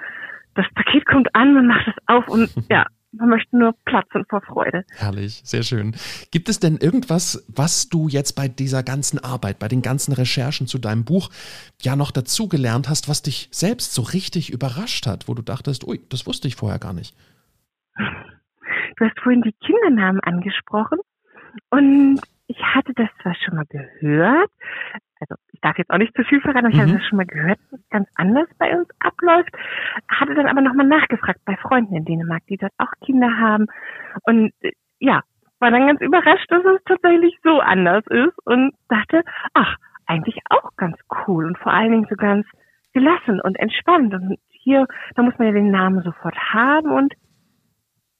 das 0.55 0.66
Paket 0.74 1.07
kommt 1.07 1.35
an, 1.35 1.55
man 1.55 1.66
macht 1.66 1.88
es 1.88 1.94
auf 2.07 2.29
und 2.29 2.51
ja, 2.70 2.87
man 3.12 3.29
möchte 3.31 3.57
nur 3.57 3.75
platzen 3.85 4.25
vor 4.29 4.42
Freude. 4.42 4.85
Herrlich, 4.97 5.40
sehr 5.44 5.62
schön. 5.62 5.94
Gibt 6.31 6.49
es 6.49 6.61
denn 6.61 6.77
irgendwas, 6.77 7.44
was 7.49 7.88
du 7.88 8.09
jetzt 8.09 8.33
bei 8.33 8.49
dieser 8.49 8.83
ganzen 8.83 9.18
Arbeit, 9.18 9.59
bei 9.59 9.68
den 9.68 9.83
ganzen 9.83 10.12
Recherchen 10.12 10.66
zu 10.66 10.79
deinem 10.79 11.05
Buch 11.05 11.31
ja 11.81 11.97
noch 11.97 12.11
dazugelernt 12.11 12.88
hast, 12.88 13.09
was 13.09 13.23
dich 13.23 13.49
selbst 13.51 13.94
so 13.94 14.03
richtig 14.03 14.51
überrascht 14.53 15.07
hat, 15.07 15.29
wo 15.29 15.35
du 15.35 15.42
dachtest, 15.42 15.87
ui, 15.87 16.01
das 16.11 16.27
wusste 16.27 16.49
ich 16.49 16.57
vorher 16.57 16.79
gar 16.79 16.92
nicht? 16.92 17.14
Du 17.97 19.05
hast 19.05 19.18
vorhin 19.21 19.42
die 19.42 19.55
Kindernamen 19.64 20.21
angesprochen 20.21 20.99
und 21.71 22.21
ich 22.47 22.59
hatte 22.62 22.92
das 22.94 23.09
zwar 23.23 23.35
schon 23.35 23.57
mal 23.57 23.66
gehört, 23.66 24.51
ich 25.59 25.62
darf 25.62 25.77
jetzt 25.77 25.90
auch 25.90 25.99
nicht 25.99 26.14
zu 26.14 26.23
viel 26.23 26.40
verraten, 26.40 26.66
aber 26.66 26.68
ich 26.68 26.77
mhm. 26.77 26.83
habe 26.83 26.92
das 26.92 27.07
schon 27.07 27.16
mal 27.16 27.27
gehört, 27.27 27.59
dass 27.71 27.81
es 27.81 27.90
ganz 27.90 28.09
anders 28.14 28.49
bei 28.59 28.79
uns 28.79 28.88
abläuft, 29.01 29.51
hatte 30.09 30.35
dann 30.35 30.47
aber 30.47 30.61
nochmal 30.61 30.87
nachgefragt 30.87 31.40
bei 31.44 31.57
Freunden 31.57 31.97
in 31.97 32.05
Dänemark, 32.05 32.42
die 32.49 32.57
dort 32.57 32.73
auch 32.79 32.92
Kinder 33.05 33.29
haben. 33.38 33.66
Und 34.23 34.53
äh, 34.61 34.71
ja, 35.01 35.23
war 35.59 35.73
dann 35.73 35.88
ganz 35.88 36.01
überrascht, 36.01 36.47
dass 36.49 36.64
es 36.64 36.83
tatsächlich 36.85 37.37
so 37.42 37.59
anders 37.59 38.05
ist 38.07 38.38
und 38.47 38.73
dachte, 38.88 39.25
ach, 39.55 39.75
eigentlich 40.07 40.38
auch 40.49 40.71
ganz 40.77 40.97
cool 41.27 41.47
und 41.47 41.59
vor 41.59 41.73
allen 41.73 41.90
Dingen 41.90 42.07
so 42.09 42.14
ganz 42.14 42.47
gelassen 42.92 43.40
und 43.40 43.59
entspannt. 43.59 44.14
Und 44.14 44.38
hier, 44.51 44.87
da 45.16 45.23
muss 45.23 45.37
man 45.38 45.49
ja 45.49 45.55
den 45.55 45.73
Namen 45.73 46.03
sofort 46.05 46.37
haben 46.53 46.92
und 46.92 47.14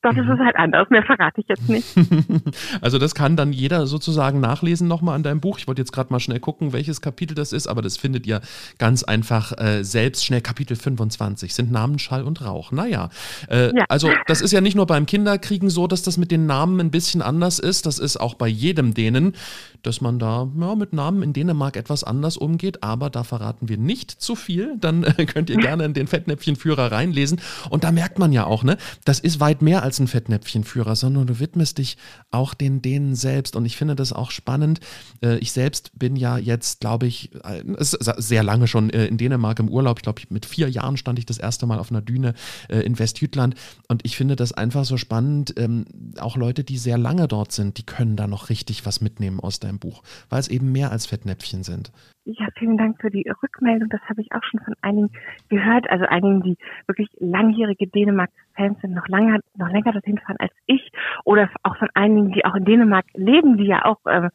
Dort 0.01 0.17
ist 0.17 0.29
es 0.29 0.39
halt 0.39 0.55
anders, 0.55 0.89
mehr 0.91 1.03
verrate 1.03 1.41
ich 1.41 1.49
jetzt 1.49 1.69
nicht. 1.69 1.87
also 2.81 2.99
das 2.99 3.17
kann 3.17 3.35
dann 3.35 3.53
jeder 3.53 3.89
sozusagen 3.89 4.39
nachlesen 4.39 4.87
nochmal 4.87 5.17
an 5.17 5.25
deinem 5.25 5.41
Buch. 5.41 5.59
Ich 5.59 5.67
wollte 5.67 5.83
jetzt 5.83 5.93
gerade 5.93 6.13
mal 6.13 6.21
schnell 6.21 6.39
gucken, 6.39 6.73
welches 6.73 7.01
Kapitel 7.01 7.35
das 7.35 7.53
ist, 7.53 7.67
aber 7.67 7.83
das 7.83 7.97
findet 7.97 8.25
ihr 8.25 8.41
ganz 8.79 9.03
einfach 9.03 9.59
äh, 9.59 9.83
selbst 9.83 10.25
schnell. 10.25 10.41
Kapitel 10.41 10.77
25 10.77 11.53
sind 11.53 11.73
Namen, 11.73 11.99
Schall 11.99 12.23
und 12.23 12.45
Rauch. 12.45 12.71
Naja, 12.71 13.09
äh, 13.51 13.77
ja. 13.77 13.87
also 13.89 14.13
das 14.29 14.41
ist 14.41 14.53
ja 14.53 14.61
nicht 14.61 14.77
nur 14.77 14.87
beim 14.87 15.05
Kinderkriegen 15.05 15.69
so, 15.69 15.89
dass 15.89 16.03
das 16.03 16.17
mit 16.17 16.31
den 16.31 16.47
Namen 16.47 16.79
ein 16.79 16.93
bisschen 16.93 17.21
anders 17.21 17.59
ist. 17.59 17.85
Das 17.85 17.99
ist 17.99 18.19
auch 18.19 18.35
bei 18.35 18.47
jedem 18.47 18.95
denen, 18.95 19.35
dass 19.83 20.01
man 20.01 20.19
da 20.19 20.49
ja, 20.59 20.75
mit 20.75 20.93
Namen 20.93 21.23
in 21.23 21.33
Dänemark 21.33 21.77
etwas 21.77 22.05
anders 22.05 22.37
umgeht. 22.37 22.83
Aber 22.83 23.11
da 23.11 23.25
verraten 23.25 23.69
wir 23.69 23.79
nicht 23.79 24.11
zu 24.11 24.35
viel. 24.35 24.77
Dann 24.81 25.05
äh, 25.05 25.27
könnt 25.27 25.51
ihr 25.51 25.57
gerne 25.57 25.85
in 25.85 25.95
den 25.95 26.07
Fettnäpfchenführer 26.07 26.93
reinlesen. 26.93 27.41
Und 27.71 27.85
da 27.85 27.93
merkt 27.93 28.19
man 28.19 28.33
ja 28.33 28.45
auch, 28.45 28.65
ne, 28.65 28.77
das 29.05 29.21
ist 29.21 29.41
weit 29.41 29.63
mehr 29.63 29.83
als 29.83 29.99
ein 29.99 30.09
Fettnäpfchenführer, 30.09 30.97
sondern 30.97 31.27
du 31.27 31.39
widmest 31.39 31.79
dich 31.79 31.97
auch 32.31 32.55
den 32.55 32.83
denen 32.83 33.15
selbst. 33.15 33.57
Und 33.57 33.65
ich 33.65 33.77
finde 33.77 33.97
das 33.97 34.13
auch 34.13 34.31
spannend. 34.31 34.81
Äh, 35.23 35.39
ich 35.39 35.53
selbst 35.53 35.99
bin 35.99 36.17
ja 36.17 36.39
jetzt, 36.39 36.81
glaube 36.81 37.07
ich, 37.07 37.35
äh, 37.45 37.63
sehr 37.79 38.43
lange 38.43 38.67
schon 38.67 38.91
äh, 38.91 39.07
in 39.07 39.19
Dänemark 39.19 39.59
im 39.59 39.69
Urlaub. 39.69 39.99
Ich 39.99 40.03
glaube, 40.03 40.23
mit 40.31 40.47
vier 40.47 40.69
Jahren 40.69 40.97
stand 40.97 41.19
ich 41.19 41.27
das 41.27 41.39
erste 41.39 41.67
Mal 41.67 41.79
auf 41.79 41.91
einer 41.91 42.03
Düne 42.03 42.35
in 42.69 42.99
Westjütland. 42.99 43.55
Und 43.89 44.05
ich 44.05 44.17
finde 44.17 44.37
das 44.37 44.53
einfach 44.53 44.85
so 44.85 44.97
spannend. 44.97 45.55
Ähm, 45.57 45.85
auch 46.19 46.37
Leute, 46.37 46.65
die 46.65 46.79
sehr 46.79 46.99
lange 46.99 47.29
dort 47.29 47.53
sind, 47.53 47.79
die 47.79 47.85
können 47.85 48.17
da 48.17 48.27
noch 48.27 48.49
richtig 48.51 48.85
was 48.87 49.01
mitnehmen 49.01 49.41
aus 49.41 49.61
deinem 49.69 49.79
Buch, 49.79 50.03
weil 50.31 50.41
es 50.41 50.49
eben 50.49 50.73
mehr 50.73 50.91
als 50.91 51.07
Fettnäpfchen 51.07 51.63
sind. 51.63 51.93
Ja, 52.25 52.49
vielen 52.59 52.77
Dank 52.77 53.01
für 53.01 53.11
die 53.11 53.27
Rückmeldung. 53.43 53.89
Das 53.89 54.03
habe 54.09 54.21
ich 54.21 54.33
auch 54.33 54.43
schon 54.45 54.61
von 54.61 54.75
einigen 54.83 55.11
gehört. 55.49 55.89
Also 55.89 56.05
einigen, 56.05 56.43
die 56.43 56.57
wirklich 56.87 57.09
langjährige 57.19 57.87
Dänemark-Fans 57.87 58.81
sind, 58.83 58.95
noch 58.95 59.09
lange, 59.09 59.41
noch 59.57 59.71
länger 59.71 59.93
dorthin 59.93 60.19
fahren 60.19 60.37
als 60.39 60.53
ich. 60.67 60.91
Oder 61.25 61.49
auch 61.63 61.77
von 61.77 61.89
einigen, 61.95 62.33
die 62.33 62.45
auch 62.45 62.55
in 62.55 62.67
Dänemark 62.67 63.07
leben, 63.15 63.57
die 63.57 63.67
ja 63.67 63.85
auch 63.85 64.05
äh, 64.05 64.29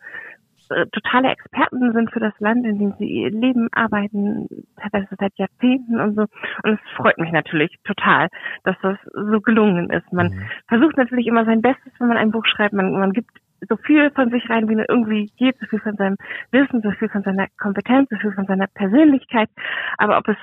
äh, 0.70 0.88
totale 0.88 1.30
Experten 1.30 1.94
sind 1.94 2.12
für 2.12 2.20
das 2.20 2.34
Land, 2.40 2.66
in 2.66 2.80
dem 2.80 2.94
sie 2.98 3.28
leben, 3.30 3.68
arbeiten, 3.74 4.48
teilweise 4.78 5.16
seit 5.20 5.38
Jahrzehnten 5.38 6.00
und 6.00 6.16
so. 6.16 6.22
Und 6.64 6.74
es 6.74 6.80
freut 6.96 7.18
mich 7.18 7.32
natürlich 7.32 7.78
total, 7.84 8.30
dass 8.64 8.76
das 8.82 8.98
so 9.14 9.42
gelungen 9.42 9.90
ist. 9.90 10.12
Man 10.12 10.28
mhm. 10.28 10.42
versucht 10.68 10.98
natürlich 10.98 11.28
immer 11.28 11.46
sein 11.46 11.62
Bestes, 11.62 11.92
wenn 12.00 12.08
man 12.08 12.18
ein 12.18 12.32
Buch 12.32 12.46
schreibt. 12.46 12.74
Man, 12.74 12.92
man 12.94 13.14
gibt 13.14 13.32
so 13.70 13.78
viel 13.78 14.12
von 14.12 14.30
sich 14.30 14.50
rein, 14.50 14.70
wie 14.70 14.76
nur 14.76 14.90
irgendwie 14.90 15.32
geht, 15.38 15.58
so 15.60 15.66
viel 15.68 15.80
von 15.80 15.96
seinem 15.96 16.18
Wissen, 16.52 16.82
so 16.82 16.92
viel 16.92 17.10
von 17.10 17.24
seiner 17.24 17.48
Kompetenz, 17.60 18.10
so 18.10 18.18
viel 18.18 18.34
von 18.34 18.46
seiner 18.46 18.68
Persönlichkeit. 18.68 19.50
Aber 19.98 20.18
ob 20.18 20.28
es 20.28 20.38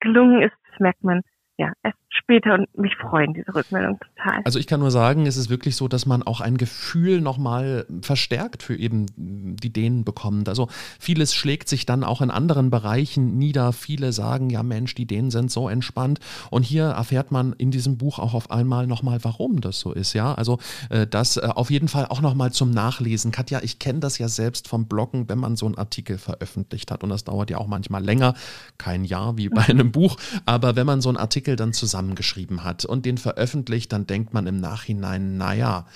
gelungen 0.00 0.42
ist, 0.42 0.54
das 0.70 0.80
merkt 0.80 1.04
man 1.04 1.22
ja, 1.58 1.72
erst 1.82 1.96
später 2.10 2.54
und 2.54 2.76
mich 2.76 2.94
freuen 2.96 3.32
diese 3.34 3.54
Rückmeldung 3.54 3.98
total. 3.98 4.42
Also 4.44 4.58
ich 4.58 4.66
kann 4.66 4.80
nur 4.80 4.90
sagen, 4.90 5.26
es 5.26 5.36
ist 5.36 5.48
wirklich 5.48 5.76
so, 5.76 5.88
dass 5.88 6.06
man 6.06 6.22
auch 6.22 6.40
ein 6.40 6.56
Gefühl 6.56 7.20
nochmal 7.20 7.86
verstärkt 8.02 8.62
für 8.62 8.76
eben 8.76 9.06
die 9.16 9.72
Dänen 9.72 10.04
bekommt. 10.04 10.48
Also 10.48 10.68
vieles 10.98 11.34
schlägt 11.34 11.68
sich 11.68 11.86
dann 11.86 12.04
auch 12.04 12.20
in 12.20 12.30
anderen 12.30 12.70
Bereichen 12.70 13.38
nieder. 13.38 13.72
Viele 13.72 14.12
sagen, 14.12 14.50
ja 14.50 14.62
Mensch, 14.62 14.94
die 14.94 15.06
Dänen 15.06 15.30
sind 15.30 15.50
so 15.50 15.68
entspannt. 15.68 16.20
Und 16.50 16.62
hier 16.62 16.84
erfährt 16.84 17.32
man 17.32 17.52
in 17.54 17.70
diesem 17.70 17.96
Buch 17.96 18.18
auch 18.18 18.34
auf 18.34 18.50
einmal 18.50 18.86
nochmal, 18.86 19.18
warum 19.22 19.60
das 19.60 19.80
so 19.80 19.92
ist. 19.92 20.12
Ja, 20.12 20.34
also 20.34 20.58
äh, 20.90 21.06
das 21.06 21.36
äh, 21.36 21.48
auf 21.54 21.70
jeden 21.70 21.88
Fall 21.88 22.06
auch 22.06 22.20
nochmal 22.20 22.52
zum 22.52 22.70
Nachlesen. 22.70 23.32
Katja, 23.32 23.60
ich 23.62 23.78
kenne 23.78 24.00
das 24.00 24.18
ja 24.18 24.28
selbst 24.28 24.68
vom 24.68 24.86
Bloggen, 24.86 25.28
wenn 25.28 25.38
man 25.38 25.56
so 25.56 25.66
einen 25.66 25.76
Artikel 25.76 26.18
veröffentlicht 26.18 26.90
hat. 26.90 27.02
Und 27.02 27.10
das 27.10 27.24
dauert 27.24 27.50
ja 27.50 27.58
auch 27.58 27.66
manchmal 27.66 28.04
länger. 28.04 28.34
Kein 28.78 29.04
Jahr 29.04 29.36
wie 29.36 29.48
bei 29.48 29.62
einem 29.68 29.92
Buch. 29.92 30.16
Aber 30.44 30.76
wenn 30.76 30.86
man 30.86 31.00
so 31.00 31.08
einen 31.08 31.18
Artikel 31.18 31.45
Artikel 31.46 31.56
dann 31.56 31.72
zusammengeschrieben 31.72 32.64
hat 32.64 32.84
und 32.84 33.06
den 33.06 33.18
veröffentlicht, 33.18 33.92
dann 33.92 34.06
denkt 34.06 34.34
man 34.34 34.48
im 34.48 34.56
Nachhinein, 34.56 35.36
naja, 35.36 35.86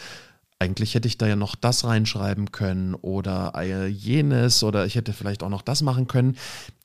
eigentlich 0.61 0.95
hätte 0.95 1.09
ich 1.09 1.19
da 1.19 1.27
ja 1.27 1.35
noch 1.35 1.57
das 1.57 1.83
reinschreiben 1.83 2.53
können 2.53 2.95
oder 2.95 3.61
jenes 3.89 4.63
oder 4.63 4.87
ich 4.87 4.95
hätte 4.95 5.13
vielleicht 5.13 5.43
auch 5.43 5.49
noch 5.49 5.63
das 5.63 5.83
machen 5.83 6.07
können. 6.07 6.37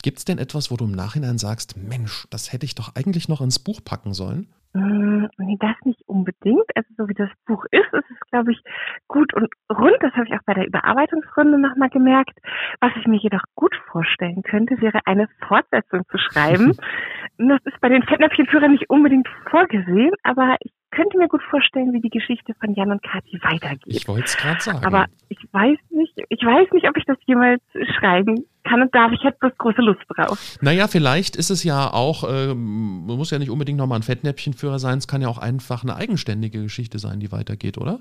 Gibt 0.01 0.17
es 0.17 0.25
denn 0.25 0.39
etwas, 0.39 0.71
wo 0.71 0.77
du 0.77 0.85
im 0.85 0.93
Nachhinein 0.93 1.37
sagst, 1.37 1.77
Mensch, 1.77 2.25
das 2.31 2.51
hätte 2.51 2.65
ich 2.65 2.73
doch 2.73 2.95
eigentlich 2.95 3.27
noch 3.27 3.41
ins 3.41 3.59
Buch 3.59 3.81
packen 3.83 4.15
sollen? 4.15 4.47
Mm, 4.75 5.27
nee, 5.37 5.55
das 5.57 5.77
nicht 5.85 6.01
unbedingt. 6.05 6.65
Also 6.75 6.89
so 6.97 7.07
wie 7.07 7.13
das 7.13 7.29
Buch 7.45 7.63
ist, 7.71 7.93
ist 7.93 8.11
es, 8.11 8.29
glaube 8.29 8.51
ich, 8.51 8.61
gut 9.07 9.33
und 9.33 9.47
rund. 9.71 9.95
Das 10.01 10.11
habe 10.13 10.25
ich 10.27 10.33
auch 10.33 10.43
bei 10.45 10.53
der 10.53 10.67
Überarbeitungsrunde 10.67 11.57
nochmal 11.57 11.89
gemerkt. 11.89 12.37
Was 12.81 12.91
ich 12.97 13.07
mir 13.07 13.17
jedoch 13.17 13.43
gut 13.55 13.73
vorstellen 13.89 14.43
könnte, 14.43 14.81
wäre 14.81 14.99
eine 15.05 15.29
Fortsetzung 15.47 16.01
zu 16.11 16.17
schreiben. 16.17 16.75
das 17.37 17.61
ist 17.63 17.79
bei 17.79 17.87
den 17.87 18.03
Fettnäpfchenführern 18.03 18.71
nicht 18.71 18.89
unbedingt 18.89 19.29
vorgesehen, 19.49 20.11
aber 20.23 20.57
ich 20.59 20.73
könnte 20.95 21.17
mir 21.17 21.27
gut 21.27 21.43
vorstellen, 21.49 21.93
wie 21.93 22.01
die 22.01 22.09
Geschichte 22.09 22.53
von 22.59 22.73
Jan 22.73 22.91
und 22.91 23.03
Kathi 23.03 23.39
weitergeht. 23.43 23.83
Ich 23.85 24.07
wollte 24.07 24.25
es 24.25 24.37
gerade 24.37 24.61
sagen. 24.61 24.85
Aber 24.85 25.05
ich 25.29 25.39
weiß 25.51 25.77
nicht, 25.91 26.13
ich 26.29 26.41
weiß 26.43 26.71
nicht, 26.71 26.87
ob 26.87 26.97
ich 26.97 27.05
das 27.05 27.17
jemals 27.25 27.61
schreiben 27.97 28.45
kann 28.63 28.81
und 28.81 28.95
darf. 28.95 29.11
Ich 29.11 29.23
hätte 29.23 29.37
bloß 29.39 29.57
große 29.57 29.81
Lust 29.81 30.01
drauf. 30.07 30.57
Naja, 30.61 30.87
vielleicht 30.87 31.35
ist 31.35 31.49
es 31.49 31.63
ja 31.63 31.91
auch, 31.91 32.23
ähm, 32.27 33.05
man 33.05 33.17
muss 33.17 33.31
ja 33.31 33.39
nicht 33.39 33.51
unbedingt 33.51 33.77
nochmal 33.77 33.99
ein 33.99 34.03
Fettnäpfchenführer 34.03 34.79
sein, 34.79 34.97
es 34.97 35.07
kann 35.07 35.21
ja 35.21 35.27
auch 35.27 35.37
einfach 35.37 35.83
eine 35.83 35.95
eigenständige 35.95 36.63
Geschichte 36.63 36.97
sein, 36.97 37.19
die 37.19 37.31
weitergeht, 37.31 37.77
oder? 37.77 37.99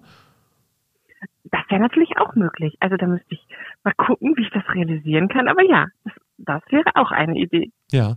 Das 1.44 1.62
wäre 1.68 1.80
natürlich 1.80 2.16
auch 2.18 2.34
möglich. 2.34 2.76
Also 2.80 2.96
da 2.96 3.06
müsste 3.06 3.26
ich 3.28 3.40
mal 3.82 3.94
gucken, 3.96 4.34
wie 4.36 4.42
ich 4.42 4.50
das 4.50 4.64
realisieren 4.74 5.28
kann. 5.28 5.48
Aber 5.48 5.62
ja, 5.62 5.86
das, 6.04 6.14
das 6.38 6.62
wäre 6.70 6.90
auch 6.94 7.10
eine 7.10 7.38
Idee. 7.38 7.70
Ja. 7.92 8.16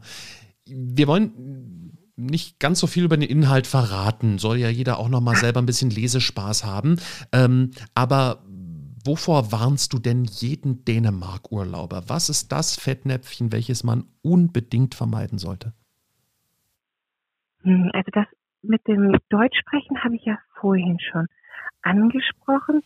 Wir 0.65 1.07
wollen 1.07 1.31
nicht 2.17 2.59
ganz 2.59 2.79
so 2.79 2.87
viel 2.87 3.05
über 3.05 3.15
den 3.15 3.29
Inhalt 3.29 3.67
verraten. 3.67 4.39
Soll 4.39 4.57
ja 4.57 4.69
jeder 4.69 4.99
auch 4.99 5.07
nochmal 5.07 5.35
selber 5.35 5.61
ein 5.61 5.65
bisschen 5.67 5.91
Lesespaß 5.91 6.65
haben. 6.65 6.99
Ähm, 7.31 7.71
aber 7.93 8.43
wovor 9.05 9.51
warnst 9.51 9.93
du 9.93 9.99
denn 9.99 10.25
jeden 10.25 10.83
Dänemark-Urlauber? 10.83 12.03
Was 12.07 12.29
ist 12.29 12.51
das 12.51 12.75
Fettnäpfchen, 12.75 13.51
welches 13.51 13.83
man 13.83 14.05
unbedingt 14.23 14.95
vermeiden 14.95 15.37
sollte? 15.37 15.73
Hm, 17.61 17.91
also 17.93 18.09
das 18.11 18.25
mit 18.63 18.85
dem 18.87 19.15
Deutschsprechen 19.29 20.03
habe 20.03 20.15
ich 20.15 20.25
ja 20.25 20.39
vorhin 20.59 20.99
schon 20.99 21.27
angesprochen. 21.83 22.81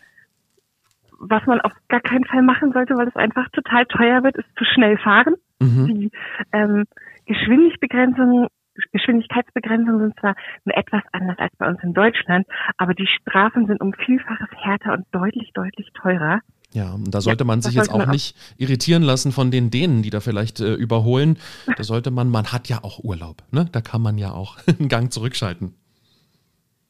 Was 1.19 1.45
man 1.45 1.61
auf 1.61 1.73
gar 1.87 2.01
keinen 2.01 2.25
Fall 2.25 2.41
machen 2.41 2.73
sollte, 2.73 2.95
weil 2.95 3.07
es 3.07 3.15
einfach 3.15 3.47
total 3.49 3.85
teuer 3.85 4.23
wird, 4.23 4.35
ist 4.35 4.49
zu 4.57 4.65
schnell 4.65 4.97
fahren. 4.97 5.35
Mhm. 5.59 5.87
Die 5.87 6.11
ähm, 6.51 6.85
Geschwindigbegrenzung 7.25 8.47
Geschwindigkeitsbegrenzungen 8.91 9.99
sind 9.99 10.19
zwar 10.19 10.35
nur 10.65 10.77
etwas 10.77 11.01
anders 11.11 11.37
als 11.39 11.55
bei 11.57 11.67
uns 11.67 11.81
in 11.83 11.93
Deutschland, 11.93 12.47
aber 12.77 12.93
die 12.93 13.07
Strafen 13.07 13.67
sind 13.67 13.81
um 13.81 13.93
Vielfaches 13.93 14.49
härter 14.55 14.93
und 14.93 15.05
deutlich, 15.11 15.51
deutlich 15.53 15.87
teurer. 15.93 16.41
Ja, 16.73 16.93
und 16.93 17.13
da 17.13 17.19
sollte 17.19 17.43
ja, 17.43 17.47
man 17.47 17.61
sich 17.61 17.73
jetzt 17.73 17.91
auch 17.91 18.05
nicht 18.07 18.35
irritieren 18.57 19.03
lassen 19.03 19.31
von 19.31 19.51
den 19.51 19.69
Dänen, 19.71 20.03
die 20.03 20.09
da 20.09 20.21
vielleicht 20.21 20.61
äh, 20.61 20.73
überholen. 20.73 21.37
Da 21.75 21.83
sollte 21.83 22.11
man, 22.11 22.29
man 22.29 22.53
hat 22.53 22.69
ja 22.69 22.83
auch 22.83 22.99
Urlaub, 23.03 23.43
ne? 23.51 23.67
Da 23.71 23.81
kann 23.81 24.01
man 24.01 24.17
ja 24.17 24.31
auch 24.31 24.57
einen 24.79 24.87
Gang 24.87 25.11
zurückschalten. 25.11 25.75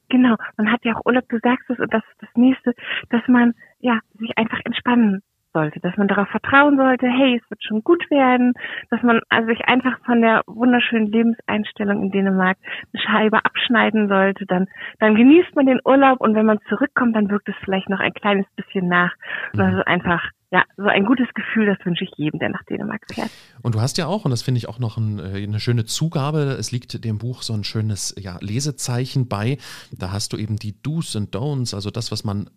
Genau, 0.09 0.35
man 0.57 0.71
hat 0.71 0.83
ja 0.83 0.95
auch 0.95 1.05
Urlaub, 1.05 1.23
du 1.29 1.39
sagst 1.41 1.69
es, 1.69 1.79
und 1.79 1.91
das 1.91 2.03
ist 2.11 2.21
das 2.21 2.29
nächste, 2.35 2.73
dass 3.09 3.21
man 3.27 3.53
ja 3.79 3.99
sich 4.19 4.37
einfach 4.37 4.59
entspannen 4.65 5.21
sollte, 5.53 5.79
dass 5.79 5.95
man 5.97 6.07
darauf 6.07 6.27
vertrauen 6.29 6.77
sollte, 6.77 7.07
hey, 7.07 7.39
es 7.41 7.49
wird 7.49 7.63
schon 7.63 7.83
gut 7.83 8.03
werden, 8.09 8.53
dass 8.89 9.01
man 9.03 9.21
also 9.29 9.47
sich 9.47 9.65
einfach 9.65 9.99
von 10.05 10.21
der 10.21 10.43
wunderschönen 10.47 11.07
Lebenseinstellung 11.07 12.03
in 12.03 12.11
Dänemark 12.11 12.57
eine 12.93 13.01
Scheibe 13.01 13.43
abschneiden 13.43 14.07
sollte, 14.07 14.45
dann, 14.45 14.67
dann 14.99 15.15
genießt 15.15 15.55
man 15.55 15.65
den 15.65 15.79
Urlaub 15.85 16.21
und 16.21 16.35
wenn 16.35 16.45
man 16.45 16.59
zurückkommt, 16.69 17.15
dann 17.15 17.29
wirkt 17.29 17.49
es 17.49 17.55
vielleicht 17.63 17.89
noch 17.89 17.99
ein 17.99 18.13
kleines 18.13 18.45
bisschen 18.55 18.87
nach. 18.87 19.13
Das 19.53 19.73
ist 19.73 19.87
einfach 19.87 20.23
ja, 20.51 20.65
so 20.75 20.83
ein 20.83 21.05
gutes 21.05 21.27
Gefühl, 21.33 21.65
das 21.65 21.77
wünsche 21.85 22.03
ich 22.03 22.11
jedem, 22.17 22.39
der 22.39 22.49
nach 22.49 22.63
Dänemark 22.63 23.01
fährt. 23.09 23.31
Und 23.61 23.73
du 23.73 23.79
hast 23.79 23.97
ja 23.97 24.07
auch, 24.07 24.25
und 24.25 24.31
das 24.31 24.41
finde 24.41 24.57
ich 24.57 24.67
auch 24.67 24.79
noch 24.79 24.97
ein, 24.97 25.19
äh, 25.19 25.43
eine 25.43 25.61
schöne 25.61 25.85
Zugabe, 25.85 26.57
es 26.59 26.73
liegt 26.73 27.05
dem 27.05 27.19
Buch 27.19 27.41
so 27.41 27.53
ein 27.53 27.63
schönes 27.63 28.13
ja, 28.19 28.37
Lesezeichen 28.41 29.29
bei. 29.29 29.57
Da 29.97 30.11
hast 30.11 30.33
du 30.33 30.37
eben 30.37 30.57
die 30.57 30.81
Do's 30.81 31.15
und 31.15 31.33
Don'ts, 31.33 31.73
also 31.73 31.89
das, 31.89 32.11
was 32.11 32.25
man 32.25 32.49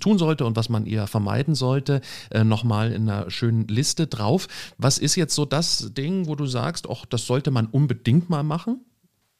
tun 0.00 0.18
sollte 0.18 0.44
und 0.44 0.56
was 0.56 0.68
man 0.68 0.86
eher 0.86 1.06
vermeiden 1.06 1.54
sollte, 1.54 2.00
äh, 2.30 2.44
nochmal 2.44 2.92
in 2.92 3.08
einer 3.08 3.30
schönen 3.30 3.66
Liste 3.68 4.06
drauf. 4.06 4.48
Was 4.78 4.98
ist 4.98 5.16
jetzt 5.16 5.34
so 5.34 5.44
das 5.44 5.92
Ding, 5.94 6.26
wo 6.26 6.34
du 6.34 6.46
sagst, 6.46 6.88
ach, 6.90 7.06
das 7.06 7.26
sollte 7.26 7.50
man 7.50 7.66
unbedingt 7.66 8.30
mal 8.30 8.42
machen? 8.42 8.84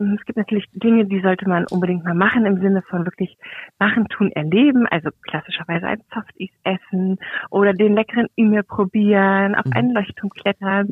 Es 0.00 0.24
gibt 0.26 0.36
natürlich 0.36 0.64
Dinge, 0.72 1.06
die 1.06 1.20
sollte 1.20 1.48
man 1.48 1.66
unbedingt 1.70 2.04
mal 2.04 2.14
machen 2.14 2.46
im 2.46 2.60
Sinne 2.60 2.82
von 2.82 3.04
wirklich 3.04 3.36
machen, 3.80 4.06
tun, 4.08 4.30
erleben. 4.30 4.86
Also 4.86 5.10
klassischerweise 5.22 5.88
ein 5.88 6.00
Softies 6.14 6.52
essen 6.62 7.18
oder 7.50 7.72
den 7.72 7.94
leckeren 7.94 8.28
E-Mail 8.36 8.62
probieren, 8.62 9.56
auf 9.56 9.64
mhm. 9.64 9.72
einen 9.72 9.90
Leuchtturm 9.90 10.30
klettern. 10.30 10.90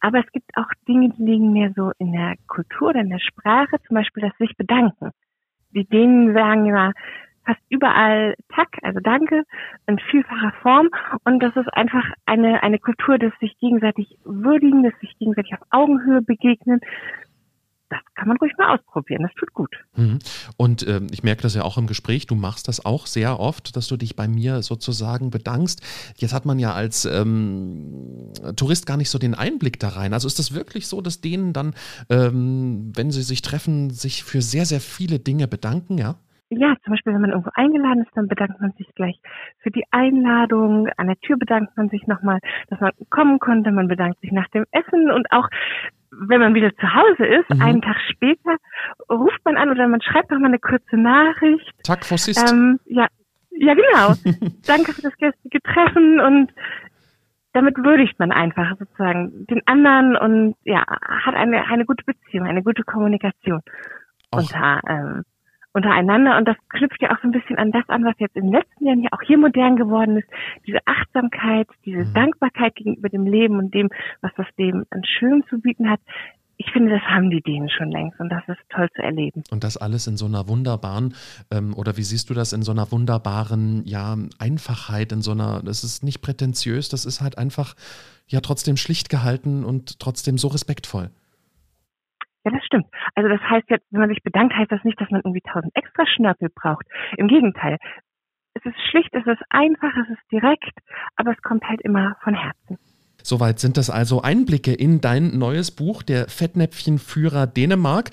Aber 0.00 0.18
es 0.18 0.30
gibt 0.32 0.50
auch 0.54 0.68
Dinge, 0.86 1.14
die 1.16 1.24
liegen 1.24 1.54
mehr 1.54 1.72
so 1.74 1.92
in 1.98 2.12
der 2.12 2.34
Kultur 2.46 2.90
oder 2.90 3.00
in 3.00 3.08
der 3.08 3.20
Sprache, 3.20 3.76
zum 3.86 3.94
Beispiel 3.94 4.22
das 4.22 4.36
sich 4.38 4.54
bedanken. 4.56 5.12
Die 5.70 5.86
Dänen 5.86 6.34
sagen 6.34 6.66
ja, 6.66 6.92
fast 7.46 7.60
überall 7.68 8.34
Tack, 8.54 8.68
also 8.82 9.00
Danke, 9.00 9.44
in 9.86 9.98
vielfacher 10.10 10.52
Form. 10.62 10.88
Und 11.24 11.42
das 11.42 11.54
ist 11.56 11.72
einfach 11.72 12.04
eine, 12.26 12.62
eine 12.62 12.78
Kultur 12.78 13.18
des 13.18 13.32
sich 13.40 13.56
gegenseitig 13.60 14.18
würdigen, 14.24 14.82
des 14.82 14.92
sich 15.00 15.16
gegenseitig 15.18 15.54
auf 15.54 15.66
Augenhöhe 15.70 16.22
begegnen. 16.22 16.80
Das 17.88 18.00
kann 18.16 18.26
man 18.26 18.36
ruhig 18.38 18.52
mal 18.58 18.74
ausprobieren, 18.74 19.22
das 19.22 19.32
tut 19.34 19.52
gut. 19.52 19.76
Mhm. 19.94 20.18
Und 20.56 20.84
äh, 20.84 21.00
ich 21.12 21.22
merke 21.22 21.42
das 21.42 21.54
ja 21.54 21.62
auch 21.62 21.78
im 21.78 21.86
Gespräch, 21.86 22.26
du 22.26 22.34
machst 22.34 22.66
das 22.66 22.84
auch 22.84 23.06
sehr 23.06 23.38
oft, 23.38 23.76
dass 23.76 23.86
du 23.86 23.96
dich 23.96 24.16
bei 24.16 24.26
mir 24.26 24.62
sozusagen 24.62 25.30
bedankst. 25.30 25.82
Jetzt 26.16 26.34
hat 26.34 26.46
man 26.46 26.58
ja 26.58 26.72
als 26.72 27.04
ähm, 27.04 28.32
Tourist 28.56 28.86
gar 28.86 28.96
nicht 28.96 29.08
so 29.08 29.20
den 29.20 29.36
Einblick 29.36 29.78
da 29.78 29.90
rein. 29.90 30.14
Also 30.14 30.26
ist 30.26 30.40
das 30.40 30.52
wirklich 30.52 30.88
so, 30.88 31.00
dass 31.00 31.20
denen 31.20 31.52
dann, 31.52 31.74
ähm, 32.10 32.90
wenn 32.96 33.12
sie 33.12 33.22
sich 33.22 33.40
treffen, 33.40 33.90
sich 33.90 34.24
für 34.24 34.42
sehr, 34.42 34.66
sehr 34.66 34.80
viele 34.80 35.20
Dinge 35.20 35.46
bedanken, 35.46 35.96
ja? 35.96 36.16
Ja, 36.48 36.74
zum 36.84 36.92
Beispiel, 36.92 37.12
wenn 37.12 37.20
man 37.20 37.30
irgendwo 37.30 37.50
eingeladen 37.54 38.02
ist, 38.02 38.16
dann 38.16 38.28
bedankt 38.28 38.60
man 38.60 38.72
sich 38.72 38.86
gleich 38.94 39.18
für 39.58 39.70
die 39.70 39.84
Einladung. 39.90 40.88
An 40.96 41.08
der 41.08 41.18
Tür 41.18 41.36
bedankt 41.36 41.76
man 41.76 41.88
sich 41.88 42.06
nochmal, 42.06 42.38
dass 42.68 42.80
man 42.80 42.92
kommen 43.10 43.40
konnte. 43.40 43.72
Man 43.72 43.88
bedankt 43.88 44.20
sich 44.20 44.30
nach 44.30 44.48
dem 44.48 44.64
Essen 44.70 45.10
und 45.10 45.30
auch 45.32 45.48
wenn 46.10 46.40
man 46.40 46.54
wieder 46.54 46.74
zu 46.76 46.94
Hause 46.94 47.26
ist, 47.26 47.50
mhm. 47.50 47.62
einen 47.62 47.82
Tag 47.82 47.96
später, 48.10 48.56
ruft 49.10 49.44
man 49.44 49.56
an 49.56 49.70
oder 49.70 49.88
man 49.88 50.00
schreibt 50.00 50.30
nochmal 50.30 50.50
eine 50.50 50.60
kurze 50.60 50.96
Nachricht. 50.96 51.72
Tag 51.82 52.04
Fossist. 52.04 52.50
Ähm, 52.50 52.78
ja, 52.86 53.08
ja, 53.50 53.74
genau. 53.74 54.14
Danke 54.66 54.92
für 54.92 55.02
das 55.02 55.16
gestrige 55.16 55.60
Treffen 55.62 56.20
und 56.20 56.52
damit 57.52 57.76
würdigt 57.78 58.18
man 58.18 58.32
einfach 58.32 58.76
sozusagen 58.78 59.46
den 59.46 59.62
anderen 59.66 60.16
und 60.16 60.56
ja, 60.64 60.84
hat 61.24 61.34
eine, 61.34 61.66
eine 61.66 61.86
gute 61.86 62.04
Beziehung, 62.04 62.46
eine 62.46 62.62
gute 62.62 62.82
Kommunikation 62.82 63.62
auch. 64.30 64.38
unter 64.38 64.80
ähm, 64.88 65.24
untereinander. 65.76 66.38
Und 66.38 66.48
das 66.48 66.56
knüpft 66.70 67.00
ja 67.02 67.10
auch 67.10 67.20
so 67.22 67.28
ein 67.28 67.32
bisschen 67.32 67.58
an 67.58 67.70
das 67.70 67.88
an, 67.88 68.04
was 68.04 68.14
jetzt 68.18 68.34
in 68.34 68.44
den 68.44 68.52
letzten 68.52 68.86
Jahren 68.86 69.02
ja 69.02 69.10
auch 69.12 69.22
hier 69.22 69.38
modern 69.38 69.76
geworden 69.76 70.16
ist. 70.16 70.28
Diese 70.66 70.78
Achtsamkeit, 70.86 71.68
diese 71.84 72.06
mhm. 72.06 72.14
Dankbarkeit 72.14 72.74
gegenüber 72.74 73.08
dem 73.08 73.26
Leben 73.26 73.58
und 73.58 73.74
dem, 73.74 73.90
was 74.22 74.32
das 74.36 74.46
Leben 74.56 74.84
an 74.90 75.02
Schön 75.04 75.44
zu 75.48 75.60
bieten 75.60 75.90
hat. 75.90 76.00
Ich 76.58 76.70
finde, 76.72 76.90
das 76.90 77.02
haben 77.02 77.28
die 77.28 77.42
Dänen 77.42 77.68
schon 77.68 77.90
längst 77.90 78.18
und 78.18 78.30
das 78.30 78.42
ist 78.48 78.58
toll 78.70 78.88
zu 78.96 79.02
erleben. 79.02 79.44
Und 79.50 79.62
das 79.62 79.76
alles 79.76 80.06
in 80.06 80.16
so 80.16 80.24
einer 80.24 80.48
wunderbaren, 80.48 81.14
ähm, 81.50 81.74
oder 81.76 81.98
wie 81.98 82.02
siehst 82.02 82.30
du 82.30 82.34
das, 82.34 82.54
in 82.54 82.62
so 82.62 82.72
einer 82.72 82.90
wunderbaren, 82.90 83.82
ja, 83.84 84.16
Einfachheit, 84.38 85.12
in 85.12 85.20
so 85.20 85.32
einer, 85.32 85.62
das 85.62 85.84
ist 85.84 86.02
nicht 86.02 86.22
prätentiös, 86.22 86.88
das 86.88 87.04
ist 87.04 87.20
halt 87.20 87.36
einfach, 87.36 87.74
ja, 88.26 88.40
trotzdem 88.40 88.78
schlicht 88.78 89.10
gehalten 89.10 89.64
und 89.64 90.00
trotzdem 90.00 90.38
so 90.38 90.48
respektvoll. 90.48 91.10
Ja, 92.46 92.52
das 92.52 92.64
stimmt. 92.64 92.86
Also 93.16 93.28
das 93.28 93.40
heißt 93.40 93.68
jetzt, 93.70 93.86
wenn 93.90 94.02
man 94.02 94.08
sich 94.08 94.22
bedankt, 94.22 94.54
heißt 94.54 94.70
das 94.70 94.84
nicht, 94.84 95.00
dass 95.00 95.10
man 95.10 95.20
irgendwie 95.24 95.40
tausend 95.40 95.74
extra 95.74 96.06
Schnörkel 96.06 96.48
braucht. 96.54 96.86
Im 97.16 97.26
Gegenteil. 97.26 97.76
Es 98.54 98.64
ist 98.64 98.80
schlicht, 98.88 99.12
es 99.12 99.26
ist 99.26 99.42
einfach, 99.50 99.92
es 99.96 100.10
ist 100.10 100.30
direkt, 100.30 100.78
aber 101.16 101.32
es 101.32 101.42
kommt 101.42 101.68
halt 101.68 101.80
immer 101.80 102.16
von 102.22 102.34
Herzen. 102.34 102.78
Soweit 103.26 103.58
sind 103.58 103.76
das 103.76 103.90
also 103.90 104.22
Einblicke 104.22 104.72
in 104.72 105.00
dein 105.00 105.36
neues 105.36 105.72
Buch, 105.72 106.04
der 106.04 106.28
Fettnäpfchenführer 106.28 107.48
Dänemark. 107.48 108.10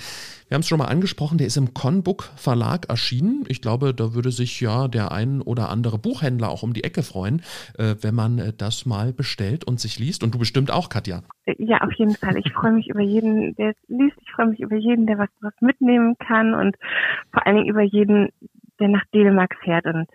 Wir 0.48 0.56
haben 0.56 0.62
es 0.62 0.68
schon 0.68 0.80
mal 0.80 0.88
angesprochen, 0.88 1.38
der 1.38 1.46
ist 1.46 1.56
im 1.56 1.76
Conbook 1.76 2.32
Verlag 2.36 2.90
erschienen. 2.90 3.44
Ich 3.48 3.62
glaube, 3.62 3.94
da 3.94 4.16
würde 4.16 4.32
sich 4.32 4.60
ja 4.60 4.88
der 4.88 5.12
ein 5.12 5.44
oder 5.44 5.70
andere 5.70 6.00
Buchhändler 6.00 6.50
auch 6.50 6.64
um 6.64 6.74
die 6.74 6.84
Ecke 6.84 7.04
freuen, 7.04 7.44
äh, 7.78 7.94
wenn 8.02 8.16
man 8.16 8.40
äh, 8.40 8.54
das 8.58 8.88
mal 8.88 9.14
bestellt 9.14 9.66
und 9.66 9.80
sich 9.80 10.00
liest. 10.00 10.24
Und 10.24 10.34
du 10.34 10.40
bestimmt 10.40 10.72
auch, 10.72 10.90
Katja. 10.90 11.22
Ja, 11.60 11.82
auf 11.82 11.94
jeden 11.94 12.16
Fall. 12.16 12.36
Ich 12.40 12.52
freue 12.52 12.72
mich 12.72 12.88
über 12.88 13.02
jeden, 13.02 13.56
der 13.56 13.70
es 13.70 13.90
liest. 13.90 14.18
Ich 14.20 14.32
freue 14.32 14.48
mich 14.48 14.62
über 14.62 14.78
jeden, 14.78 15.06
der 15.06 15.20
was, 15.20 15.30
was 15.42 15.54
mitnehmen 15.62 16.16
kann 16.18 16.56
und 16.56 16.76
vor 17.32 17.46
allen 17.46 17.58
Dingen 17.58 17.70
über 17.70 17.84
jeden, 17.84 18.30
der 18.80 18.88
nach 18.88 19.06
Dänemark 19.14 19.56
fährt 19.64 19.86
und 19.86 20.08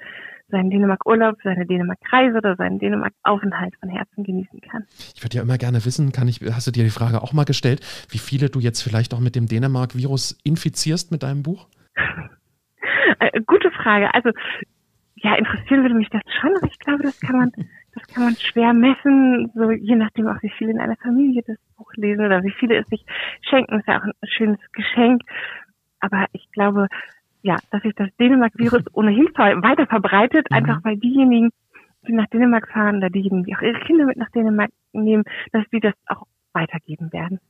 seinen 0.50 0.70
Dänemark-Urlaub, 0.70 1.37
seine 1.42 1.66
Dänemark-Reise 1.66 2.38
oder 2.38 2.56
seinen 2.56 2.78
Dänemark-Aufenthalt 2.78 3.74
von 3.80 3.88
Herzen 3.88 4.24
genießen 4.24 4.61
kann. 4.61 4.84
Ich 5.14 5.22
würde 5.22 5.37
ja 5.37 5.42
immer 5.42 5.58
gerne 5.58 5.84
wissen, 5.84 6.12
kann 6.12 6.28
ich, 6.28 6.40
hast 6.52 6.66
du 6.66 6.70
dir 6.70 6.84
die 6.84 6.90
Frage 6.90 7.22
auch 7.22 7.32
mal 7.32 7.44
gestellt, 7.44 7.80
wie 8.11 8.18
viele 8.18 8.50
du 8.50 8.61
jetzt 8.61 8.82
vielleicht 8.82 9.14
auch 9.14 9.20
mit 9.20 9.37
dem 9.37 9.46
Dänemark-Virus 9.46 10.38
infizierst 10.44 11.12
mit 11.12 11.22
deinem 11.22 11.42
Buch? 11.42 11.66
Äh, 13.20 13.40
gute 13.46 13.70
Frage. 13.70 14.12
Also, 14.14 14.30
ja, 15.16 15.34
interessieren 15.34 15.82
würde 15.82 15.94
mich 15.94 16.11
das 16.11 16.20
schon, 16.40 16.54
aber 16.56 16.66
ich 16.66 16.78
glaube, 16.78 17.02
das 17.02 17.18
kann 17.20 17.37
man, 17.37 17.52
das 17.94 18.06
kann 18.06 18.24
man 18.24 18.37
schwer 18.37 18.72
messen, 18.72 19.50
so 19.54 19.70
je 19.70 19.96
nachdem 19.96 20.28
auch, 20.28 20.40
wie 20.42 20.52
viele 20.56 20.72
in 20.72 20.78
einer 20.78 20.96
Familie 20.96 21.42
das 21.46 21.56
Buch 21.76 21.90
lesen 21.94 22.24
oder 22.24 22.42
wie 22.42 22.52
viele 22.52 22.76
es 22.76 22.87
sich 22.88 23.04
schenken. 23.48 23.78
Ist 23.78 23.88
ja 23.88 23.98
auch 23.98 24.04
ein 24.04 24.12
schönes 24.24 24.61
Geschenk. 24.72 25.22
Aber 26.00 26.26
ich 26.32 26.48
glaube, 26.52 26.88
ja, 27.48 27.56
dass 27.70 27.82
sich 27.82 27.94
das 27.94 28.11
Dänemark-Virus 28.20 28.84
ohnehin 28.92 29.26
weiter 29.34 29.87
verbreitet, 29.87 30.46
mhm. 30.50 30.56
einfach 30.56 30.84
weil 30.84 30.98
diejenigen, 30.98 31.50
die 32.06 32.12
nach 32.12 32.26
Dänemark 32.26 32.68
fahren 32.68 32.98
oder 32.98 33.08
diejenigen, 33.08 33.44
die 33.44 33.56
auch 33.56 33.62
ihre 33.62 33.80
Kinder 33.80 34.04
mit 34.04 34.18
nach 34.18 34.30
Dänemark 34.30 34.70
nehmen, 34.92 35.24
dass 35.52 35.64
die 35.72 35.80
das 35.80 35.94
auch 36.07 36.26
weitergeben 36.53 37.11
werden. 37.12 37.40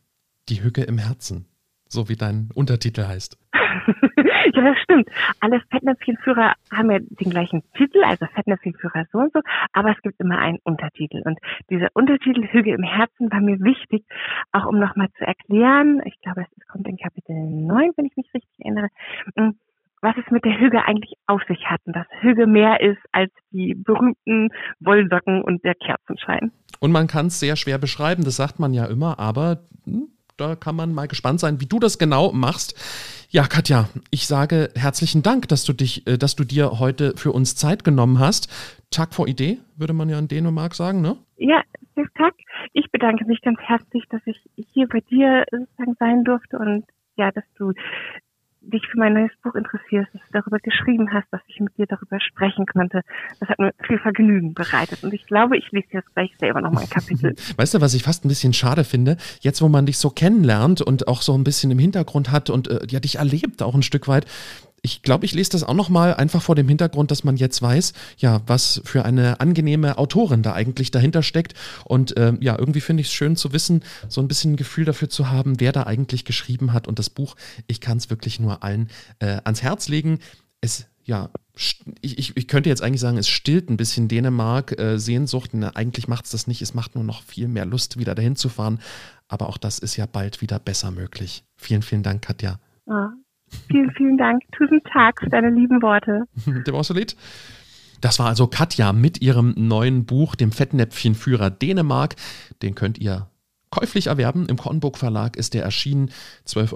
Die 0.49 0.63
Hücke 0.63 0.83
im 0.83 0.99
Herzen. 0.99 1.47
so 1.91 2.09
wie 2.11 2.17
dein 2.17 2.51
Untertitel 2.55 3.07
heißt. 3.07 3.39
ja, 4.55 4.63
das 4.63 4.79
stimmt. 4.83 5.09
Alle 5.41 5.63
Fettnäpfchenführer 5.71 6.53
haben 6.71 6.91
ja 6.91 6.99
den 7.01 7.31
gleichen 7.31 7.63
Titel, 7.75 8.05
also 8.05 8.27
Fettnäpfchenführer 8.27 9.07
so 9.11 9.19
und 9.19 9.33
so, 9.33 9.41
aber 9.73 9.93
es 9.93 10.03
gibt 10.03 10.21
immer 10.21 10.39
einen 10.39 10.59
Untertitel. 10.65 11.23
Und 11.25 11.39
dieser 11.71 11.89
Untertitel 11.95 12.47
Hüge 12.47 12.75
im 12.75 12.83
Herzen 12.83 13.33
war 13.33 13.41
mir 13.41 13.59
wichtig, 13.61 14.05
auch 14.53 14.67
um 14.67 14.79
nochmal 14.79 15.09
zu 15.17 15.27
erklären, 15.27 16.03
ich 16.05 16.21
glaube, 16.21 16.43
es 16.43 16.67
kommt 16.67 16.87
in 16.87 16.99
Kapitel 16.99 17.35
9, 17.35 17.93
wenn 17.97 18.05
ich 18.05 18.17
mich 18.17 18.29
richtig 18.35 18.53
erinnere, 18.59 18.89
hm, 19.35 19.59
was 20.01 20.17
es 20.17 20.31
mit 20.31 20.45
der 20.45 20.59
Hüge 20.59 20.85
eigentlich 20.85 21.15
auf 21.27 21.43
sich 21.49 21.65
hat 21.67 21.81
und 21.85 21.95
dass 21.95 22.07
Hüge 22.21 22.47
mehr 22.47 22.81
ist 22.81 23.01
als 23.13 23.33
die 23.51 23.75
berühmten 23.75 24.51
Wollsocken 24.81 25.43
und 25.43 25.65
der 25.65 25.75
Kerzenschein. 25.75 26.53
Und 26.81 26.93
man 26.93 27.07
kann 27.07 27.27
es 27.27 27.41
sehr 27.41 27.57
schwer 27.57 27.79
beschreiben, 27.79 28.25
das 28.25 28.37
sagt 28.37 28.59
man 28.59 28.75
ja 28.75 28.87
immer, 28.87 29.19
aber 29.19 29.61
hm, 29.85 30.09
da 30.37 30.55
kann 30.55 30.77
man 30.77 30.95
mal 30.95 31.09
gespannt 31.09 31.41
sein, 31.41 31.61
wie 31.61 31.67
du 31.67 31.81
das 31.81 31.99
genau 31.99 32.33
machst. 32.33 33.27
Ja, 33.31 33.43
Katja, 33.45 33.89
ich 34.11 34.27
sage 34.27 34.71
herzlichen 34.77 35.23
Dank, 35.23 35.49
dass 35.49 35.65
du 35.65 35.73
dich, 35.73 36.07
äh, 36.07 36.17
dass 36.17 36.37
du 36.37 36.45
dir 36.45 36.79
heute 36.79 37.15
für 37.17 37.33
uns 37.33 37.57
Zeit 37.57 37.85
genommen 37.85 38.21
hast. 38.21 38.49
Tag 38.91 39.15
vor 39.15 39.27
Idee, 39.27 39.59
würde 39.77 39.93
man 39.93 40.09
ja 40.09 40.19
in 40.19 40.29
Dänemark 40.29 40.75
sagen, 40.75 41.03
ne? 41.03 41.17
Ja, 41.37 41.63
Tag. 42.19 42.35
Ich 42.73 42.91
bedanke 42.91 43.25
mich 43.25 43.41
ganz 43.41 43.59
herzlich, 43.61 44.05
dass 44.11 44.21
ich 44.27 44.39
hier 44.73 44.89
bei 44.89 45.01
dir 45.01 45.45
sozusagen 45.51 45.95
sein 45.99 46.25
durfte 46.25 46.59
und 46.59 46.85
ja, 47.17 47.31
dass 47.31 47.45
du 47.57 47.73
dich 48.71 48.87
für 48.91 48.99
mein 48.99 49.15
neues 49.15 49.31
Buch 49.43 49.55
interessierst, 49.55 50.09
dass 50.13 50.23
du 50.23 50.33
darüber 50.33 50.59
geschrieben 50.59 51.13
hast, 51.13 51.27
dass 51.31 51.41
ich 51.47 51.61
mit 51.61 51.77
dir 51.77 51.87
darüber 51.87 52.21
sprechen 52.21 52.67
konnte. 52.67 53.03
Das 53.41 53.49
hat 53.49 53.59
mir 53.59 53.73
viel 53.87 53.99
Vergnügen 53.99 54.55
bereitet. 54.55 55.03
Und 55.03 55.13
ich 55.15 55.27
glaube, 55.27 55.57
ich 55.57 55.71
lese 55.71 55.89
jetzt 55.93 56.15
gleich 56.15 56.31
selber 56.39 56.61
noch 56.61 56.73
mal 56.73 56.83
ein 56.83 56.91
Kapitel. 56.91 57.35
Weißt 57.57 57.75
du, 57.75 57.81
was 57.81 57.95
ich 57.95 58.03
fast 58.03 58.25
ein 58.25 58.29
bisschen 58.29 58.53
schade 58.53 58.85
finde? 58.85 59.17
Jetzt, 59.41 59.63
wo 59.63 59.69
man 59.69 59.87
dich 59.87 59.99
so 59.99 60.11
kennenlernt 60.11 60.83
und 60.83 61.09
auch 61.09 61.23
so 61.23 61.35
ein 61.35 61.45
bisschen 61.45 61.71
im 61.71 61.79
Hintergrund 61.79 62.31
hat 62.31 62.51
und 62.51 62.69
äh, 62.69 62.81
ja, 62.89 63.01
dich 63.01 63.17
erlebt 63.17 63.63
auch 63.63 63.75
ein 63.75 63.83
Stück 63.83 64.09
weit, 64.09 64.27
ich 64.83 65.03
glaube, 65.03 65.25
ich 65.25 65.35
lese 65.35 65.51
das 65.51 65.65
auch 65.65 65.75
nochmal 65.75 66.15
einfach 66.15 66.43
vor 66.43 66.55
dem 66.55 66.69
Hintergrund, 66.69 67.11
dass 67.11 67.25
man 67.25 67.37
jetzt 67.37 67.61
weiß, 67.61 67.93
ja, 68.19 68.41
was 68.47 68.81
für 68.85 69.05
eine 69.05 69.41
angenehme 69.41 69.99
Autorin 69.99 70.43
da 70.43 70.53
eigentlich 70.53 70.91
dahinter 70.91 71.23
steckt. 71.23 71.55
Und 71.85 72.17
äh, 72.17 72.35
ja, 72.41 72.59
irgendwie 72.59 72.81
finde 72.81 73.01
ich 73.01 73.09
es 73.09 73.13
schön 73.13 73.37
zu 73.37 73.53
wissen, 73.53 73.83
so 74.09 74.21
ein 74.21 74.29
bisschen 74.29 74.53
ein 74.53 74.57
Gefühl 74.57 74.85
dafür 74.85 75.09
zu 75.09 75.31
haben, 75.31 75.61
wer 75.61 75.73
da 75.73 75.85
eigentlich 75.85 76.25
geschrieben 76.25 76.73
hat. 76.73 76.87
Und 76.89 76.99
das 76.99 77.11
Buch, 77.11 77.35
ich 77.67 77.81
kann 77.81 77.99
es 77.99 78.11
wirklich 78.11 78.41
nur 78.41 78.63
allen 78.63 78.89
äh, 79.19 79.41
ans 79.45 79.63
Herz 79.63 79.89
legen. 79.89 80.21
Es, 80.61 80.87
ja, 81.03 81.31
ich, 82.01 82.19
ich, 82.19 82.37
ich, 82.37 82.49
könnte 82.49 82.69
jetzt 82.69 82.83
eigentlich 82.83 83.01
sagen, 83.01 83.19
es 83.19 83.29
stillt 83.29 83.71
ein 83.71 83.77
bisschen 83.77 84.09
Dänemark 84.09 84.79
äh, 84.79 84.99
Sehnsucht. 84.99 85.51
Na, 85.55 85.71
eigentlich 85.75 86.07
macht 86.09 86.27
es 86.27 86.31
das 86.31 86.47
nicht. 86.47 86.63
Es 86.63 86.75
macht 86.75 86.95
nur 86.95 87.05
noch 87.05 87.23
viel 87.23 87.49
mehr 87.49 87.67
Lust, 87.67 87.99
wieder 87.99 88.15
dahin 88.15 88.37
zu 88.37 88.49
fahren. 88.49 88.81
Aber 89.27 89.49
auch 89.49 89.59
das 89.59 89.79
ist 89.79 89.97
ja 89.97 90.07
bald 90.07 90.41
wieder 90.41 90.59
besser 90.59 90.91
möglich. 90.91 91.45
Vielen, 91.57 91.83
vielen 91.83 92.03
Dank, 92.03 92.23
Katja. 92.23 92.61
Ja, 92.87 93.13
Vielen, 93.71 93.91
vielen 93.93 94.19
Dank. 94.19 94.43
Tusen 94.53 94.83
Tag 94.93 95.21
für 95.21 95.31
deine 95.31 95.51
lieben 95.51 95.83
Worte. 95.83 96.25
Dem 96.67 96.75
Ossolit. 96.75 97.17
Das 98.01 98.19
war 98.19 98.27
also 98.27 98.47
Katja 98.47 98.93
mit 98.93 99.21
ihrem 99.21 99.55
neuen 99.57 100.05
Buch, 100.05 100.37
dem 100.37 100.53
Fettnäpfchenführer 100.53 101.51
Dänemark. 101.51 102.15
Den 102.63 102.75
könnt 102.77 102.99
ihr 102.99 103.29
käuflich 103.71 104.09
erwerben. 104.09 104.47
Im 104.49 104.57
Kornburg 104.57 104.99
Verlag 104.99 105.37
ist 105.37 105.55
der 105.55 105.63
erschienen. 105.63 106.11
12,95 106.47 106.73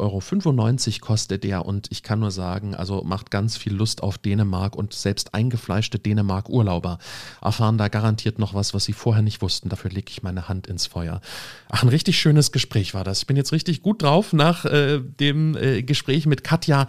Euro 0.93 1.01
kostet 1.01 1.45
der 1.45 1.65
und 1.67 1.89
ich 1.91 2.03
kann 2.03 2.21
nur 2.21 2.31
sagen, 2.31 2.75
also 2.75 3.03
macht 3.05 3.31
ganz 3.31 3.57
viel 3.57 3.73
Lust 3.73 4.03
auf 4.03 4.19
Dänemark 4.19 4.77
und 4.77 4.93
selbst 4.93 5.35
eingefleischte 5.35 5.99
Dänemark-Urlauber 5.99 6.99
erfahren 7.41 7.79
da 7.79 7.89
garantiert 7.89 8.39
noch 8.39 8.55
was, 8.55 8.75
was 8.75 8.85
sie 8.85 8.93
vorher 8.93 9.23
nicht 9.23 9.43
wussten. 9.43 9.69
Dafür 9.69 9.91
lege 9.91 10.11
ich 10.11 10.23
meine 10.23 10.49
Hand 10.49 10.67
ins 10.67 10.87
Feuer. 10.87 11.21
Ach, 11.69 11.83
ein 11.83 11.89
richtig 11.89 12.19
schönes 12.19 12.53
Gespräch 12.53 12.95
war 12.95 13.05
das. 13.05 13.21
Ich 13.21 13.27
bin 13.27 13.37
jetzt 13.37 13.53
richtig 13.53 13.83
gut 13.83 14.03
drauf 14.03 14.33
nach 14.33 14.65
äh, 14.65 15.01
dem 15.01 15.57
äh, 15.57 15.83
Gespräch 15.83 16.27
mit 16.27 16.45
Katja 16.45 16.87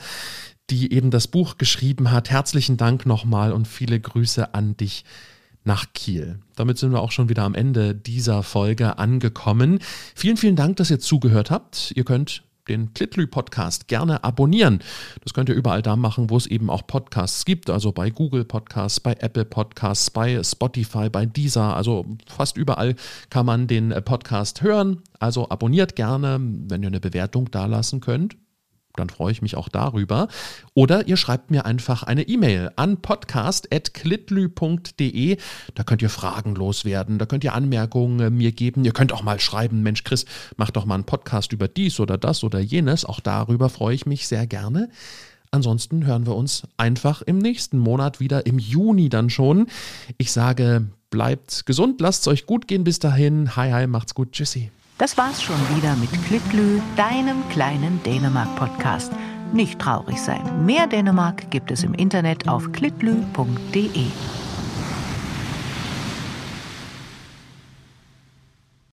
die 0.69 0.93
eben 0.93 1.11
das 1.11 1.27
Buch 1.27 1.57
geschrieben 1.57 2.11
hat. 2.11 2.29
Herzlichen 2.29 2.77
Dank 2.77 3.05
nochmal 3.05 3.51
und 3.51 3.67
viele 3.67 3.99
Grüße 3.99 4.53
an 4.53 4.77
dich 4.77 5.03
nach 5.63 5.93
Kiel. 5.93 6.39
Damit 6.55 6.77
sind 6.77 6.91
wir 6.91 7.01
auch 7.01 7.11
schon 7.11 7.29
wieder 7.29 7.43
am 7.43 7.55
Ende 7.55 7.95
dieser 7.95 8.43
Folge 8.43 8.97
angekommen. 8.97 9.79
Vielen, 10.15 10.37
vielen 10.37 10.55
Dank, 10.55 10.77
dass 10.77 10.91
ihr 10.91 10.99
zugehört 10.99 11.51
habt. 11.51 11.93
Ihr 11.95 12.03
könnt 12.03 12.43
den 12.67 12.93
Klitlü-Podcast 12.93 13.87
gerne 13.87 14.23
abonnieren. 14.23 14.79
Das 15.23 15.33
könnt 15.33 15.49
ihr 15.49 15.55
überall 15.55 15.81
da 15.81 15.95
machen, 15.95 16.29
wo 16.29 16.37
es 16.37 16.47
eben 16.47 16.69
auch 16.69 16.87
Podcasts 16.87 17.45
gibt, 17.45 17.69
also 17.69 17.91
bei 17.91 18.09
Google 18.09 18.45
Podcasts, 18.45 18.99
bei 18.99 19.13
Apple 19.19 19.45
Podcasts, 19.45 20.09
bei 20.09 20.41
Spotify, 20.43 21.09
bei 21.09 21.25
Deezer, 21.25 21.75
also 21.75 22.05
fast 22.27 22.57
überall 22.57 22.95
kann 23.29 23.45
man 23.45 23.67
den 23.67 23.89
Podcast 24.05 24.61
hören. 24.61 25.01
Also 25.19 25.49
abonniert 25.49 25.95
gerne, 25.95 26.37
wenn 26.39 26.83
ihr 26.83 26.87
eine 26.87 26.99
Bewertung 26.99 27.51
dalassen 27.51 27.99
könnt 27.99 28.37
dann 28.95 29.09
freue 29.09 29.31
ich 29.31 29.41
mich 29.41 29.57
auch 29.57 29.69
darüber. 29.69 30.27
Oder 30.73 31.07
ihr 31.07 31.17
schreibt 31.17 31.51
mir 31.51 31.65
einfach 31.65 32.03
eine 32.03 32.27
E-Mail 32.27 32.71
an 32.75 33.01
podcast.klitlü.de. 33.01 35.37
Da 35.73 35.83
könnt 35.83 36.01
ihr 36.01 36.09
Fragen 36.09 36.55
loswerden, 36.55 37.17
da 37.17 37.25
könnt 37.25 37.43
ihr 37.43 37.53
Anmerkungen 37.53 38.19
äh, 38.19 38.29
mir 38.29 38.51
geben. 38.51 38.85
Ihr 38.85 38.93
könnt 38.93 39.11
auch 39.11 39.23
mal 39.23 39.39
schreiben, 39.39 39.81
Mensch 39.81 40.03
Chris, 40.03 40.25
mach 40.57 40.69
doch 40.71 40.85
mal 40.85 40.95
einen 40.95 41.05
Podcast 41.05 41.53
über 41.53 41.67
dies 41.67 41.99
oder 41.99 42.17
das 42.17 42.43
oder 42.43 42.59
jenes. 42.59 43.05
Auch 43.05 43.19
darüber 43.19 43.69
freue 43.69 43.95
ich 43.95 44.05
mich 44.05 44.27
sehr 44.27 44.47
gerne. 44.47 44.89
Ansonsten 45.53 46.05
hören 46.05 46.25
wir 46.25 46.35
uns 46.35 46.63
einfach 46.77 47.21
im 47.21 47.37
nächsten 47.37 47.77
Monat 47.77 48.19
wieder, 48.19 48.47
im 48.47 48.57
Juni 48.57 49.09
dann 49.09 49.29
schon. 49.29 49.67
Ich 50.17 50.31
sage, 50.31 50.87
bleibt 51.11 51.67
gesund, 51.67 52.01
lasst 52.01 52.21
es 52.21 52.27
euch 52.27 52.47
gut 52.47 52.67
gehen 52.67 52.83
bis 52.83 52.97
dahin. 52.97 53.55
Hi, 53.55 53.71
hi, 53.71 53.85
macht's 53.85 54.15
gut. 54.15 54.31
Tschüssi. 54.31 54.71
Das 55.03 55.17
war's 55.17 55.43
schon 55.43 55.59
wieder 55.75 55.97
mit 55.97 56.09
Klitlü, 56.27 56.79
deinem 56.95 57.45
kleinen 57.49 58.01
Dänemark-Podcast. 58.03 59.11
Nicht 59.51 59.77
traurig 59.77 60.17
sein. 60.17 60.65
Mehr 60.65 60.87
Dänemark 60.87 61.51
gibt 61.51 61.71
es 61.71 61.83
im 61.83 61.93
Internet 61.93 62.47
auf 62.47 62.71
klitlü.de. 62.71 64.05